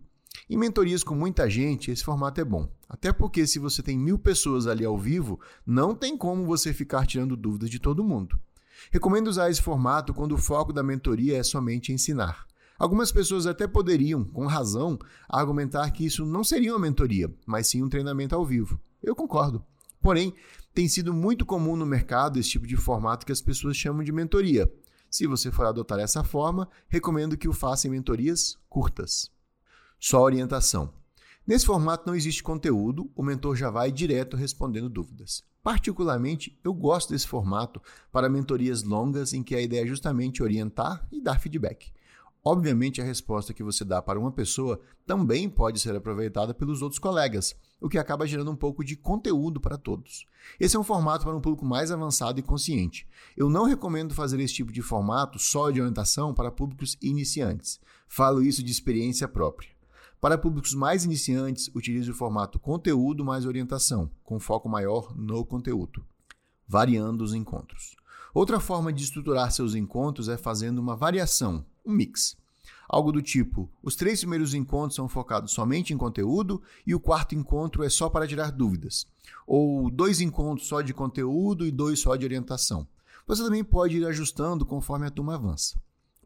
[0.50, 2.68] Em mentorias com muita gente, esse formato é bom.
[2.88, 7.06] Até porque, se você tem mil pessoas ali ao vivo, não tem como você ficar
[7.06, 8.38] tirando dúvidas de todo mundo.
[8.90, 12.46] Recomendo usar esse formato quando o foco da mentoria é somente ensinar.
[12.78, 14.98] Algumas pessoas até poderiam, com razão,
[15.28, 18.80] argumentar que isso não seria uma mentoria, mas sim um treinamento ao vivo.
[19.02, 19.64] Eu concordo.
[20.00, 20.34] Porém,
[20.74, 24.12] tem sido muito comum no mercado esse tipo de formato que as pessoas chamam de
[24.12, 24.70] mentoria.
[25.08, 29.32] Se você for adotar essa forma, recomendo que o faça em mentorias curtas
[30.04, 30.92] só orientação.
[31.46, 35.42] Nesse formato não existe conteúdo, o mentor já vai direto respondendo dúvidas.
[35.64, 37.80] Particularmente, eu gosto desse formato
[38.12, 41.90] para mentorias longas em que a ideia é justamente orientar e dar feedback.
[42.44, 46.98] Obviamente, a resposta que você dá para uma pessoa também pode ser aproveitada pelos outros
[46.98, 50.26] colegas, o que acaba gerando um pouco de conteúdo para todos.
[50.60, 53.08] Esse é um formato para um público mais avançado e consciente.
[53.34, 57.80] Eu não recomendo fazer esse tipo de formato só de orientação para públicos iniciantes.
[58.06, 59.73] Falo isso de experiência própria.
[60.24, 66.02] Para públicos mais iniciantes, utilize o formato conteúdo mais orientação, com foco maior no conteúdo,
[66.66, 67.94] variando os encontros.
[68.32, 72.38] Outra forma de estruturar seus encontros é fazendo uma variação, um mix.
[72.88, 77.34] Algo do tipo: os três primeiros encontros são focados somente em conteúdo e o quarto
[77.34, 79.06] encontro é só para tirar dúvidas.
[79.46, 82.88] Ou dois encontros só de conteúdo e dois só de orientação.
[83.26, 85.78] Você também pode ir ajustando conforme a turma avança.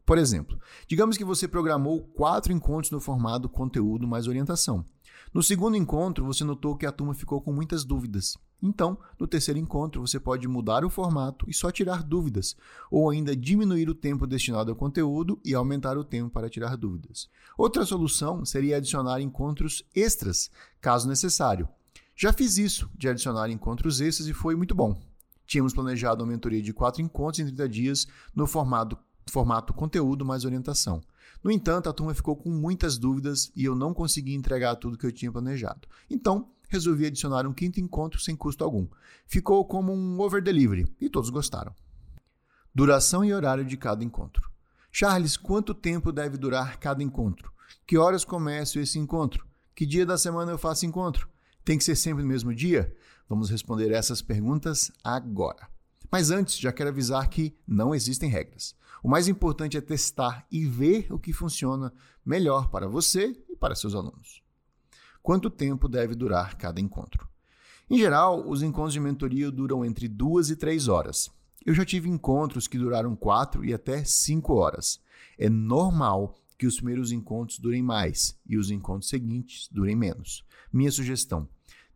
[0.09, 4.83] Por exemplo, digamos que você programou quatro encontros no formato conteúdo mais orientação.
[5.31, 8.35] No segundo encontro, você notou que a turma ficou com muitas dúvidas.
[8.59, 12.57] Então, no terceiro encontro, você pode mudar o formato e só tirar dúvidas,
[12.89, 17.29] ou ainda diminuir o tempo destinado ao conteúdo e aumentar o tempo para tirar dúvidas.
[17.55, 20.49] Outra solução seria adicionar encontros extras,
[20.81, 21.69] caso necessário.
[22.15, 24.99] Já fiz isso, de adicionar encontros extras e foi muito bom.
[25.45, 28.97] Tínhamos planejado uma mentoria de quatro encontros em 30 dias no formato
[29.31, 31.01] formato conteúdo mais orientação.
[31.43, 35.05] No entanto, a turma ficou com muitas dúvidas e eu não consegui entregar tudo que
[35.05, 35.87] eu tinha planejado.
[36.09, 38.87] Então, resolvi adicionar um quinto encontro sem custo algum.
[39.25, 41.73] Ficou como um over delivery e todos gostaram.
[42.73, 44.49] Duração e horário de cada encontro.
[44.91, 47.51] Charles, quanto tempo deve durar cada encontro?
[47.85, 49.47] Que horas começa esse encontro?
[49.75, 51.29] Que dia da semana eu faço encontro?
[51.63, 52.93] Tem que ser sempre no mesmo dia?
[53.27, 55.67] Vamos responder essas perguntas agora.
[56.11, 58.75] Mas antes, já quero avisar que não existem regras.
[59.03, 61.93] O mais importante é testar e ver o que funciona
[62.25, 64.41] melhor para você e para seus alunos.
[65.21, 67.27] Quanto tempo deve durar cada encontro?
[67.89, 71.31] Em geral, os encontros de mentoria duram entre duas e três horas.
[71.65, 75.01] Eu já tive encontros que duraram quatro e até cinco horas.
[75.37, 80.45] É normal que os primeiros encontros durem mais e os encontros seguintes durem menos.
[80.71, 81.47] Minha sugestão: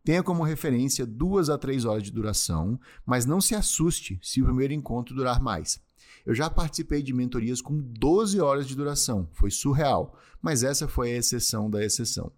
[0.02, 4.46] tenha como referência duas a três horas de duração, mas não se assuste se o
[4.46, 5.80] primeiro encontro durar mais.
[6.24, 11.12] Eu já participei de mentorias com 12 horas de duração, foi surreal, mas essa foi
[11.12, 12.32] a exceção da exceção.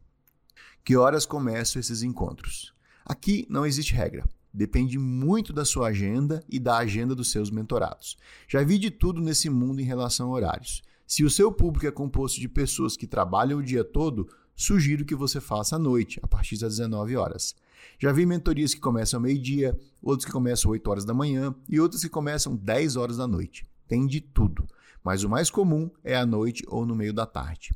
[0.85, 2.73] Que horas começam esses encontros?
[3.05, 4.24] Aqui não existe regra.
[4.53, 8.16] Depende muito da sua agenda e da agenda dos seus mentorados.
[8.48, 10.82] Já vi de tudo nesse mundo em relação a horários.
[11.07, 15.15] Se o seu público é composto de pessoas que trabalham o dia todo, sugiro que
[15.15, 17.55] você faça à noite, a partir das 19 horas.
[17.98, 21.80] Já vi mentorias que começam ao meio-dia, outros que começam 8 horas da manhã e
[21.80, 23.66] outros que começam 10 horas da noite.
[23.88, 24.66] Tem de tudo,
[25.02, 27.70] mas o mais comum é à noite ou no meio da tarde.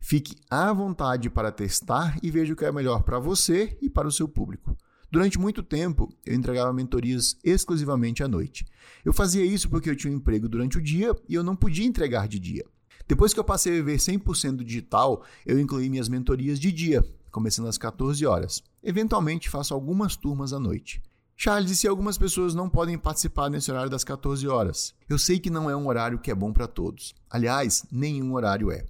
[0.00, 4.06] Fique à vontade para testar e veja o que é melhor para você e para
[4.06, 4.76] o seu público.
[5.10, 8.64] Durante muito tempo, eu entregava mentorias exclusivamente à noite.
[9.04, 11.86] Eu fazia isso porque eu tinha um emprego durante o dia e eu não podia
[11.86, 12.64] entregar de dia.
[13.08, 17.04] Depois que eu passei a viver 100% digital, eu incluí minhas mentorias de dia,
[17.36, 18.62] começando às 14 horas.
[18.82, 21.02] Eventualmente faço algumas turmas à noite.
[21.36, 24.94] Charles, e se algumas pessoas não podem participar nesse horário das 14 horas?
[25.06, 27.14] Eu sei que não é um horário que é bom para todos.
[27.28, 28.86] Aliás, nenhum horário é.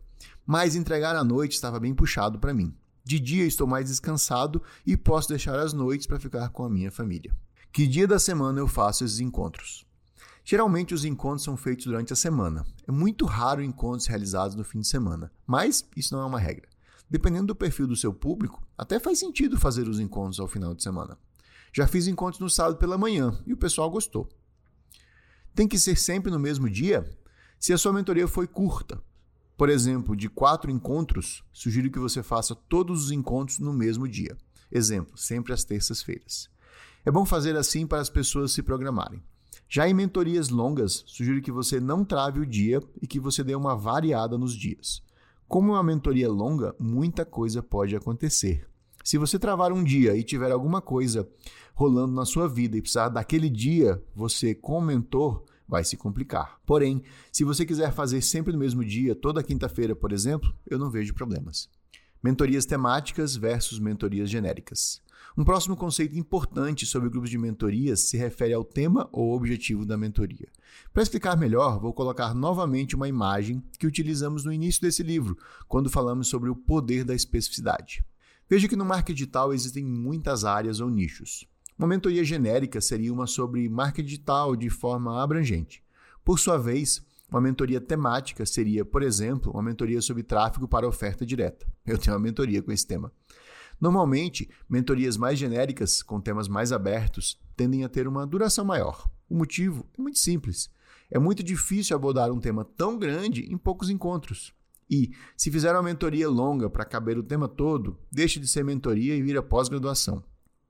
[0.47, 2.73] Mas entregar à noite estava bem puxado para mim.
[3.03, 6.93] De dia estou mais descansado e posso deixar as noites para ficar com a minha
[6.93, 7.35] família.
[7.73, 9.85] Que dia da semana eu faço esses encontros?
[10.45, 12.65] Geralmente os encontros são feitos durante a semana.
[12.87, 16.76] É muito raro encontros realizados no fim de semana, mas isso não é uma regra.
[17.09, 20.83] Dependendo do perfil do seu público, até faz sentido fazer os encontros ao final de
[20.83, 21.17] semana.
[21.73, 24.29] Já fiz encontros no sábado pela manhã e o pessoal gostou.
[25.55, 27.09] Tem que ser sempre no mesmo dia?
[27.59, 29.01] Se a sua mentoria foi curta,
[29.57, 34.37] por exemplo, de quatro encontros, sugiro que você faça todos os encontros no mesmo dia.
[34.71, 36.51] Exemplo, sempre às terças-feiras.
[37.05, 39.23] É bom fazer assim para as pessoas se programarem.
[39.69, 43.55] Já em mentorias longas, sugiro que você não trave o dia e que você dê
[43.55, 45.03] uma variada nos dias.
[45.49, 48.67] Como é uma mentoria longa, muita coisa pode acontecer.
[49.05, 51.29] Se você travar um dia e tiver alguma coisa
[51.73, 56.61] rolando na sua vida e precisar daquele dia, você, como mentor, vai se complicar.
[56.67, 57.01] Porém,
[57.31, 61.15] se você quiser fazer sempre no mesmo dia, toda quinta-feira, por exemplo, eu não vejo
[61.15, 61.69] problemas.
[62.21, 65.01] Mentorias temáticas versus mentorias genéricas.
[65.39, 69.95] Um próximo conceito importante sobre grupos de mentorias se refere ao tema ou objetivo da
[69.95, 70.49] mentoria.
[70.95, 75.37] Para explicar melhor, vou colocar novamente uma imagem que utilizamos no início desse livro,
[75.69, 78.03] quando falamos sobre o poder da especificidade.
[78.49, 81.47] Veja que no marketing digital existem muitas áreas ou nichos.
[81.79, 85.85] Uma mentoria genérica seria uma sobre marketing digital de forma abrangente.
[86.25, 91.27] Por sua vez, uma mentoria temática seria, por exemplo, uma mentoria sobre tráfego para oferta
[91.27, 91.67] direta.
[91.85, 93.13] Eu tenho uma mentoria com esse tema.
[93.81, 99.11] Normalmente, mentorias mais genéricas, com temas mais abertos, tendem a ter uma duração maior.
[99.29, 100.71] O motivo é muito simples.
[101.11, 104.53] É muito difícil abordar um tema tão grande em poucos encontros.
[104.89, 109.17] E, se fizer uma mentoria longa para caber o tema todo, deixe de ser mentoria
[109.17, 110.23] e vira pós-graduação.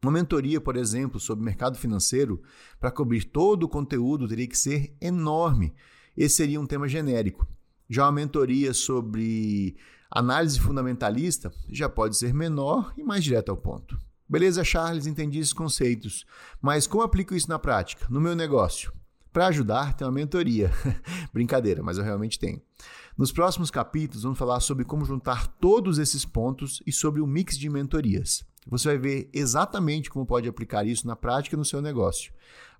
[0.02, 2.42] Uma mentoria, por exemplo, sobre mercado financeiro,
[2.78, 5.74] para cobrir todo o conteúdo, teria que ser enorme.
[6.16, 7.46] Esse seria um tema genérico.
[7.88, 9.76] Já uma mentoria sobre
[10.10, 13.98] análise fundamentalista já pode ser menor e mais direto ao ponto.
[14.28, 16.26] Beleza, Charles, entendi esses conceitos,
[16.60, 18.92] mas como aplico isso na prática, no meu negócio?
[19.32, 20.72] Para ajudar, tem uma mentoria.
[21.32, 22.60] Brincadeira, mas eu realmente tenho.
[23.16, 27.56] Nos próximos capítulos, vamos falar sobre como juntar todos esses pontos e sobre o mix
[27.56, 28.44] de mentorias.
[28.66, 32.32] Você vai ver exatamente como pode aplicar isso na prática no seu negócio.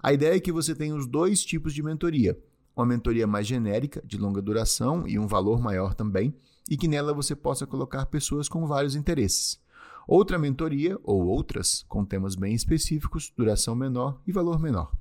[0.02, 2.36] A ideia é que você tenha os dois tipos de mentoria:
[2.74, 6.34] uma mentoria mais genérica, de longa duração e um valor maior também,
[6.68, 9.60] e que nela você possa colocar pessoas com vários interesses.
[10.06, 14.97] Outra mentoria, ou outras, com temas bem específicos, duração menor e valor menor.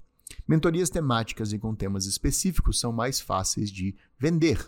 [0.47, 4.67] Mentorias temáticas e com temas específicos são mais fáceis de vender.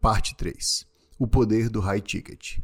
[0.00, 0.86] Parte 3
[1.18, 2.58] O poder do high ticket.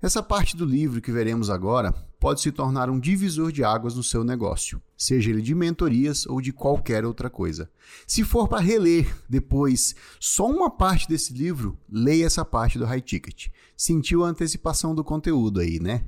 [0.00, 1.94] Essa parte do livro que veremos agora
[2.24, 6.40] pode se tornar um divisor de águas no seu negócio, seja ele de mentorias ou
[6.40, 7.70] de qualquer outra coisa.
[8.06, 13.02] Se for para reler depois só uma parte desse livro, leia essa parte do high
[13.02, 13.48] ticket.
[13.76, 16.02] Sentiu a antecipação do conteúdo aí, né?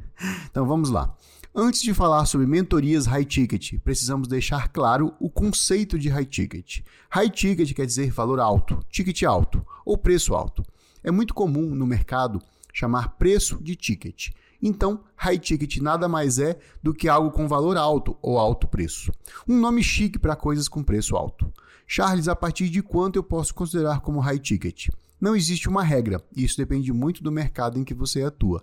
[0.51, 1.15] Então vamos lá.
[1.55, 6.79] Antes de falar sobre mentorias high ticket, precisamos deixar claro o conceito de high ticket.
[7.11, 10.65] High ticket quer dizer valor alto, ticket alto ou preço alto.
[11.05, 12.41] É muito comum no mercado
[12.73, 14.31] chamar preço de ticket.
[14.63, 19.13] Então, high ticket nada mais é do que algo com valor alto ou alto preço.
[19.47, 21.53] Um nome chique para coisas com preço alto.
[21.87, 24.89] Charles, a partir de quanto eu posso considerar como high ticket?
[25.21, 28.63] Não existe uma regra, e isso depende muito do mercado em que você atua.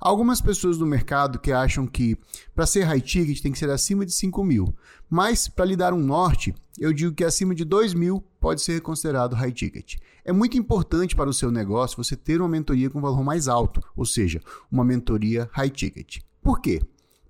[0.00, 2.16] Há algumas pessoas no mercado que acham que
[2.54, 4.74] para ser high ticket tem que ser acima de 5 mil,
[5.08, 8.80] mas para lhe dar um norte, eu digo que acima de 2 mil pode ser
[8.80, 9.96] considerado high ticket.
[10.24, 13.80] É muito importante para o seu negócio você ter uma mentoria com valor mais alto,
[13.96, 14.40] ou seja,
[14.70, 16.18] uma mentoria high ticket.
[16.42, 16.82] Por quê?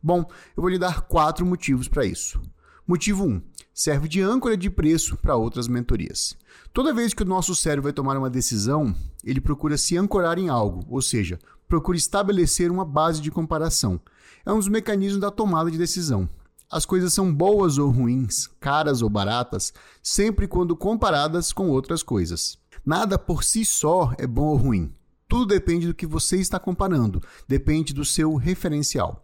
[0.02, 0.26] Bom,
[0.56, 2.40] eu vou lhe dar quatro motivos para isso.
[2.86, 3.28] Motivo 1.
[3.28, 3.42] Um,
[3.72, 6.36] serve de âncora de preço para outras mentorias.
[6.74, 8.92] Toda vez que o nosso cérebro vai tomar uma decisão,
[9.22, 11.38] ele procura se ancorar em algo, ou seja,
[11.68, 14.00] procura estabelecer uma base de comparação.
[14.44, 16.28] É um dos mecanismos da tomada de decisão.
[16.68, 19.72] As coisas são boas ou ruins, caras ou baratas,
[20.02, 22.58] sempre quando comparadas com outras coisas.
[22.84, 24.92] Nada por si só é bom ou ruim.
[25.28, 29.23] Tudo depende do que você está comparando, depende do seu referencial.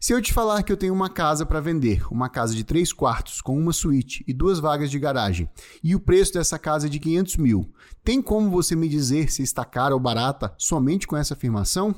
[0.00, 2.92] Se eu te falar que eu tenho uma casa para vender, uma casa de três
[2.92, 5.50] quartos, com uma suíte e duas vagas de garagem,
[5.82, 7.72] e o preço dessa casa é de 500 mil,
[8.04, 11.92] tem como você me dizer se está cara ou barata somente com essa afirmação?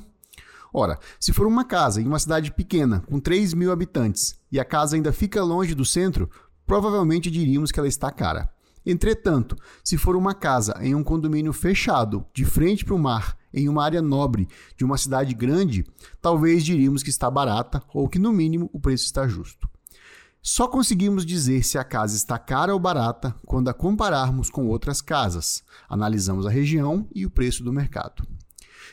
[0.73, 4.65] Ora, se for uma casa em uma cidade pequena, com 3 mil habitantes, e a
[4.65, 6.27] casa ainda fica longe do centro,
[6.65, 8.49] provavelmente diríamos que ela está cara.
[8.83, 13.69] Entretanto, se for uma casa em um condomínio fechado, de frente para o mar, em
[13.69, 14.47] uma área nobre
[14.77, 15.85] de uma cidade grande,
[16.21, 19.69] talvez diríamos que está barata ou que, no mínimo, o preço está justo.
[20.43, 24.99] Só conseguimos dizer se a casa está cara ou barata quando a compararmos com outras
[24.99, 25.63] casas.
[25.87, 28.27] Analisamos a região e o preço do mercado.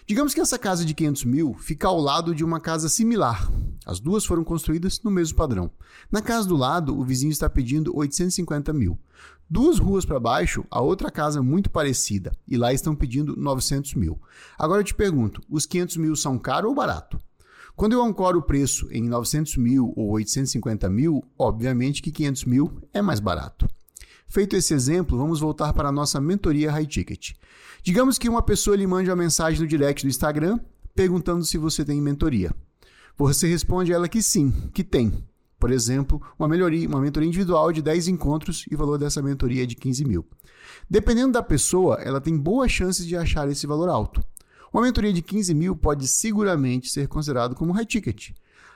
[0.06, 3.50] Digamos que essa casa de 500 mil fica ao lado de uma casa similar.
[3.84, 5.70] As duas foram construídas no mesmo padrão.
[6.10, 8.98] Na casa do lado, o vizinho está pedindo 850 mil.
[9.50, 14.20] Duas ruas para baixo, a outra casa muito parecida, e lá estão pedindo 900 mil.
[14.58, 17.18] Agora eu te pergunto, os 500 mil são caro ou barato?
[17.74, 22.82] Quando eu ancoro o preço em 900 mil ou 850 mil, obviamente que 500 mil
[22.92, 23.66] é mais barato.
[24.26, 27.32] Feito esse exemplo, vamos voltar para a nossa mentoria High Ticket.
[27.82, 30.58] Digamos que uma pessoa lhe mande uma mensagem no direct do Instagram
[30.94, 32.54] perguntando se você tem mentoria.
[33.16, 35.24] Você responde a ela que sim, que tem.
[35.58, 39.64] Por exemplo, uma, melhoria, uma mentoria individual de 10 encontros e o valor dessa mentoria
[39.64, 40.24] é de 15 mil.
[40.88, 44.22] Dependendo da pessoa, ela tem boas chances de achar esse valor alto.
[44.72, 48.30] Uma mentoria de 15 mil pode seguramente ser considerado como high ticket.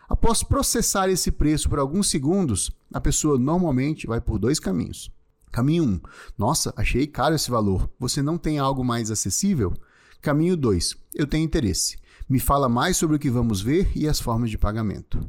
[0.09, 5.11] Após processar esse preço por alguns segundos, a pessoa normalmente vai por dois caminhos.
[5.51, 5.87] Caminho 1.
[5.87, 6.01] Um,
[6.37, 7.89] Nossa, achei caro esse valor.
[7.99, 9.73] Você não tem algo mais acessível?
[10.21, 10.97] Caminho 2.
[11.15, 11.99] Eu tenho interesse.
[12.29, 15.21] Me fala mais sobre o que vamos ver e as formas de pagamento.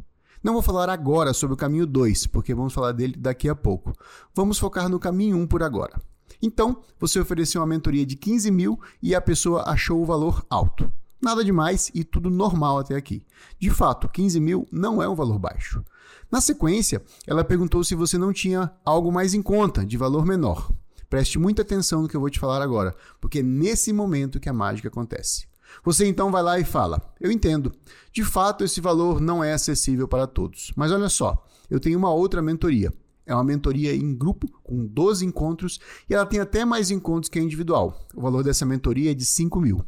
[0.43, 3.93] Não vou falar agora sobre o caminho 2, porque vamos falar dele daqui a pouco.
[4.35, 6.01] Vamos focar no caminho 1 um por agora.
[6.41, 10.91] Então, você ofereceu uma mentoria de 15 mil e a pessoa achou o valor alto.
[11.21, 13.25] Nada demais e tudo normal até aqui.
[13.57, 15.81] De fato, 15 mil não é um valor baixo.
[16.29, 20.69] Na sequência, ela perguntou se você não tinha algo mais em conta, de valor menor.
[21.09, 24.49] Preste muita atenção no que eu vou te falar agora, porque é nesse momento que
[24.49, 25.47] a mágica acontece.
[25.83, 27.71] Você então vai lá e fala: Eu entendo.
[28.11, 30.71] De fato, esse valor não é acessível para todos.
[30.75, 32.93] Mas olha só, eu tenho uma outra mentoria.
[33.25, 35.79] É uma mentoria em grupo, com 12 encontros,
[36.09, 37.97] e ela tem até mais encontros que a individual.
[38.13, 39.85] O valor dessa mentoria é de 5 mil.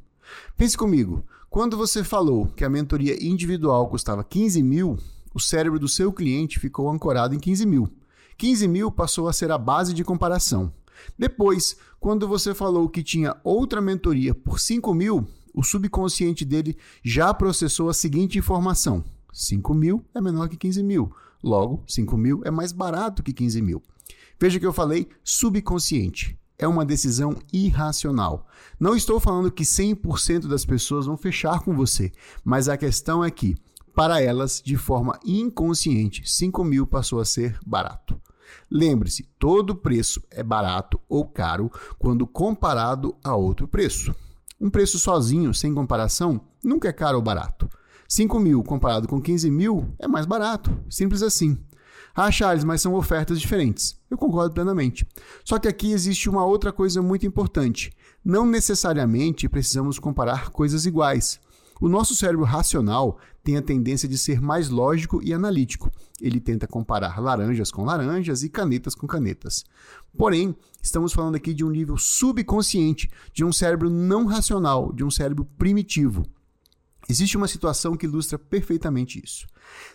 [0.58, 4.98] Pense comigo, quando você falou que a mentoria individual custava 15 mil,
[5.34, 7.90] o cérebro do seu cliente ficou ancorado em 15 mil.
[8.38, 10.74] 15 mil passou a ser a base de comparação.
[11.18, 17.34] Depois, quando você falou que tinha outra mentoria por 5 mil, o subconsciente dele já
[17.34, 21.12] processou a seguinte informação: 5 mil é menor que 15 mil.
[21.42, 23.82] Logo, 5 mil é mais barato que 15 mil.
[24.40, 26.38] Veja que eu falei subconsciente.
[26.58, 28.48] É uma decisão irracional.
[28.80, 32.12] Não estou falando que 100% das pessoas vão fechar com você,
[32.44, 33.56] mas a questão é que,
[33.94, 38.20] para elas, de forma inconsciente, 5 mil passou a ser barato.
[38.72, 41.70] Lembre-se, todo preço é barato ou caro
[42.00, 44.16] quando comparado a outro preço.
[44.66, 47.70] Um preço sozinho, sem comparação, nunca é caro ou barato.
[48.08, 50.76] 5 mil comparado com 15 mil é mais barato.
[50.90, 51.56] Simples assim.
[52.16, 53.96] Ah, Charles, mas são ofertas diferentes.
[54.10, 55.08] Eu concordo plenamente.
[55.44, 57.96] Só que aqui existe uma outra coisa muito importante.
[58.24, 61.40] Não necessariamente precisamos comparar coisas iguais.
[61.80, 65.92] O nosso cérebro racional tem a tendência de ser mais lógico e analítico.
[66.22, 69.64] Ele tenta comparar laranjas com laranjas e canetas com canetas.
[70.18, 75.12] Porém, estamos falando aqui de um nível subconsciente, de um cérebro não racional, de um
[75.12, 76.24] cérebro primitivo.
[77.08, 79.46] Existe uma situação que ilustra perfeitamente isso.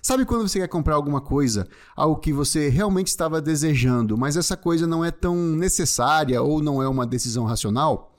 [0.01, 1.67] Sabe quando você quer comprar alguma coisa,
[1.97, 6.81] algo que você realmente estava desejando, mas essa coisa não é tão necessária ou não
[6.81, 8.10] é uma decisão racional?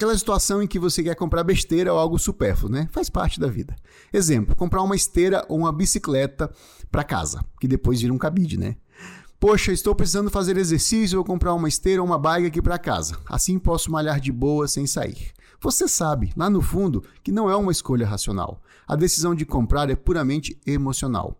[0.00, 2.88] Aquela situação em que você quer comprar besteira ou algo supérfluo, né?
[2.90, 3.76] Faz parte da vida.
[4.10, 6.50] Exemplo, comprar uma esteira ou uma bicicleta
[6.90, 8.76] para casa, que depois vira um cabide, né?
[9.38, 13.18] Poxa, estou precisando fazer exercício, vou comprar uma esteira ou uma bike aqui para casa.
[13.28, 15.32] Assim posso malhar de boa sem sair.
[15.60, 18.62] Você sabe, lá no fundo, que não é uma escolha racional.
[18.88, 21.38] A decisão de comprar é puramente emocional.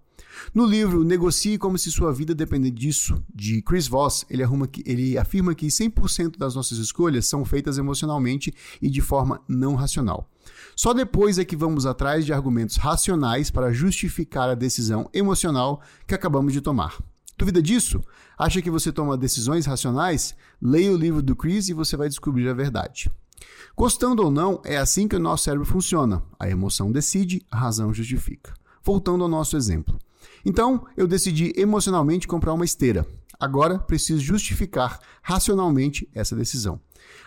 [0.54, 5.18] No livro Negocie como se sua vida dependesse disso, de Chris Voss, ele, que, ele
[5.18, 10.28] afirma que 100% das nossas escolhas são feitas emocionalmente e de forma não racional.
[10.76, 16.14] Só depois é que vamos atrás de argumentos racionais para justificar a decisão emocional que
[16.14, 16.98] acabamos de tomar.
[17.36, 18.02] Duvida disso?
[18.38, 20.34] Acha que você toma decisões racionais?
[20.60, 23.10] Leia o livro do Chris e você vai descobrir a verdade.
[23.76, 26.22] Gostando ou não, é assim que o nosso cérebro funciona.
[26.38, 28.52] A emoção decide, a razão justifica.
[28.82, 29.98] Voltando ao nosso exemplo.
[30.44, 33.06] Então, eu decidi emocionalmente comprar uma esteira.
[33.38, 36.80] Agora preciso justificar racionalmente essa decisão.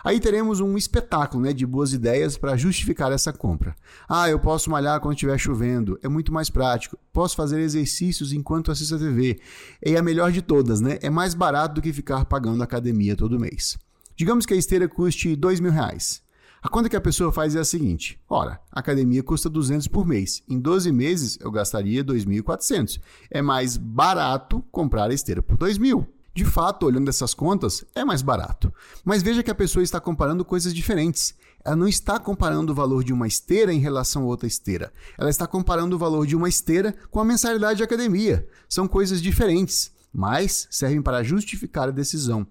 [0.04, 3.76] Aí teremos um espetáculo né, de boas ideias para justificar essa compra.
[4.08, 6.98] Ah, eu posso malhar quando estiver chovendo, é muito mais prático.
[7.12, 9.40] Posso fazer exercícios enquanto assisto a TV.
[9.84, 11.00] E a melhor de todas, né?
[11.02, 13.78] É mais barato do que ficar pagando academia todo mês.
[14.16, 16.23] Digamos que a esteira custe dois mil reais.
[16.64, 20.08] A conta que a pessoa faz é a seguinte: ora, a academia custa 200 por
[20.08, 20.42] mês.
[20.48, 23.02] Em 12 meses eu gastaria 2.400.
[23.30, 26.08] É mais barato comprar a esteira por 2.000.
[26.34, 28.74] De fato, olhando essas contas, é mais barato.
[29.04, 31.36] Mas veja que a pessoa está comparando coisas diferentes.
[31.66, 34.94] Ela não está comparando o valor de uma esteira em relação a outra esteira.
[35.18, 38.48] Ela está comparando o valor de uma esteira com a mensalidade de academia.
[38.70, 42.48] São coisas diferentes, mas servem para justificar a decisão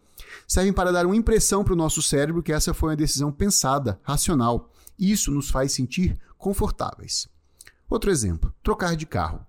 [0.46, 4.00] servem para dar uma impressão para o nosso cérebro que essa foi uma decisão pensada,
[4.02, 4.70] racional.
[4.98, 7.28] Isso nos faz sentir confortáveis.
[7.88, 9.46] Outro exemplo: trocar de carro.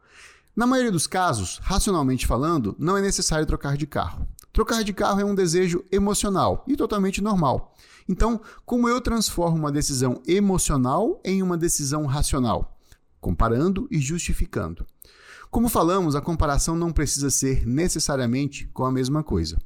[0.55, 4.27] Na maioria dos casos, racionalmente falando, não é necessário trocar de carro.
[4.51, 7.73] Trocar de carro é um desejo emocional e totalmente normal.
[8.07, 12.77] Então, como eu transformo uma decisão emocional em uma decisão racional?
[13.19, 14.85] Comparando e justificando.
[15.49, 19.57] Como falamos, a comparação não precisa ser necessariamente com a mesma coisa.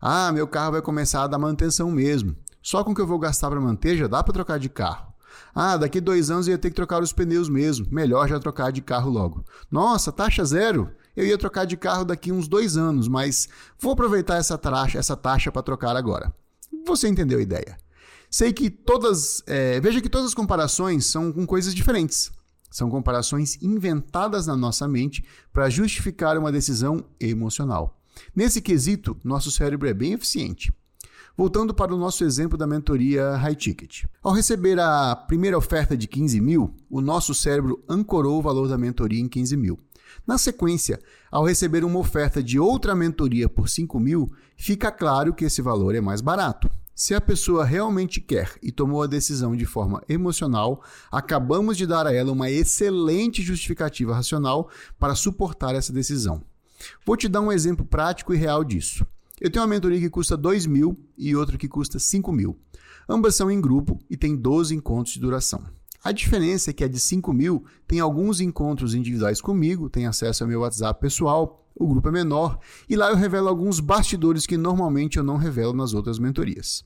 [0.00, 2.36] Ah, meu carro vai começar a dar manutenção mesmo.
[2.62, 5.12] Só com o que eu vou gastar para manter já dá para trocar de carro.
[5.54, 7.86] Ah, daqui dois anos eu ia ter que trocar os pneus mesmo.
[7.90, 9.44] Melhor já trocar de carro logo.
[9.70, 10.90] Nossa, taxa zero?
[11.14, 15.16] Eu ia trocar de carro daqui uns dois anos, mas vou aproveitar essa taxa, essa
[15.16, 16.34] taxa para trocar agora.
[16.86, 17.76] Você entendeu a ideia?
[18.30, 19.42] Sei que todas.
[19.46, 22.32] É, veja que todas as comparações são com coisas diferentes.
[22.70, 25.22] São comparações inventadas na nossa mente
[25.52, 28.01] para justificar uma decisão emocional.
[28.34, 30.72] Nesse quesito, nosso cérebro é bem eficiente.
[31.36, 34.04] Voltando para o nosso exemplo da mentoria High Ticket.
[34.22, 38.76] Ao receber a primeira oferta de 15 mil, o nosso cérebro ancorou o valor da
[38.76, 39.78] mentoria em 15 mil.
[40.26, 45.46] Na sequência, ao receber uma oferta de outra mentoria por 5 mil, fica claro que
[45.46, 46.70] esse valor é mais barato.
[46.94, 52.06] Se a pessoa realmente quer e tomou a decisão de forma emocional, acabamos de dar
[52.06, 54.68] a ela uma excelente justificativa racional
[54.98, 56.44] para suportar essa decisão.
[57.04, 59.06] Vou te dar um exemplo prático e real disso.
[59.40, 62.58] Eu tenho uma mentoria que custa 2 mil e outra que custa 5 mil.
[63.08, 65.64] Ambas são em grupo e tem 12 encontros de duração.
[66.04, 70.42] A diferença é que a de 5 mil tem alguns encontros individuais comigo, tem acesso
[70.42, 74.56] ao meu WhatsApp pessoal, o grupo é menor e lá eu revelo alguns bastidores que
[74.56, 76.84] normalmente eu não revelo nas outras mentorias.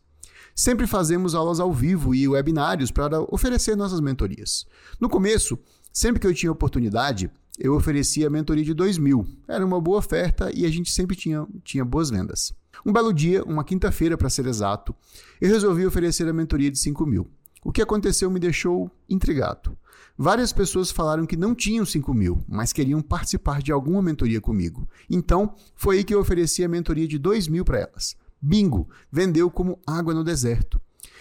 [0.55, 4.67] Sempre fazemos aulas ao vivo e webinários para oferecer nossas mentorias.
[4.99, 5.59] No começo,
[5.97, 9.27] sempre que eu tinha oportunidade, eu oferecia a mentoria de 2 mil.
[9.49, 12.53] Era uma boa oferta e a gente sempre tinha, tinha boas vendas.
[12.85, 14.95] Um belo dia, uma quinta-feira para ser exato,
[15.41, 17.27] eu resolvi oferecer a mentoria de 5 mil.
[17.65, 19.75] O que aconteceu me deixou intrigado.
[20.19, 24.87] Várias pessoas falaram que não tinham 5 mil, mas queriam participar de alguma mentoria comigo.
[25.09, 28.17] Então, foi aí que eu ofereci a mentoria de 2 mil para elas.
[28.39, 28.87] Bingo!
[29.11, 30.79] Vendeu como água no deserto.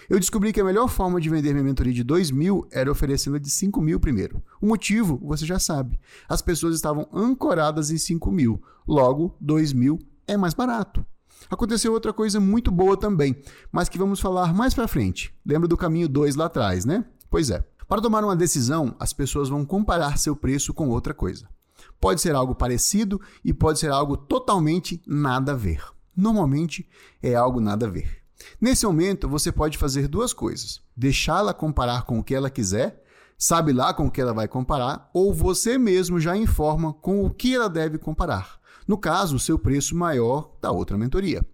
[0.09, 3.39] Eu descobri que a melhor forma de vender minha mentoria de 2 mil era oferecendo
[3.39, 4.43] de 5 mil primeiro.
[4.61, 5.99] O motivo, você já sabe.
[6.29, 8.61] As pessoas estavam ancoradas em 5 mil.
[8.87, 11.05] Logo, 2 mil é mais barato.
[11.49, 13.35] Aconteceu outra coisa muito boa também,
[13.71, 15.33] mas que vamos falar mais para frente.
[15.45, 17.05] Lembra do caminho 2 lá atrás, né?
[17.29, 17.63] Pois é.
[17.87, 21.47] Para tomar uma decisão, as pessoas vão comparar seu preço com outra coisa.
[21.99, 25.83] Pode ser algo parecido e pode ser algo totalmente nada a ver.
[26.15, 26.87] Normalmente
[27.21, 28.24] é algo nada a ver.
[28.59, 33.03] Nesse momento, você pode fazer duas coisas: deixá-la comparar com o que ela quiser,
[33.37, 37.29] sabe lá com o que ela vai comparar, ou você mesmo já informa com o
[37.29, 38.59] que ela deve comparar.
[38.87, 41.45] No caso, o seu preço maior da outra mentoria.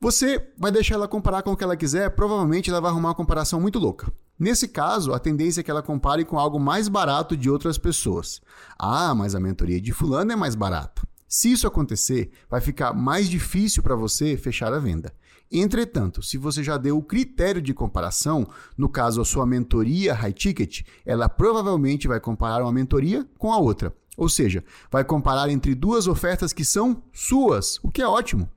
[0.00, 3.14] Você vai deixar ela comparar com o que ela quiser, provavelmente ela vai arrumar uma
[3.14, 4.12] comparação muito louca.
[4.38, 8.42] Nesse caso, a tendência é que ela compare com algo mais barato de outras pessoas.
[8.78, 11.02] Ah, mas a mentoria de fulano é mais barata.
[11.26, 15.14] Se isso acontecer, vai ficar mais difícil para você fechar a venda.
[15.50, 18.46] Entretanto, se você já deu o critério de comparação,
[18.76, 23.58] no caso a sua mentoria high ticket, ela provavelmente vai comparar uma mentoria com a
[23.58, 23.94] outra.
[24.16, 28.48] Ou seja, vai comparar entre duas ofertas que são suas, o que é ótimo.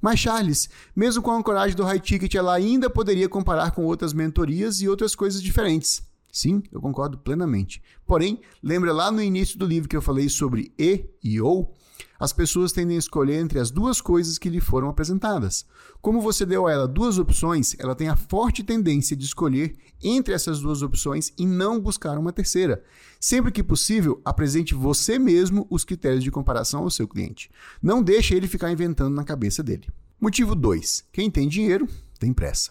[0.00, 4.12] Mas Charles, mesmo com a ancoragem do high ticket, ela ainda poderia comparar com outras
[4.12, 6.02] mentorias e outras coisas diferentes.
[6.32, 7.82] Sim, eu concordo plenamente.
[8.06, 11.76] Porém, lembra lá no início do livro que eu falei sobre e e ou?
[12.22, 15.66] As pessoas tendem a escolher entre as duas coisas que lhe foram apresentadas.
[16.00, 20.32] Como você deu a ela duas opções, ela tem a forte tendência de escolher entre
[20.32, 22.80] essas duas opções e não buscar uma terceira.
[23.18, 27.50] Sempre que possível, apresente você mesmo os critérios de comparação ao seu cliente.
[27.82, 29.88] Não deixe ele ficar inventando na cabeça dele.
[30.20, 31.06] Motivo 2.
[31.12, 31.88] Quem tem dinheiro
[32.20, 32.70] tem pressa.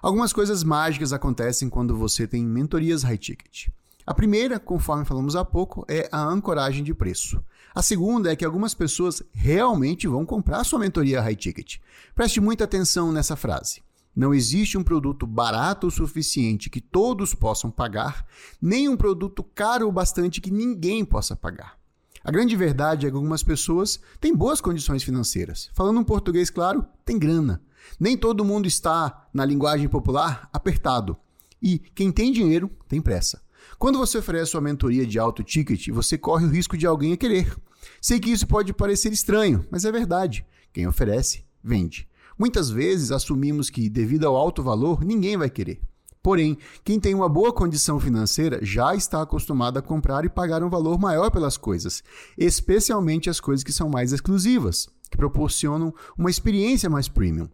[0.00, 3.68] Algumas coisas mágicas acontecem quando você tem mentorias high ticket.
[4.08, 7.44] A primeira, conforme falamos há pouco, é a ancoragem de preço.
[7.74, 11.76] A segunda é que algumas pessoas realmente vão comprar sua mentoria high ticket.
[12.14, 13.82] Preste muita atenção nessa frase.
[14.16, 18.24] Não existe um produto barato o suficiente que todos possam pagar,
[18.62, 21.76] nem um produto caro o bastante que ninguém possa pagar.
[22.24, 25.68] A grande verdade é que algumas pessoas têm boas condições financeiras.
[25.74, 27.60] Falando um português claro, tem grana.
[28.00, 31.14] Nem todo mundo está, na linguagem popular, apertado.
[31.60, 33.46] E quem tem dinheiro tem pressa.
[33.78, 37.16] Quando você oferece sua mentoria de alto ticket, você corre o risco de alguém a
[37.16, 37.56] querer.
[38.02, 40.44] Sei que isso pode parecer estranho, mas é verdade.
[40.72, 42.08] Quem oferece, vende.
[42.36, 45.80] Muitas vezes assumimos que, devido ao alto valor, ninguém vai querer.
[46.20, 50.68] Porém, quem tem uma boa condição financeira já está acostumado a comprar e pagar um
[50.68, 52.02] valor maior pelas coisas,
[52.36, 57.48] especialmente as coisas que são mais exclusivas, que proporcionam uma experiência mais premium.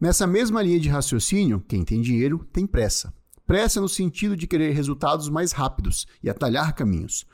[0.00, 3.12] Nessa mesma linha de raciocínio, quem tem dinheiro tem pressa.
[3.48, 7.24] Pressa no sentido de querer resultados mais rápidos e atalhar caminhos.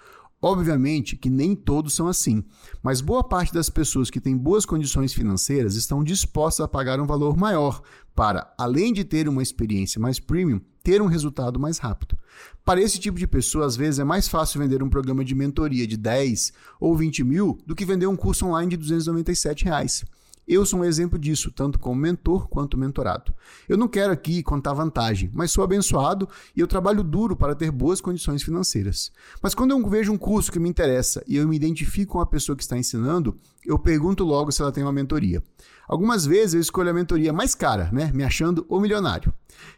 [0.41, 2.45] Obviamente que nem todos são assim,
[2.81, 7.05] mas boa parte das pessoas que têm boas condições financeiras estão dispostas a pagar um
[7.05, 7.83] valor maior
[8.15, 12.17] para, além de ter uma experiência mais premium, ter um resultado mais rápido.
[12.65, 15.85] Para esse tipo de pessoa, às vezes é mais fácil vender um programa de mentoria
[15.85, 20.05] de 10 ou 20 mil do que vender um curso online de 297 reais.
[20.47, 23.35] Eu sou um exemplo disso, tanto como mentor quanto mentorado.
[23.69, 27.71] Eu não quero aqui contar vantagem, mas sou abençoado e eu trabalho duro para ter
[27.71, 29.11] boas condições financeiras.
[29.43, 32.27] Mas quando eu vejo um curso que me interessa e eu me identifico com a
[32.27, 35.43] pessoa que está ensinando, eu pergunto logo se ela tem uma mentoria.
[35.89, 39.33] Algumas vezes eu escolho a mentoria mais cara, né, me achando o milionário.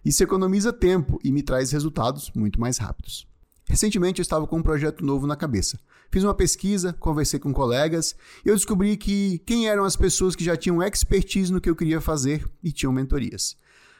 [0.04, 3.26] Isso economiza tempo e me traz resultados muito mais rápidos.
[3.68, 5.78] Recentemente eu estava com um projeto novo na cabeça.
[6.10, 8.14] Fiz uma pesquisa, conversei com colegas
[8.44, 11.74] e eu descobri que quem eram as pessoas que já tinham expertise no que eu
[11.74, 13.56] queria fazer e tinham mentorias.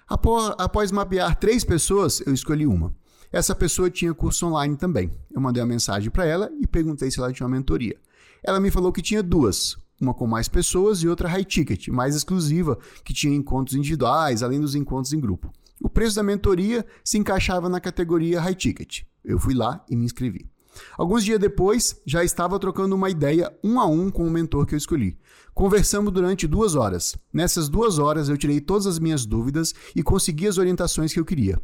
[0.09, 2.95] Após, mapear três pessoas, eu escolhi uma.
[3.33, 5.11] Essa pessoa tinha curso online também.
[5.35, 7.97] Eu mandei uma mensagem para ela e perguntei se ela tinha uma mentoria.
[8.45, 12.15] Ela me falou que tinha duas, uma com mais pessoas e outra high ticket, mais
[12.15, 15.53] exclusiva, que tinha encontros individuais, além dos encontros em grupo.
[15.81, 19.03] O preço da mentoria se encaixava na categoria high ticket.
[19.25, 20.49] Eu fui lá e me inscrevi.
[20.97, 24.75] Alguns dias depois, já estava trocando uma ideia um a um com o mentor que
[24.75, 25.19] eu escolhi.
[25.55, 27.17] Conversamos durante duas horas.
[27.33, 31.25] Nessas duas horas, eu tirei todas as minhas dúvidas e consegui as orientações que eu
[31.25, 31.61] queria.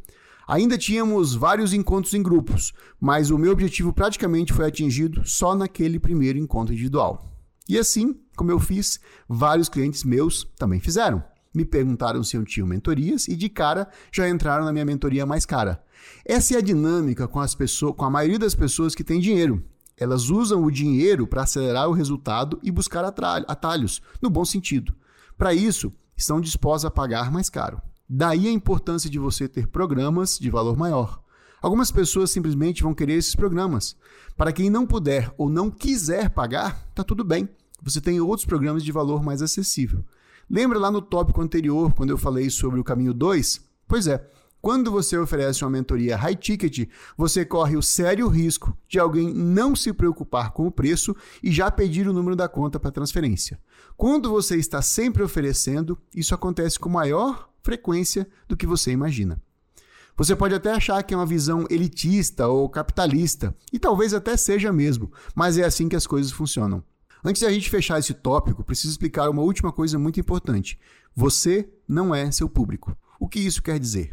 [0.48, 6.01] Ainda tínhamos vários encontros em grupos, mas o meu objetivo praticamente foi atingido só naquele
[6.01, 7.24] primeiro encontro individual.
[7.68, 8.98] E assim, como eu fiz,
[9.28, 11.22] vários clientes meus também fizeram
[11.54, 15.44] me perguntaram se eu tinha mentorias e de cara já entraram na minha mentoria mais
[15.44, 15.82] cara.
[16.24, 19.62] Essa é a dinâmica com as pessoas, com a maioria das pessoas que têm dinheiro.
[19.96, 24.94] Elas usam o dinheiro para acelerar o resultado e buscar atalhos, no bom sentido.
[25.36, 27.80] Para isso, estão dispostas a pagar mais caro.
[28.08, 31.22] Daí a importância de você ter programas de valor maior.
[31.60, 33.96] Algumas pessoas simplesmente vão querer esses programas.
[34.36, 37.48] Para quem não puder ou não quiser pagar, tá tudo bem.
[37.80, 40.04] Você tem outros programas de valor mais acessível.
[40.52, 43.58] Lembra lá no tópico anterior, quando eu falei sobre o caminho 2?
[43.88, 44.22] Pois é,
[44.60, 49.74] quando você oferece uma mentoria high ticket, você corre o sério risco de alguém não
[49.74, 53.58] se preocupar com o preço e já pedir o número da conta para transferência.
[53.96, 59.40] Quando você está sempre oferecendo, isso acontece com maior frequência do que você imagina.
[60.18, 64.70] Você pode até achar que é uma visão elitista ou capitalista, e talvez até seja
[64.70, 66.84] mesmo, mas é assim que as coisas funcionam.
[67.24, 70.78] Antes de a gente fechar esse tópico, preciso explicar uma última coisa muito importante.
[71.15, 72.97] Você não é seu público.
[73.20, 74.11] O que isso quer dizer?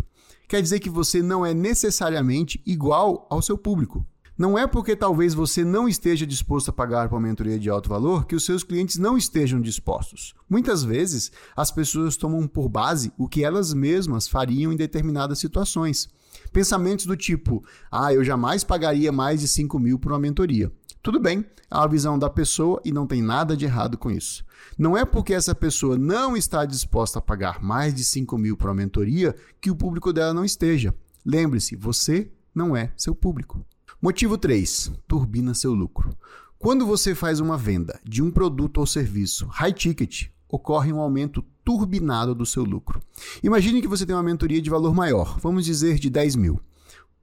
[0.47, 4.05] Quer dizer que você não é necessariamente igual ao seu público.
[4.37, 7.89] Não é porque talvez você não esteja disposto a pagar por uma mentoria de alto
[7.89, 10.33] valor que os seus clientes não estejam dispostos.
[10.49, 16.07] Muitas vezes, as pessoas tomam por base o que elas mesmas fariam em determinadas situações.
[16.51, 20.71] Pensamentos do tipo: ah, eu jamais pagaria mais de 5 mil por uma mentoria.
[21.01, 24.43] Tudo bem, é a visão da pessoa e não tem nada de errado com isso.
[24.77, 28.67] Não é porque essa pessoa não está disposta a pagar mais de 5 mil por
[28.67, 30.93] uma mentoria que o público dela não esteja.
[31.25, 33.65] Lembre-se, você não é seu público.
[34.01, 34.91] Motivo 3.
[35.07, 36.15] Turbina seu lucro.
[36.57, 41.43] Quando você faz uma venda de um produto ou serviço high ticket, ocorre um aumento
[41.63, 42.99] turbinado do seu lucro.
[43.43, 46.59] Imagine que você tem uma mentoria de valor maior, vamos dizer de 10 mil.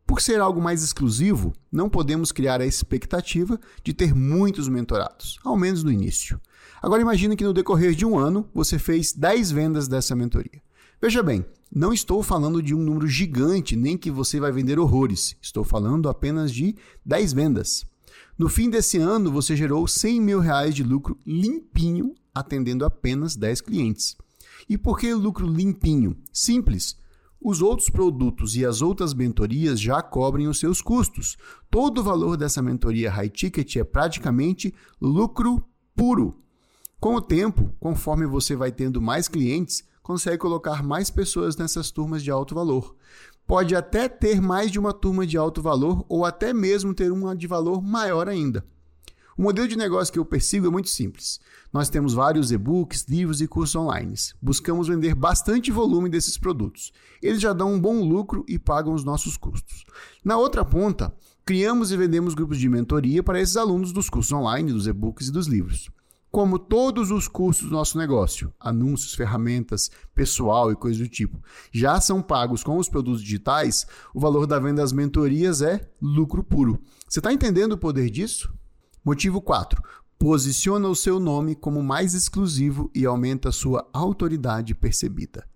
[0.06, 5.56] Por ser algo mais exclusivo, não podemos criar a expectativa de ter muitos mentorados, ao
[5.56, 6.40] menos no início.
[6.80, 10.62] Agora imagine que no decorrer de um ano você fez 10 vendas dessa mentoria.
[11.02, 11.44] Veja bem,
[11.74, 15.36] não estou falando de um número gigante, nem que você vai vender horrores.
[15.42, 17.84] Estou falando apenas de 10 vendas.
[18.38, 23.60] No fim desse ano, você gerou 100 mil reais de lucro limpinho, atendendo apenas 10
[23.60, 24.16] clientes.
[24.68, 26.16] E por que lucro limpinho?
[26.32, 26.96] Simples.
[27.40, 31.36] Os outros produtos e as outras mentorias já cobrem os seus custos.
[31.70, 35.62] Todo o valor dessa mentoria high ticket é praticamente lucro
[35.94, 36.40] puro.
[36.98, 42.22] Com o tempo, conforme você vai tendo mais clientes, consegue colocar mais pessoas nessas turmas
[42.22, 42.96] de alto valor
[43.46, 47.34] pode até ter mais de uma turma de alto valor ou até mesmo ter uma
[47.34, 48.64] de valor maior ainda.
[49.38, 51.38] O modelo de negócio que eu persigo é muito simples.
[51.70, 54.14] Nós temos vários e-books, livros e cursos online.
[54.40, 56.90] Buscamos vender bastante volume desses produtos.
[57.22, 59.84] Eles já dão um bom lucro e pagam os nossos custos.
[60.24, 61.14] Na outra ponta,
[61.44, 65.32] criamos e vendemos grupos de mentoria para esses alunos dos cursos online, dos e-books e
[65.32, 65.90] dos livros
[66.36, 71.42] como todos os custos do nosso negócio, anúncios, ferramentas, pessoal e coisas do tipo,
[71.72, 76.44] já são pagos com os produtos digitais, o valor da venda das mentorias é lucro
[76.44, 76.78] puro.
[77.08, 78.52] Você está entendendo o poder disso?
[79.06, 79.80] Motivo 4.
[80.18, 85.46] Posiciona o seu nome como mais exclusivo e aumenta a sua autoridade percebida.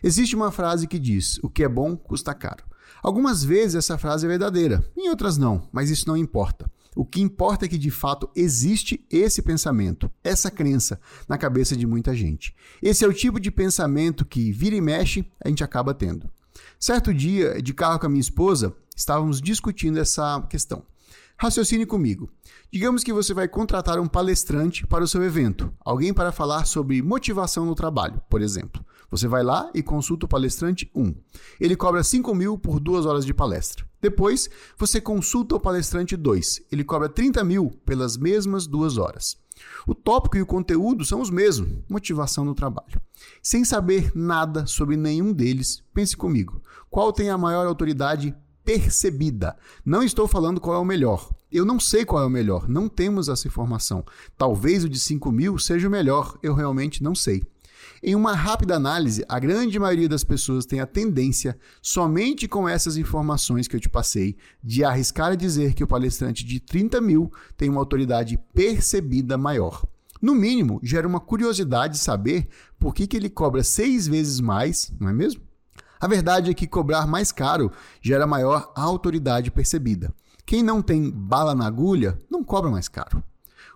[0.00, 2.62] Existe uma frase que diz: o que é bom custa caro.
[3.02, 6.70] Algumas vezes essa frase é verdadeira, em outras não, mas isso não importa.
[6.94, 11.88] O que importa é que de fato existe esse pensamento, essa crença na cabeça de
[11.88, 12.54] muita gente.
[12.80, 16.30] Esse é o tipo de pensamento que vira e mexe a gente acaba tendo.
[16.78, 20.86] Certo dia, de carro com a minha esposa, estávamos discutindo essa questão.
[21.36, 22.30] Raciocine comigo.
[22.74, 27.00] Digamos que você vai contratar um palestrante para o seu evento, alguém para falar sobre
[27.02, 28.84] motivação no trabalho, por exemplo.
[29.08, 31.14] Você vai lá e consulta o palestrante 1.
[31.60, 33.86] Ele cobra 5 mil por duas horas de palestra.
[34.02, 36.62] Depois, você consulta o palestrante 2.
[36.72, 39.36] Ele cobra 30 mil pelas mesmas duas horas.
[39.86, 43.00] O tópico e o conteúdo são os mesmos, motivação no trabalho.
[43.40, 46.60] Sem saber nada sobre nenhum deles, pense comigo:
[46.90, 48.34] qual tem a maior autoridade
[48.64, 49.56] percebida?
[49.84, 51.30] Não estou falando qual é o melhor.
[51.52, 54.04] Eu não sei qual é o melhor, não temos essa informação.
[54.36, 57.44] Talvez o de 5 mil seja o melhor, eu realmente não sei.
[58.02, 62.96] Em uma rápida análise, a grande maioria das pessoas tem a tendência, somente com essas
[62.96, 67.32] informações que eu te passei, de arriscar a dizer que o palestrante de 30 mil
[67.56, 69.86] tem uma autoridade percebida maior.
[70.20, 75.08] No mínimo, gera uma curiosidade saber por que, que ele cobra seis vezes mais, não
[75.08, 75.42] é mesmo?
[76.04, 77.72] A verdade é que cobrar mais caro
[78.02, 80.12] gera maior autoridade percebida.
[80.44, 83.24] Quem não tem bala na agulha não cobra mais caro.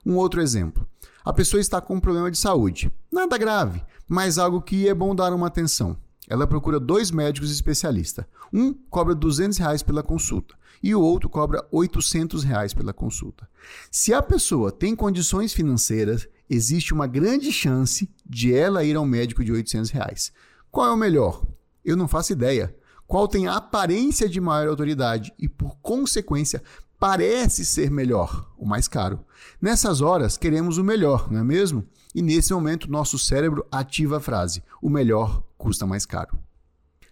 [0.05, 0.87] Um outro exemplo.
[1.25, 2.93] A pessoa está com um problema de saúde.
[3.11, 5.97] Nada grave, mas algo que é bom dar uma atenção.
[6.29, 8.27] Ela procura dois médicos especialistas.
[8.53, 13.49] Um cobra 200 reais pela consulta e o outro cobra 800 reais pela consulta.
[13.91, 19.43] Se a pessoa tem condições financeiras, existe uma grande chance de ela ir ao médico
[19.43, 20.31] de 800 reais.
[20.71, 21.43] Qual é o melhor?
[21.89, 22.77] Eu não faço ideia.
[23.07, 26.63] Qual tem a aparência de maior autoridade e, por consequência,
[26.99, 29.25] parece ser melhor, o mais caro.
[29.59, 31.87] Nessas horas, queremos o melhor, não é mesmo?
[32.15, 36.39] E nesse momento, nosso cérebro ativa a frase: o melhor custa mais caro.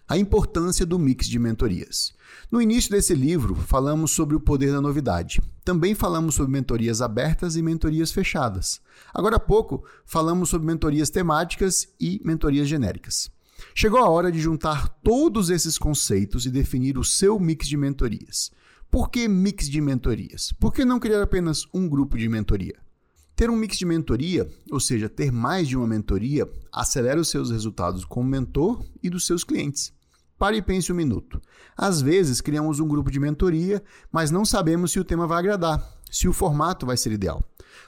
[0.06, 2.12] A importância do mix de mentorias.
[2.52, 5.40] No início desse livro, falamos sobre o poder da novidade.
[5.64, 8.82] Também falamos sobre mentorias abertas e mentorias fechadas.
[9.14, 13.34] Agora há pouco, falamos sobre mentorias temáticas e mentorias genéricas.
[13.74, 18.50] Chegou a hora de juntar todos esses conceitos e definir o seu mix de mentorias.
[18.90, 20.52] Por que mix de mentorias?
[20.52, 22.78] Por que não criar apenas um grupo de mentoria?
[23.34, 27.50] Ter um mix de mentoria, ou seja, ter mais de uma mentoria, acelera os seus
[27.50, 29.92] resultados como mentor e dos seus clientes.
[30.38, 31.40] Pare e pense um minuto.
[31.76, 35.82] Às vezes criamos um grupo de mentoria, mas não sabemos se o tema vai agradar,
[36.10, 37.42] se o formato vai ser ideal.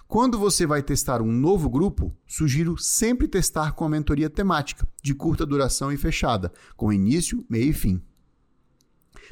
[0.09, 5.15] Quando você vai testar um novo grupo, sugiro sempre testar com a mentoria temática, de
[5.15, 8.01] curta duração e fechada, com início, meio e fim.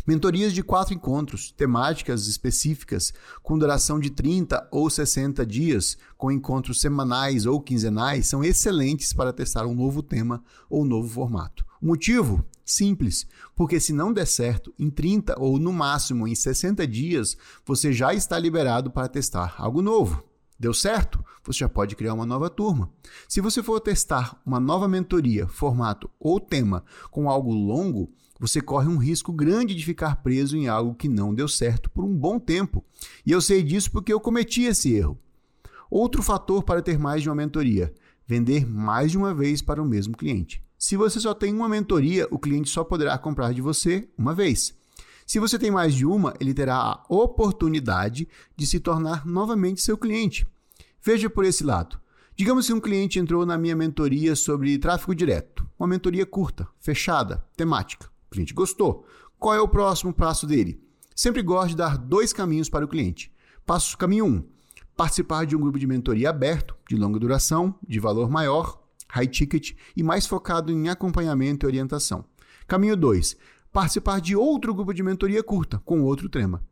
[0.07, 6.78] Mentorias de quatro encontros, temáticas específicas, com duração de 30 ou 60 dias, com encontros
[6.78, 11.65] semanais ou quinzenais, são excelentes para testar um novo tema ou novo formato.
[11.81, 12.44] O motivo?
[12.66, 17.35] Simples, porque se não der certo, em 30 ou no máximo em 60 dias,
[17.65, 20.36] você já está liberado para testar algo novo.
[20.59, 21.24] Deu certo?
[21.45, 22.91] Você já pode criar uma nova turma.
[23.28, 28.89] Se você for testar uma nova mentoria, formato ou tema com algo longo, você corre
[28.89, 32.39] um risco grande de ficar preso em algo que não deu certo por um bom
[32.39, 32.85] tempo.
[33.24, 35.19] E eu sei disso porque eu cometi esse erro.
[35.91, 37.95] Outro fator para ter mais de uma mentoria:
[38.27, 40.62] vender mais de uma vez para o mesmo cliente.
[40.78, 44.74] Se você só tem uma mentoria, o cliente só poderá comprar de você uma vez.
[45.27, 49.98] Se você tem mais de uma, ele terá a oportunidade de se tornar novamente seu
[49.98, 50.47] cliente.
[51.03, 52.01] Veja por esse lado.
[52.36, 57.44] Digamos que um cliente entrou na minha mentoria sobre tráfego direto, uma mentoria curta, fechada,
[57.57, 58.09] temática.
[58.28, 59.05] O cliente gostou.
[59.36, 60.81] Qual é o próximo passo dele?
[61.15, 63.32] Sempre gosto de dar dois caminhos para o cliente.
[63.65, 64.44] Passo caminho 1: um,
[64.97, 69.73] participar de um grupo de mentoria aberto, de longa duração, de valor maior, high ticket
[69.97, 72.24] e mais focado em acompanhamento e orientação.
[72.66, 73.36] Caminho 2:
[73.77, 76.65] participar de outro grupo de mentoria curta, com outro tema.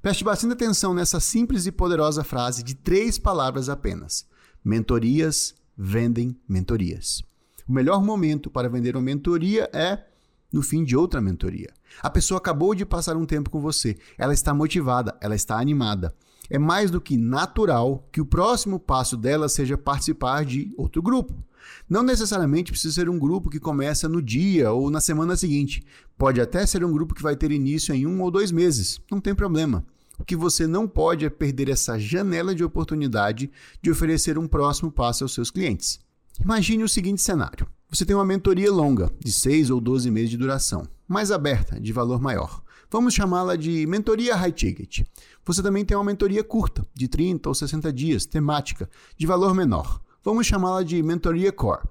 [0.00, 4.26] Preste bastante atenção nessa simples e poderosa frase de três palavras apenas:
[4.64, 7.22] mentorias vendem mentorias.
[7.68, 10.02] O melhor momento para vender uma mentoria é
[10.50, 11.70] no fim de outra mentoria.
[12.00, 16.14] A pessoa acabou de passar um tempo com você, ela está motivada, ela está animada.
[16.48, 21.44] É mais do que natural que o próximo passo dela seja participar de outro grupo.
[21.88, 25.82] Não necessariamente precisa ser um grupo que começa no dia ou na semana seguinte.
[26.16, 29.00] Pode até ser um grupo que vai ter início em um ou dois meses.
[29.10, 29.84] Não tem problema.
[30.18, 34.92] O que você não pode é perder essa janela de oportunidade de oferecer um próximo
[34.92, 35.98] passo aos seus clientes.
[36.38, 40.36] Imagine o seguinte cenário: você tem uma mentoria longa, de 6 ou 12 meses de
[40.36, 42.62] duração, mais aberta, de valor maior.
[42.90, 45.06] Vamos chamá-la de mentoria high ticket.
[45.44, 50.00] Você também tem uma mentoria curta, de 30 ou 60 dias, temática, de valor menor.
[50.22, 51.88] Vamos chamá-la de Mentoria Core.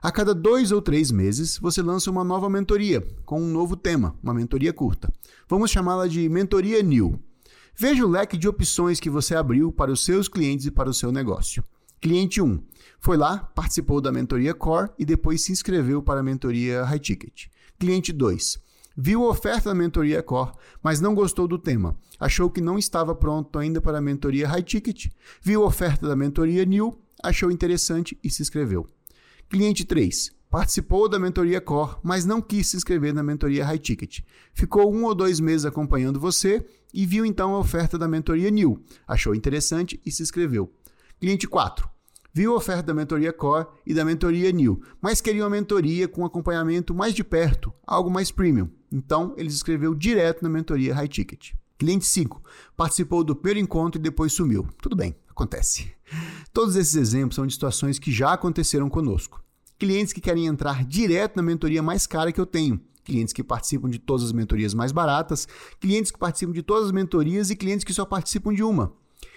[0.00, 4.16] A cada dois ou três meses, você lança uma nova mentoria, com um novo tema,
[4.22, 5.12] uma mentoria curta.
[5.46, 7.20] Vamos chamá-la de Mentoria New.
[7.76, 10.94] Veja o leque de opções que você abriu para os seus clientes e para o
[10.94, 11.62] seu negócio.
[12.00, 12.58] Cliente 1
[13.00, 17.48] foi lá, participou da mentoria Core e depois se inscreveu para a mentoria High Ticket.
[17.78, 18.66] Cliente 2
[19.00, 20.50] viu a oferta da mentoria Core,
[20.82, 21.96] mas não gostou do tema.
[22.18, 25.06] Achou que não estava pronto ainda para a mentoria High Ticket.
[25.40, 28.86] Viu a oferta da mentoria New achou interessante e se inscreveu.
[29.48, 30.30] Cliente 3.
[30.50, 34.20] Participou da mentoria Core, mas não quis se inscrever na mentoria High Ticket.
[34.54, 38.82] Ficou um ou dois meses acompanhando você e viu então a oferta da mentoria New.
[39.06, 40.72] Achou interessante e se inscreveu.
[41.20, 41.88] Cliente 4.
[42.32, 46.24] Viu a oferta da mentoria Core e da mentoria New, mas queria uma mentoria com
[46.24, 48.70] acompanhamento mais de perto, algo mais premium.
[48.92, 51.52] Então, ele se inscreveu direto na mentoria High Ticket.
[51.76, 52.42] Cliente 5.
[52.76, 54.66] Participou do primeiro encontro e depois sumiu.
[54.80, 55.92] Tudo bem, acontece.
[56.52, 59.40] Todos esses exemplos são de situações que já aconteceram conosco.
[59.78, 63.88] Clientes que querem entrar direto na mentoria mais cara que eu tenho, clientes que participam
[63.88, 65.46] de todas as mentorias mais baratas,
[65.78, 68.92] clientes que participam de todas as mentorias e clientes que só participam de uma.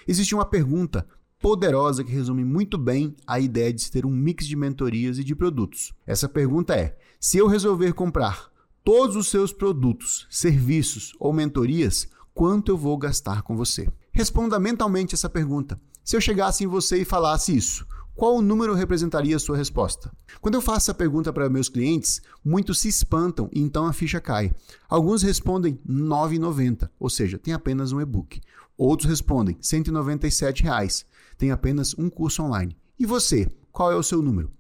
[0.08, 1.06] Existe uma pergunta
[1.40, 5.24] poderosa que resume muito bem a ideia de se ter um mix de mentorias e
[5.24, 5.94] de produtos.
[6.08, 8.50] Essa pergunta é: se eu resolver comprar
[8.84, 13.88] todos os seus produtos, serviços ou mentorias, quanto eu vou gastar com você?
[14.12, 15.80] Responda mentalmente essa pergunta.
[16.04, 20.12] Se eu chegasse em você e falasse isso, qual número representaria a sua resposta?
[20.42, 24.20] Quando eu faço essa pergunta para meus clientes, muitos se espantam e então a ficha
[24.20, 24.54] cai.
[24.90, 28.42] Alguns respondem R$ 9,90, ou seja, tem apenas um e-book.
[28.78, 31.06] Outros respondem 197 reais,
[31.38, 32.76] tem apenas um curso online.
[33.00, 34.52] E você, qual é o seu número?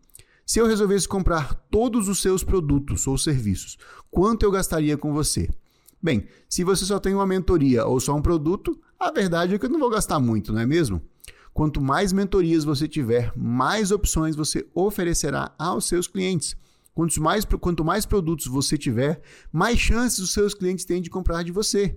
[0.45, 3.77] Se eu resolvesse comprar todos os seus produtos ou serviços,
[4.09, 5.49] quanto eu gastaria com você?
[6.01, 9.65] Bem, se você só tem uma mentoria ou só um produto, a verdade é que
[9.65, 11.01] eu não vou gastar muito, não é mesmo?
[11.53, 16.55] Quanto mais mentorias você tiver, mais opções você oferecerá aos seus clientes.
[16.93, 19.21] Quanto mais, quanto mais produtos você tiver,
[19.51, 21.95] mais chances os seus clientes têm de comprar de você.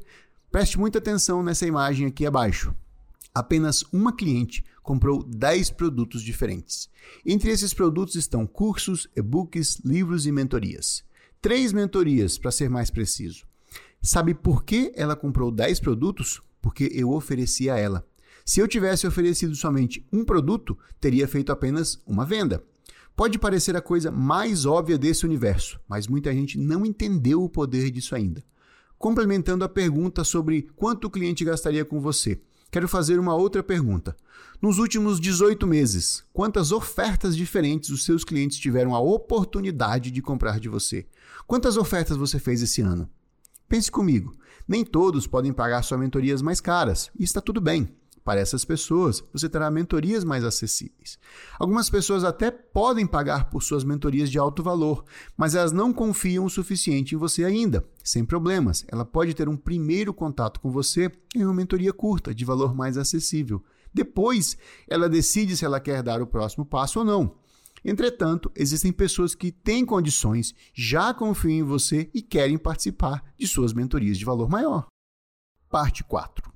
[0.51, 2.75] Preste muita atenção nessa imagem aqui abaixo.
[3.35, 6.89] Apenas uma cliente comprou 10 produtos diferentes.
[7.27, 11.05] Entre esses produtos estão cursos, e-books, livros e mentorias.
[11.43, 13.45] Três mentorias, para ser mais preciso.
[14.01, 16.41] Sabe por que ela comprou 10 produtos?
[16.63, 18.07] Porque eu ofereci a ela.
[18.45, 22.63] Se eu tivesse oferecido somente um produto, teria feito apenas uma venda.
[23.17, 27.91] Pode parecer a coisa mais óbvia desse universo, mas muita gente não entendeu o poder
[27.91, 28.45] disso ainda.
[28.99, 32.39] Complementando a pergunta sobre quanto o cliente gastaria com você,
[32.71, 34.15] quero fazer uma outra pergunta.
[34.61, 40.61] Nos últimos 18 meses, quantas ofertas diferentes os seus clientes tiveram a oportunidade de comprar
[40.61, 41.07] de você?
[41.47, 43.09] Quantas ofertas você fez esse ano?
[43.69, 44.37] Pense comigo,
[44.69, 47.89] nem todos podem pagar suas mentorias mais caras, e está tudo bem.
[48.25, 51.19] Para essas pessoas, você terá mentorias mais acessíveis.
[51.59, 55.05] Algumas pessoas até podem pagar por suas mentorias de alto valor,
[55.37, 57.87] mas elas não confiam o suficiente em você ainda.
[58.03, 62.47] Sem problemas, ela pode ter um primeiro contato com você em uma mentoria curta, de
[62.47, 63.63] valor mais acessível.
[63.93, 64.57] Depois,
[64.89, 67.37] ela decide se ela quer dar o próximo passo ou não.
[67.85, 73.75] Entretanto, existem pessoas que têm condições, já confiam em você e querem participar de suas
[73.75, 74.87] mentorias de valor maior.
[75.69, 76.54] Parte 4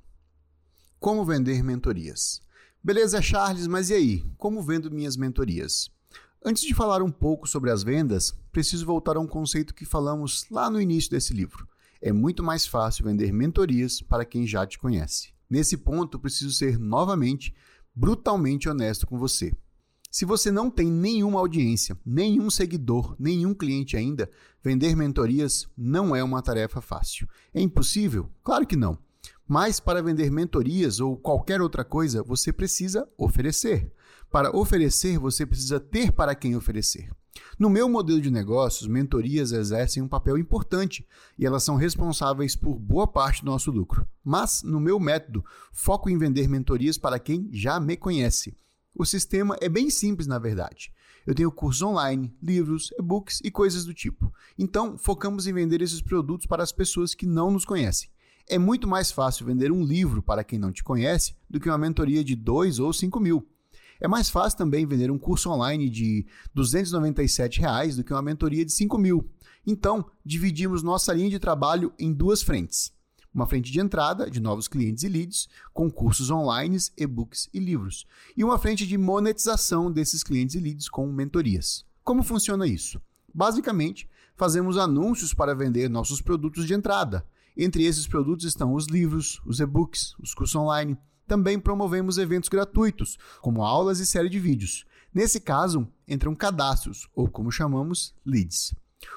[0.99, 2.41] como vender mentorias?
[2.83, 4.25] Beleza, Charles, mas e aí?
[4.37, 5.89] Como vendo minhas mentorias?
[6.43, 10.45] Antes de falar um pouco sobre as vendas, preciso voltar a um conceito que falamos
[10.51, 11.65] lá no início desse livro.
[12.01, 15.33] É muito mais fácil vender mentorias para quem já te conhece.
[15.49, 17.55] Nesse ponto, preciso ser novamente
[17.95, 19.53] brutalmente honesto com você.
[20.11, 24.29] Se você não tem nenhuma audiência, nenhum seguidor, nenhum cliente ainda,
[24.61, 27.25] vender mentorias não é uma tarefa fácil.
[27.53, 28.29] É impossível?
[28.43, 28.97] Claro que não.
[29.49, 33.91] Mas para vender mentorias ou qualquer outra coisa, você precisa oferecer.
[34.29, 37.09] Para oferecer, você precisa ter para quem oferecer.
[37.57, 41.03] No meu modelo de negócios, mentorias exercem um papel importante
[41.35, 44.07] e elas são responsáveis por boa parte do nosso lucro.
[44.23, 48.55] Mas, no meu método, foco em vender mentorias para quem já me conhece.
[48.93, 50.93] O sistema é bem simples, na verdade.
[51.25, 54.31] Eu tenho cursos online, livros, e-books e coisas do tipo.
[54.59, 58.09] Então, focamos em vender esses produtos para as pessoas que não nos conhecem.
[58.51, 61.77] É muito mais fácil vender um livro para quem não te conhece do que uma
[61.77, 63.47] mentoria de 2 ou 5 mil.
[64.01, 68.65] É mais fácil também vender um curso online de 297 reais do que uma mentoria
[68.65, 69.29] de 5 mil.
[69.67, 72.91] Então, dividimos nossa linha de trabalho em duas frentes.
[73.31, 78.07] Uma frente de entrada, de novos clientes e leads, com cursos online, e-books e livros.
[78.35, 81.85] E uma frente de monetização desses clientes e leads com mentorias.
[82.03, 82.99] Como funciona isso?
[83.31, 87.23] Basicamente, fazemos anúncios para vender nossos produtos de entrada.
[87.55, 90.97] Entre esses produtos estão os livros, os e-books, os cursos online.
[91.27, 94.85] Também promovemos eventos gratuitos, como aulas e série de vídeos.
[95.13, 98.73] Nesse caso, entram cadastros, ou como chamamos, leads.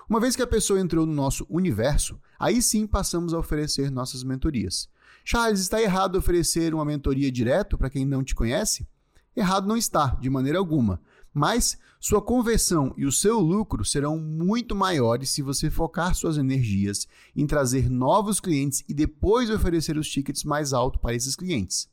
[0.09, 4.23] Uma vez que a pessoa entrou no nosso universo, aí sim passamos a oferecer nossas
[4.23, 4.89] mentorias.
[5.25, 8.87] Charles, está errado oferecer uma mentoria direto para quem não te conhece?
[9.35, 11.01] Errado não está, de maneira alguma
[11.33, 17.07] mas sua conversão e o seu lucro serão muito maiores se você focar suas energias
[17.35, 21.89] em trazer novos clientes e depois oferecer os tickets mais altos para esses clientes.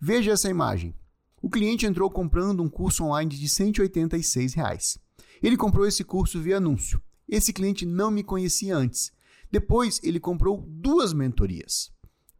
[0.00, 0.94] Veja essa imagem.
[1.40, 4.98] O cliente entrou comprando um curso online de 186 reais.
[5.42, 7.00] Ele comprou esse curso via anúncio.
[7.28, 9.12] Esse cliente não me conhecia antes.
[9.50, 11.92] Depois, ele comprou duas mentorias.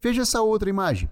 [0.02, 1.08] Veja essa outra imagem.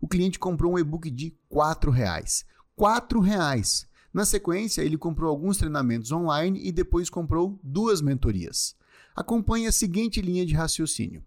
[0.00, 2.44] O cliente comprou um e-book de 4 reais.
[2.78, 3.87] R$ reais.
[4.12, 8.74] Na sequência, ele comprou alguns treinamentos online e depois comprou duas mentorias.
[9.14, 11.22] Acompanhe a seguinte linha de raciocínio: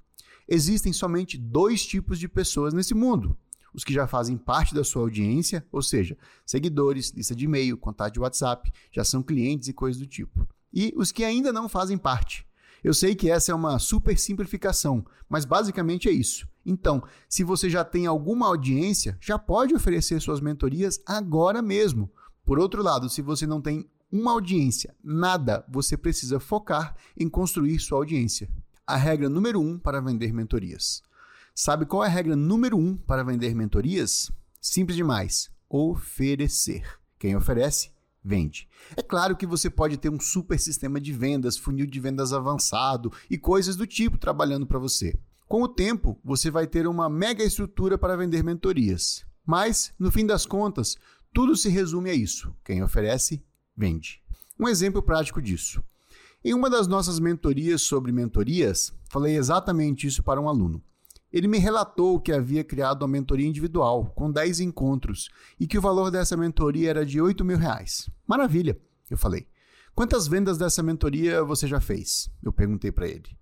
[0.47, 3.37] existem somente dois tipos de pessoas nesse mundo.
[3.73, 8.13] Os que já fazem parte da sua audiência, ou seja, seguidores, lista de e-mail, contato
[8.13, 10.47] de WhatsApp, já são clientes e coisas do tipo.
[10.73, 12.45] E os que ainda não fazem parte.
[12.83, 16.47] Eu sei que essa é uma super simplificação, mas basicamente é isso.
[16.65, 22.11] Então, se você já tem alguma audiência, já pode oferecer suas mentorias agora mesmo.
[22.51, 27.79] Por outro lado, se você não tem uma audiência, nada, você precisa focar em construir
[27.79, 28.49] sua audiência.
[28.85, 31.01] A regra número um para vender mentorias.
[31.55, 34.29] Sabe qual é a regra número um para vender mentorias?
[34.59, 36.83] Simples demais: oferecer.
[37.17, 38.67] Quem oferece, vende.
[38.97, 43.13] É claro que você pode ter um super sistema de vendas, funil de vendas avançado
[43.29, 45.17] e coisas do tipo trabalhando para você.
[45.47, 49.25] Com o tempo, você vai ter uma mega estrutura para vender mentorias.
[49.45, 50.97] Mas, no fim das contas,
[51.33, 53.43] tudo se resume a isso: quem oferece,
[53.75, 54.21] vende.
[54.59, 55.83] Um exemplo prático disso.
[56.43, 60.83] Em uma das nossas mentorias sobre mentorias, falei exatamente isso para um aluno.
[61.31, 65.29] Ele me relatou que havia criado uma mentoria individual, com 10 encontros,
[65.59, 68.09] e que o valor dessa mentoria era de 8 mil reais.
[68.27, 68.77] Maravilha,
[69.09, 69.47] eu falei.
[69.95, 72.29] Quantas vendas dessa mentoria você já fez?
[72.43, 73.37] Eu perguntei para ele.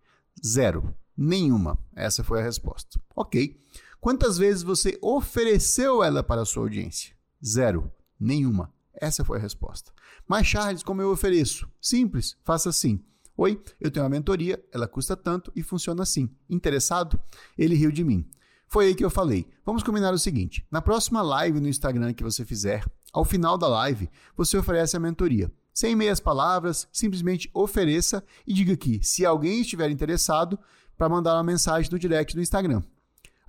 [0.46, 0.94] Zero.
[1.18, 1.78] Nenhuma.
[1.96, 3.00] Essa foi a resposta.
[3.16, 3.60] Ok.
[4.00, 7.19] Quantas vezes você ofereceu ela para a sua audiência?
[7.46, 7.92] Zero.
[8.20, 8.74] Nenhuma.
[8.94, 9.92] Essa foi a resposta.
[10.28, 11.70] Mas, Charles, como eu ofereço?
[11.82, 13.04] Simples, faça assim.
[13.38, 16.30] Oi, eu tenho uma mentoria, ela custa tanto e funciona assim.
[16.50, 17.18] Interessado?
[17.58, 18.30] Ele riu de mim.
[18.68, 19.48] Foi aí que eu falei.
[19.66, 23.68] Vamos combinar o seguinte: na próxima live no Instagram que você fizer, ao final da
[23.68, 25.52] live, você oferece a mentoria.
[25.74, 30.60] Sem meias palavras, simplesmente ofereça e diga que, se alguém estiver interessado,
[30.98, 32.84] para mandar uma mensagem no direct do Instagram.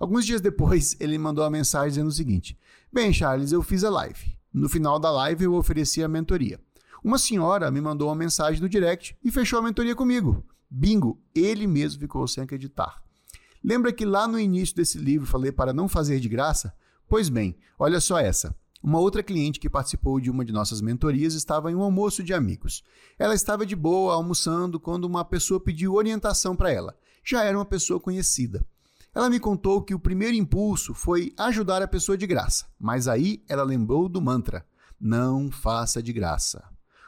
[0.01, 2.57] Alguns dias depois, ele mandou uma mensagem dizendo o seguinte:
[2.91, 4.35] Bem, Charles, eu fiz a live.
[4.51, 6.59] No final da live, eu ofereci a mentoria.
[7.03, 10.43] Uma senhora me mandou uma mensagem no direct e fechou a mentoria comigo.
[10.67, 12.99] Bingo, ele mesmo ficou sem acreditar.
[13.63, 16.73] Lembra que lá no início desse livro falei para não fazer de graça?
[17.07, 18.55] Pois bem, olha só essa.
[18.81, 22.33] Uma outra cliente que participou de uma de nossas mentorias estava em um almoço de
[22.33, 22.83] amigos.
[23.19, 26.97] Ela estava de boa almoçando quando uma pessoa pediu orientação para ela.
[27.23, 28.65] Já era uma pessoa conhecida.
[29.13, 33.43] Ela me contou que o primeiro impulso foi ajudar a pessoa de graça, mas aí
[33.49, 34.65] ela lembrou do mantra:
[34.99, 36.63] não faça de graça.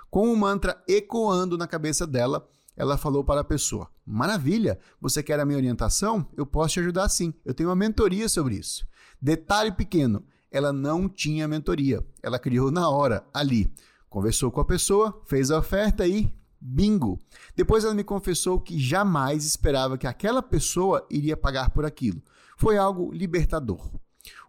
[0.09, 5.39] Com o mantra ecoando na cabeça dela, ela falou para a pessoa: Maravilha, você quer
[5.39, 6.27] a minha orientação?
[6.35, 7.34] Eu posso te ajudar sim.
[7.45, 8.85] Eu tenho uma mentoria sobre isso.
[9.21, 12.05] Detalhe pequeno: ela não tinha mentoria.
[12.21, 13.73] Ela criou na hora, ali.
[14.09, 16.31] Conversou com a pessoa, fez a oferta e
[16.64, 17.19] bingo.
[17.56, 22.23] Depois ela me confessou que jamais esperava que aquela pessoa iria pagar por aquilo.
[22.57, 23.91] Foi algo libertador.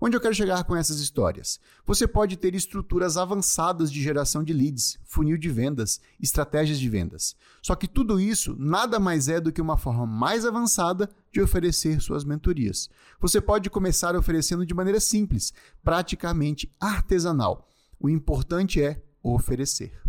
[0.00, 1.58] Onde eu quero chegar com essas histórias?
[1.84, 7.34] Você pode ter estruturas avançadas de geração de leads, funil de vendas, estratégias de vendas.
[7.60, 12.00] Só que tudo isso nada mais é do que uma forma mais avançada de oferecer
[12.00, 12.88] suas mentorias.
[13.20, 17.66] Você pode começar oferecendo de maneira simples, praticamente artesanal.
[17.98, 20.03] O importante é oferecer.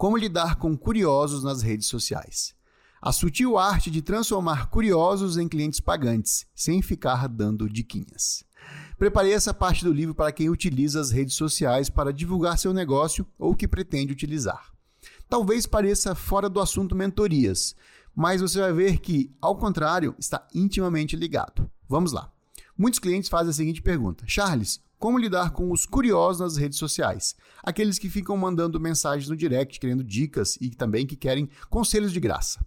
[0.00, 2.54] Como lidar com curiosos nas redes sociais?
[3.02, 8.42] A sutil arte de transformar curiosos em clientes pagantes, sem ficar dando diquinhas.
[8.96, 13.26] Preparei essa parte do livro para quem utiliza as redes sociais para divulgar seu negócio
[13.38, 14.72] ou que pretende utilizar.
[15.28, 17.76] Talvez pareça fora do assunto mentorias,
[18.16, 21.70] mas você vai ver que, ao contrário, está intimamente ligado.
[21.86, 22.32] Vamos lá.
[22.74, 27.34] Muitos clientes fazem a seguinte pergunta: Charles, como lidar com os curiosos nas redes sociais?
[27.62, 32.20] Aqueles que ficam mandando mensagens no direct querendo dicas e também que querem conselhos de
[32.20, 32.62] graça.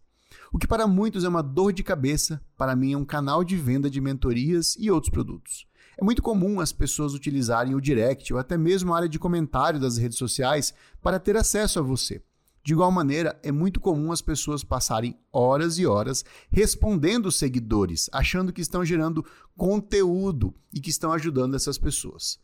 [0.51, 3.55] O que para muitos é uma dor de cabeça, para mim é um canal de
[3.55, 5.67] venda de mentorias e outros produtos.
[5.95, 9.79] É muito comum as pessoas utilizarem o direct ou até mesmo a área de comentário
[9.79, 10.73] das redes sociais
[11.03, 12.19] para ter acesso a você.
[12.63, 18.53] De igual maneira, é muito comum as pessoas passarem horas e horas respondendo seguidores, achando
[18.53, 19.25] que estão gerando
[19.57, 22.39] conteúdo e que estão ajudando essas pessoas.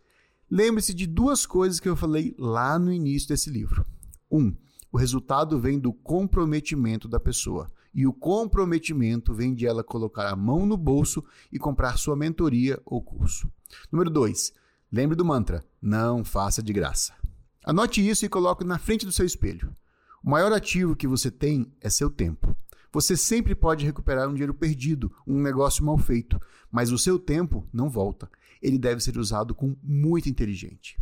[0.52, 3.86] Lembre-se de duas coisas que eu falei lá no início desse livro.
[4.30, 4.54] Um,
[4.92, 7.72] o resultado vem do comprometimento da pessoa.
[7.94, 12.80] E o comprometimento vem de ela colocar a mão no bolso e comprar sua mentoria
[12.86, 13.52] ou curso.
[13.92, 14.54] Número 2.
[14.92, 17.14] Lembre do mantra: não faça de graça.
[17.64, 19.76] Anote isso e coloque na frente do seu espelho.
[20.24, 22.56] O maior ativo que você tem é seu tempo.
[22.92, 26.40] Você sempre pode recuperar um dinheiro perdido, um negócio mal feito,
[26.72, 28.30] mas o seu tempo não volta.
[28.62, 30.98] Ele deve ser usado com muito inteligente.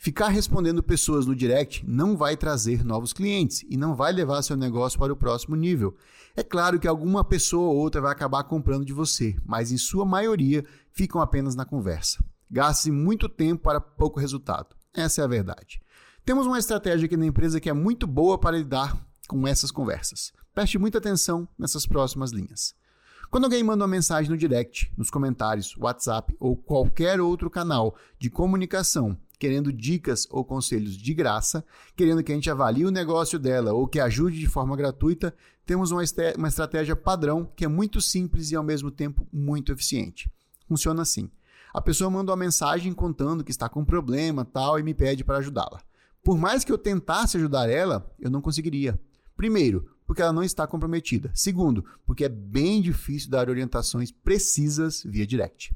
[0.00, 4.56] Ficar respondendo pessoas no direct não vai trazer novos clientes e não vai levar seu
[4.56, 5.96] negócio para o próximo nível.
[6.36, 10.06] É claro que alguma pessoa ou outra vai acabar comprando de você, mas em sua
[10.06, 12.24] maioria ficam apenas na conversa.
[12.48, 14.76] Gaste muito tempo para pouco resultado.
[14.94, 15.80] Essa é a verdade.
[16.28, 20.30] Temos uma estratégia aqui na empresa que é muito boa para lidar com essas conversas.
[20.54, 22.74] Preste muita atenção nessas próximas linhas.
[23.30, 28.28] Quando alguém manda uma mensagem no direct, nos comentários, WhatsApp ou qualquer outro canal de
[28.28, 31.64] comunicação querendo dicas ou conselhos de graça,
[31.96, 35.34] querendo que a gente avalie o negócio dela ou que ajude de forma gratuita,
[35.64, 36.02] temos uma,
[36.36, 40.30] uma estratégia padrão que é muito simples e ao mesmo tempo muito eficiente.
[40.68, 41.30] Funciona assim.
[41.72, 45.24] A pessoa manda uma mensagem contando que está com um problema tal e me pede
[45.24, 45.87] para ajudá-la.
[46.28, 49.00] Por mais que eu tentasse ajudar ela, eu não conseguiria.
[49.34, 51.30] Primeiro, porque ela não está comprometida.
[51.32, 55.74] Segundo, porque é bem difícil dar orientações precisas via direct.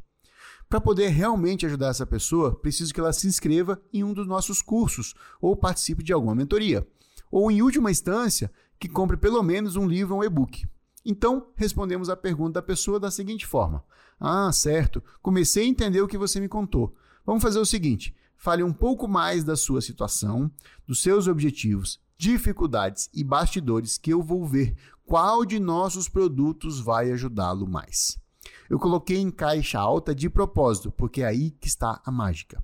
[0.68, 4.60] Para poder realmente ajudar essa pessoa, preciso que ela se inscreva em um dos nossos
[4.60, 6.86] cursos ou participe de alguma mentoria.
[7.30, 10.66] Ou, em última instância, que compre pelo menos um livro ou um e-book.
[11.02, 13.82] Então, respondemos a pergunta da pessoa da seguinte forma:
[14.20, 16.94] Ah, certo, comecei a entender o que você me contou.
[17.24, 20.50] Vamos fazer o seguinte: fale um pouco mais da sua situação,
[20.84, 24.74] dos seus objetivos, dificuldades e bastidores que eu vou ver
[25.06, 28.18] qual de nossos produtos vai ajudá-lo mais.
[28.68, 32.60] Eu coloquei em caixa alta de propósito, porque é aí que está a mágica.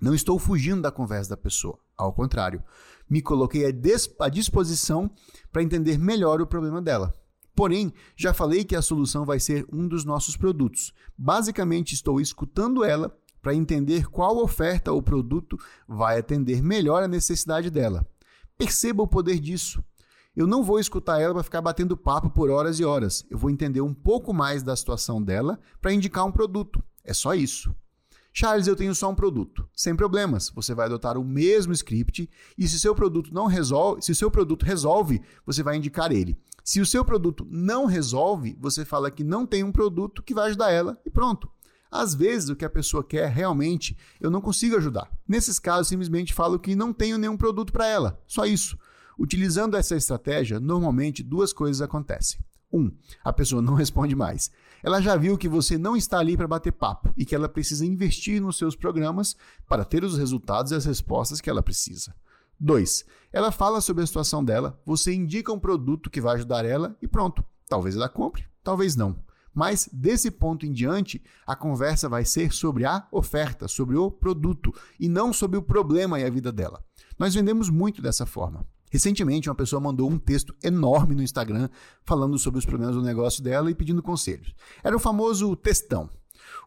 [0.00, 2.62] Não estou fugindo da conversa da pessoa, ao contrário,
[3.08, 5.10] me coloquei à disposição
[5.52, 7.14] para entender melhor o problema dela.
[7.54, 10.94] Porém, já falei que a solução vai ser um dos nossos produtos.
[11.16, 15.56] Basicamente, estou escutando ela para entender qual oferta ou produto
[15.86, 18.04] vai atender melhor a necessidade dela.
[18.58, 19.80] Perceba o poder disso
[20.36, 23.24] eu não vou escutar ela para ficar batendo papo por horas e horas.
[23.30, 26.82] Eu vou entender um pouco mais da situação dela para indicar um produto.
[27.04, 27.72] É só isso.
[28.32, 29.68] Charles, eu tenho só um produto.
[29.76, 30.50] Sem problemas.
[30.50, 34.64] Você vai adotar o mesmo script e se seu produto não resolve, se seu produto
[34.64, 36.36] resolve, você vai indicar ele.
[36.64, 40.48] Se o seu produto não resolve, você fala que não tem um produto que vai
[40.48, 41.48] ajudar ela e pronto.
[41.94, 45.08] Às vezes, o que a pessoa quer realmente, eu não consigo ajudar.
[45.28, 48.20] Nesses casos, simplesmente falo que não tenho nenhum produto para ela.
[48.26, 48.76] Só isso.
[49.16, 52.40] Utilizando essa estratégia, normalmente duas coisas acontecem.
[52.72, 52.90] Um,
[53.22, 54.50] a pessoa não responde mais.
[54.82, 57.86] Ela já viu que você não está ali para bater papo e que ela precisa
[57.86, 59.36] investir nos seus programas
[59.68, 62.12] para ter os resultados e as respostas que ela precisa.
[62.58, 63.04] 2.
[63.32, 67.06] Ela fala sobre a situação dela, você indica um produto que vai ajudar ela e
[67.06, 67.44] pronto.
[67.68, 69.16] Talvez ela compre, talvez não.
[69.54, 74.74] Mas desse ponto em diante, a conversa vai ser sobre a oferta, sobre o produto
[74.98, 76.82] e não sobre o problema e a vida dela.
[77.18, 78.66] Nós vendemos muito dessa forma.
[78.90, 81.68] Recentemente, uma pessoa mandou um texto enorme no Instagram
[82.04, 84.54] falando sobre os problemas do negócio dela e pedindo conselhos.
[84.82, 86.08] Era o famoso textão.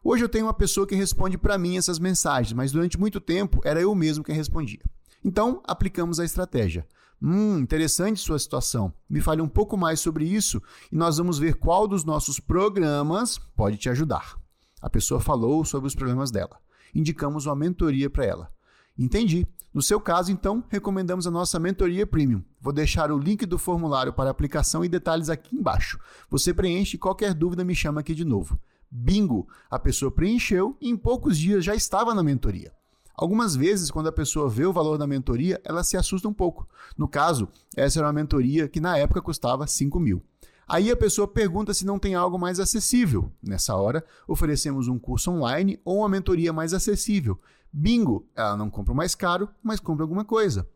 [0.02, 3.60] Hoje eu tenho uma pessoa que responde para mim essas mensagens, mas durante muito tempo
[3.64, 4.80] era eu mesmo quem respondia.
[5.24, 6.86] Então, aplicamos a estratégia.
[7.20, 8.92] Hum, interessante sua situação.
[9.10, 13.38] Me fale um pouco mais sobre isso e nós vamos ver qual dos nossos programas
[13.56, 14.36] pode te ajudar.
[14.80, 16.58] A pessoa falou sobre os problemas dela.
[16.94, 18.52] Indicamos uma mentoria para ela.
[18.96, 19.46] Entendi.
[19.74, 22.42] No seu caso, então, recomendamos a nossa mentoria premium.
[22.60, 25.98] Vou deixar o link do formulário para aplicação e detalhes aqui embaixo.
[26.30, 28.58] Você preenche e qualquer dúvida me chama aqui de novo.
[28.90, 29.46] Bingo!
[29.70, 32.72] A pessoa preencheu e em poucos dias já estava na mentoria.
[33.18, 36.68] Algumas vezes, quando a pessoa vê o valor da mentoria, ela se assusta um pouco.
[36.96, 40.22] No caso, essa era uma mentoria que na época custava 5 mil.
[40.68, 43.32] Aí a pessoa pergunta se não tem algo mais acessível.
[43.42, 47.40] Nessa hora, oferecemos um curso online ou uma mentoria mais acessível.
[47.72, 48.24] Bingo!
[48.36, 50.68] Ela não compra o mais caro, mas compra alguma coisa.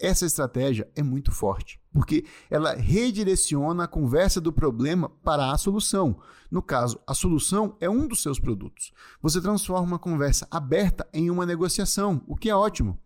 [0.00, 6.18] Essa estratégia é muito forte, porque ela redireciona a conversa do problema para a solução.
[6.50, 8.92] No caso, a solução é um dos seus produtos.
[9.20, 12.98] Você transforma uma conversa aberta em uma negociação, o que é ótimo.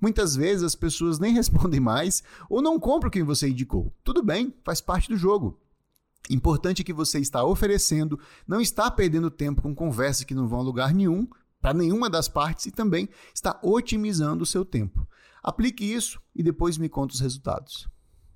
[0.00, 3.94] Muitas vezes as pessoas nem respondem mais ou não compram quem você indicou.
[4.02, 5.56] Tudo bem, faz parte do jogo.
[6.28, 10.64] Importante que você está oferecendo, não está perdendo tempo com conversas que não vão a
[10.64, 11.28] lugar nenhum,
[11.60, 15.06] para nenhuma das partes e também está otimizando o seu tempo.
[15.42, 17.88] Aplique isso e depois me conta os resultados.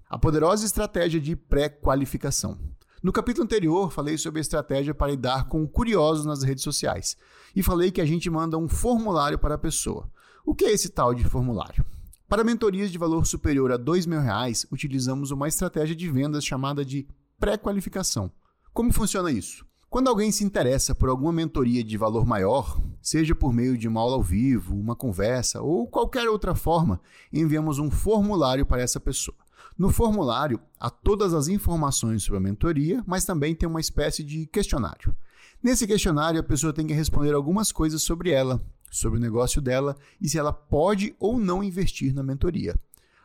[0.09, 2.59] A poderosa estratégia de pré-qualificação.
[3.03, 7.17] No capítulo anterior, falei sobre a estratégia para lidar com curiosos nas redes sociais
[7.55, 10.11] e falei que a gente manda um formulário para a pessoa.
[10.47, 11.85] O que é esse tal de formulário?
[12.27, 17.07] Para mentorias de valor superior a R$ reais, utilizamos uma estratégia de vendas chamada de
[17.39, 18.33] pré-qualificação.
[18.73, 19.67] Como funciona isso?
[19.95, 24.01] Quando alguém se interessa por alguma mentoria de valor maior, seja por meio de uma
[24.01, 27.01] aula ao vivo, uma conversa ou qualquer outra forma,
[27.33, 29.39] enviamos um formulário para essa pessoa.
[29.79, 34.47] No formulário há todas as informações sobre a mentoria, mas também tem uma espécie de
[34.47, 35.15] questionário.
[35.63, 39.97] Nesse questionário, a pessoa tem que responder algumas coisas sobre ela, sobre o negócio dela
[40.21, 42.75] e se ela pode ou não investir na mentoria.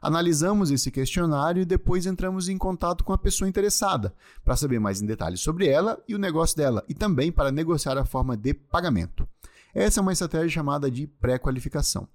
[0.02, 4.14] Analisamos esse questionário e depois entramos em contato com a pessoa interessada
[4.44, 7.98] para saber mais em detalhes sobre ela e o negócio dela e também para negociar
[7.98, 9.28] a forma de pagamento.
[9.74, 12.08] Essa é uma estratégia chamada de pré-qualificação.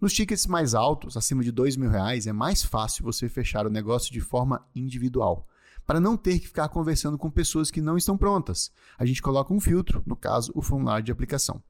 [0.00, 4.12] Nos tickets mais altos, acima de R$ reais, é mais fácil você fechar o negócio
[4.12, 5.46] de forma individual,
[5.86, 8.72] para não ter que ficar conversando com pessoas que não estão prontas.
[8.98, 11.62] A gente coloca um filtro, no caso, o formulário de aplicação.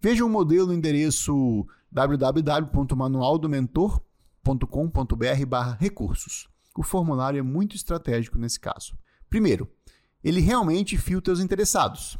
[0.00, 4.09] Veja o modelo no endereço www.manualdomentor.com
[4.66, 6.48] com.br recursos.
[6.76, 8.96] O formulário é muito estratégico nesse caso.
[9.28, 9.70] Primeiro,
[10.22, 12.18] ele realmente filtra os interessados.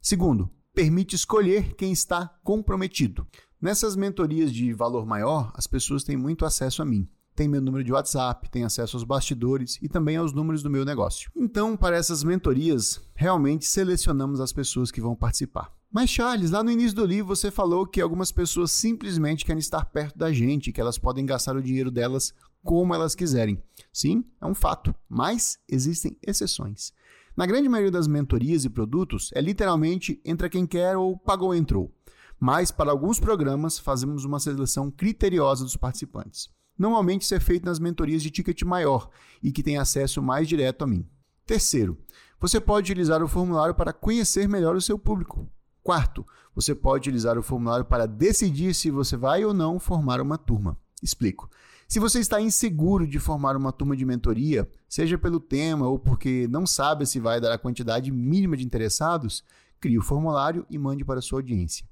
[0.00, 3.26] Segundo, permite escolher quem está comprometido.
[3.60, 7.08] Nessas mentorias de valor maior, as pessoas têm muito acesso a mim.
[7.40, 10.84] Tem meu número de WhatsApp, tem acesso aos bastidores e também aos números do meu
[10.84, 11.30] negócio.
[11.34, 15.72] Então, para essas mentorias, realmente selecionamos as pessoas que vão participar.
[15.90, 19.86] Mas, Charles, lá no início do livro você falou que algumas pessoas simplesmente querem estar
[19.86, 23.58] perto da gente, que elas podem gastar o dinheiro delas como elas quiserem.
[23.90, 26.92] Sim, é um fato, mas existem exceções.
[27.34, 31.90] Na grande maioria das mentorias e produtos, é literalmente entra quem quer ou pagou entrou.
[32.38, 36.50] Mas para alguns programas, fazemos uma seleção criteriosa dos participantes.
[36.80, 39.10] Normalmente isso é feito nas mentorias de ticket maior
[39.42, 41.06] e que tem acesso mais direto a mim.
[41.44, 41.98] Terceiro,
[42.40, 45.46] você pode utilizar o formulário para conhecer melhor o seu público.
[45.82, 50.38] Quarto, você pode utilizar o formulário para decidir se você vai ou não formar uma
[50.38, 50.74] turma.
[51.02, 51.50] Explico.
[51.86, 56.48] Se você está inseguro de formar uma turma de mentoria, seja pelo tema ou porque
[56.48, 59.44] não sabe se vai dar a quantidade mínima de interessados,
[59.78, 61.89] crie o formulário e mande para a sua audiência.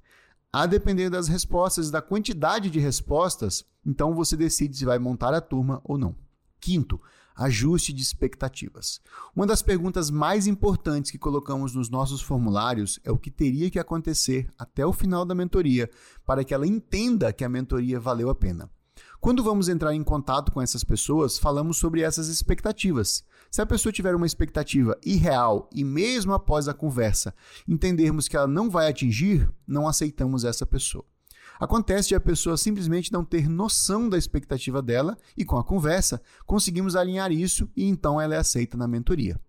[0.50, 5.42] A depender das respostas da quantidade de respostas, então você decide se vai montar a
[5.42, 6.16] turma ou não.
[6.58, 6.98] Quinto,
[7.36, 8.98] ajuste de expectativas.
[9.36, 13.78] Uma das perguntas mais importantes que colocamos nos nossos formulários é o que teria que
[13.78, 15.90] acontecer até o final da mentoria
[16.24, 18.70] para que ela entenda que a mentoria valeu a pena.
[19.20, 23.24] Quando vamos entrar em contato com essas pessoas, falamos sobre essas expectativas.
[23.50, 27.34] Se a pessoa tiver uma expectativa irreal e mesmo após a conversa
[27.66, 31.05] entendermos que ela não vai atingir, não aceitamos essa pessoa.
[31.58, 36.22] Acontece de a pessoa simplesmente não ter noção da expectativa dela e com a conversa
[36.47, 39.40] conseguimos alinhar isso e então ela é aceita na mentoria.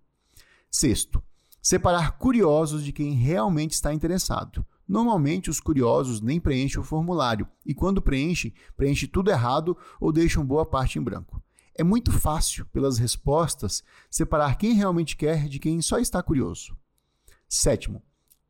[0.71, 1.21] Sexto,
[1.61, 4.65] separar curiosos de quem realmente está interessado.
[4.89, 10.43] Normalmente, os curiosos nem preenchem o formulário e, quando preenchem, preenchem tudo errado ou deixam
[10.43, 11.39] boa parte em branco.
[11.75, 16.75] É muito fácil, pelas respostas, separar quem realmente quer de quem só está curioso.
[17.47, 18.01] Sétimo,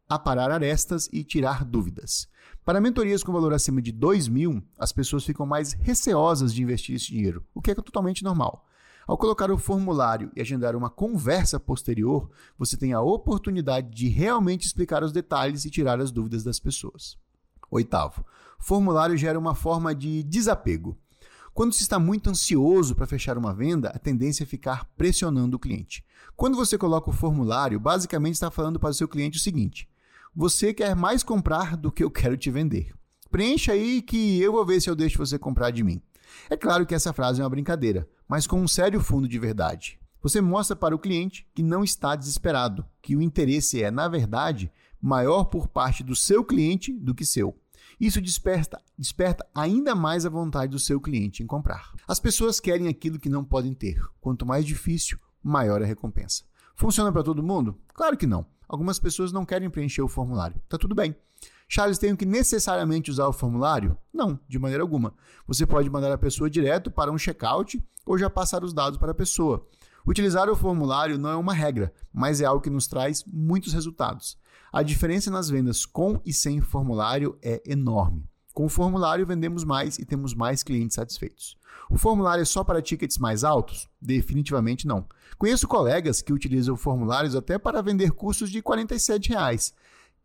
[0.08, 2.30] aparar arestas e tirar dúvidas.
[2.64, 6.96] Para mentorias com valor acima de 2 mil, as pessoas ficam mais receosas de investir
[6.96, 8.66] esse dinheiro, o que é totalmente normal.
[9.10, 12.30] Ao colocar o formulário e agendar uma conversa posterior,
[12.60, 17.18] você tem a oportunidade de realmente explicar os detalhes e tirar as dúvidas das pessoas.
[17.72, 18.24] Oitavo,
[18.60, 20.96] formulário gera uma forma de desapego.
[21.56, 25.60] Quando se está muito ansioso para fechar uma venda, a tendência é ficar pressionando o
[25.60, 26.06] cliente.
[26.36, 29.90] Quando você coloca o formulário, basicamente está falando para o seu cliente o seguinte:
[30.36, 32.94] você quer mais comprar do que eu quero te vender.
[33.32, 36.00] Preencha aí que eu vou ver se eu deixo você comprar de mim.
[36.50, 40.00] É claro que essa frase é uma brincadeira, mas com um sério fundo de verdade.
[40.22, 44.72] Você mostra para o cliente que não está desesperado, que o interesse é, na verdade,
[45.02, 47.58] maior por parte do seu cliente do que seu.
[48.00, 51.94] Isso desperta, desperta ainda mais a vontade do seu cliente em comprar.
[52.08, 54.02] As pessoas querem aquilo que não podem ter.
[54.22, 56.44] Quanto mais difícil, maior a recompensa.
[56.76, 57.78] Funciona para todo mundo?
[57.94, 58.46] Claro que não.
[58.68, 60.62] Algumas pessoas não querem preencher o formulário.
[60.70, 61.16] Tá tudo bem.
[61.72, 63.96] Charles, tenho que necessariamente usar o formulário?
[64.12, 65.14] Não, de maneira alguma.
[65.46, 69.12] Você pode mandar a pessoa direto para um checkout ou já passar os dados para
[69.12, 69.68] a pessoa.
[70.04, 74.36] Utilizar o formulário não é uma regra, mas é algo que nos traz muitos resultados.
[74.74, 78.28] A diferença nas vendas com e sem formulário é enorme.
[78.52, 81.56] Com o formulário, vendemos mais e temos mais clientes satisfeitos.
[81.88, 83.88] O formulário é só para tickets mais altos?
[84.02, 85.06] Definitivamente não.
[85.38, 89.72] Conheço colegas que utilizam formulários até para vender cursos de 47 reais.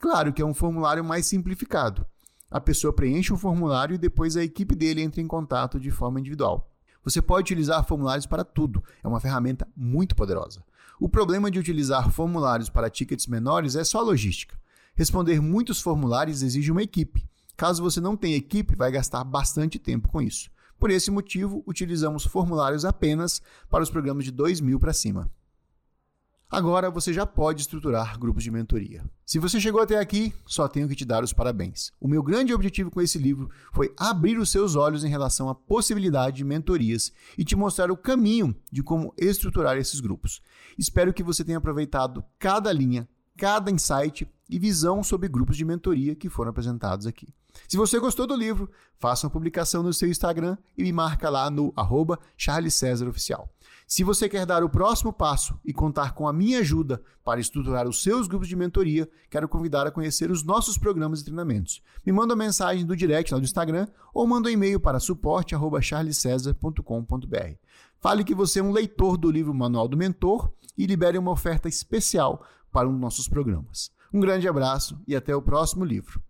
[0.05, 2.05] Claro que é um formulário mais simplificado.
[2.51, 6.21] A pessoa preenche o formulário e depois a equipe dele entra em contato de forma
[6.21, 6.71] individual.
[7.03, 10.63] Você pode utilizar formulários para tudo, é uma ferramenta muito poderosa.
[11.01, 14.61] O problema de utilizar formulários para tickets menores é só a logística.
[14.95, 17.27] Responder muitos formulários exige uma equipe.
[17.57, 20.51] Caso você não tenha equipe, vai gastar bastante tempo com isso.
[20.79, 25.31] Por esse motivo, utilizamos formulários apenas para os programas de 2 mil para cima.
[26.55, 29.05] Agora você já pode estruturar grupos de mentoria.
[29.27, 31.91] Se você chegou até aqui, só tenho que te dar os parabéns.
[32.01, 35.55] O meu grande objetivo com esse livro foi abrir os seus olhos em relação à
[35.55, 40.41] possibilidade de mentorias e te mostrar o caminho de como estruturar esses grupos.
[40.79, 46.15] Espero que você tenha aproveitado cada linha, cada insight e visão sobre grupos de mentoria
[46.15, 47.35] que foram apresentados aqui.
[47.69, 51.51] Se você gostou do livro, faça uma publicação no seu Instagram e me marca lá
[51.51, 53.54] no arroba Charles César Oficial.
[53.87, 57.87] Se você quer dar o próximo passo e contar com a minha ajuda para estruturar
[57.87, 61.83] os seus grupos de mentoria, quero convidar a conhecer os nossos programas e treinamentos.
[62.05, 67.55] Me manda uma mensagem do direct lá do Instagram ou manda um e-mail para suporte@charlescesar.com.br.
[68.01, 71.69] Fale que você é um leitor do livro Manual do Mentor e libere uma oferta
[71.69, 73.93] especial para um dos nossos programas.
[74.13, 76.21] Um grande abraço e até o próximo livro.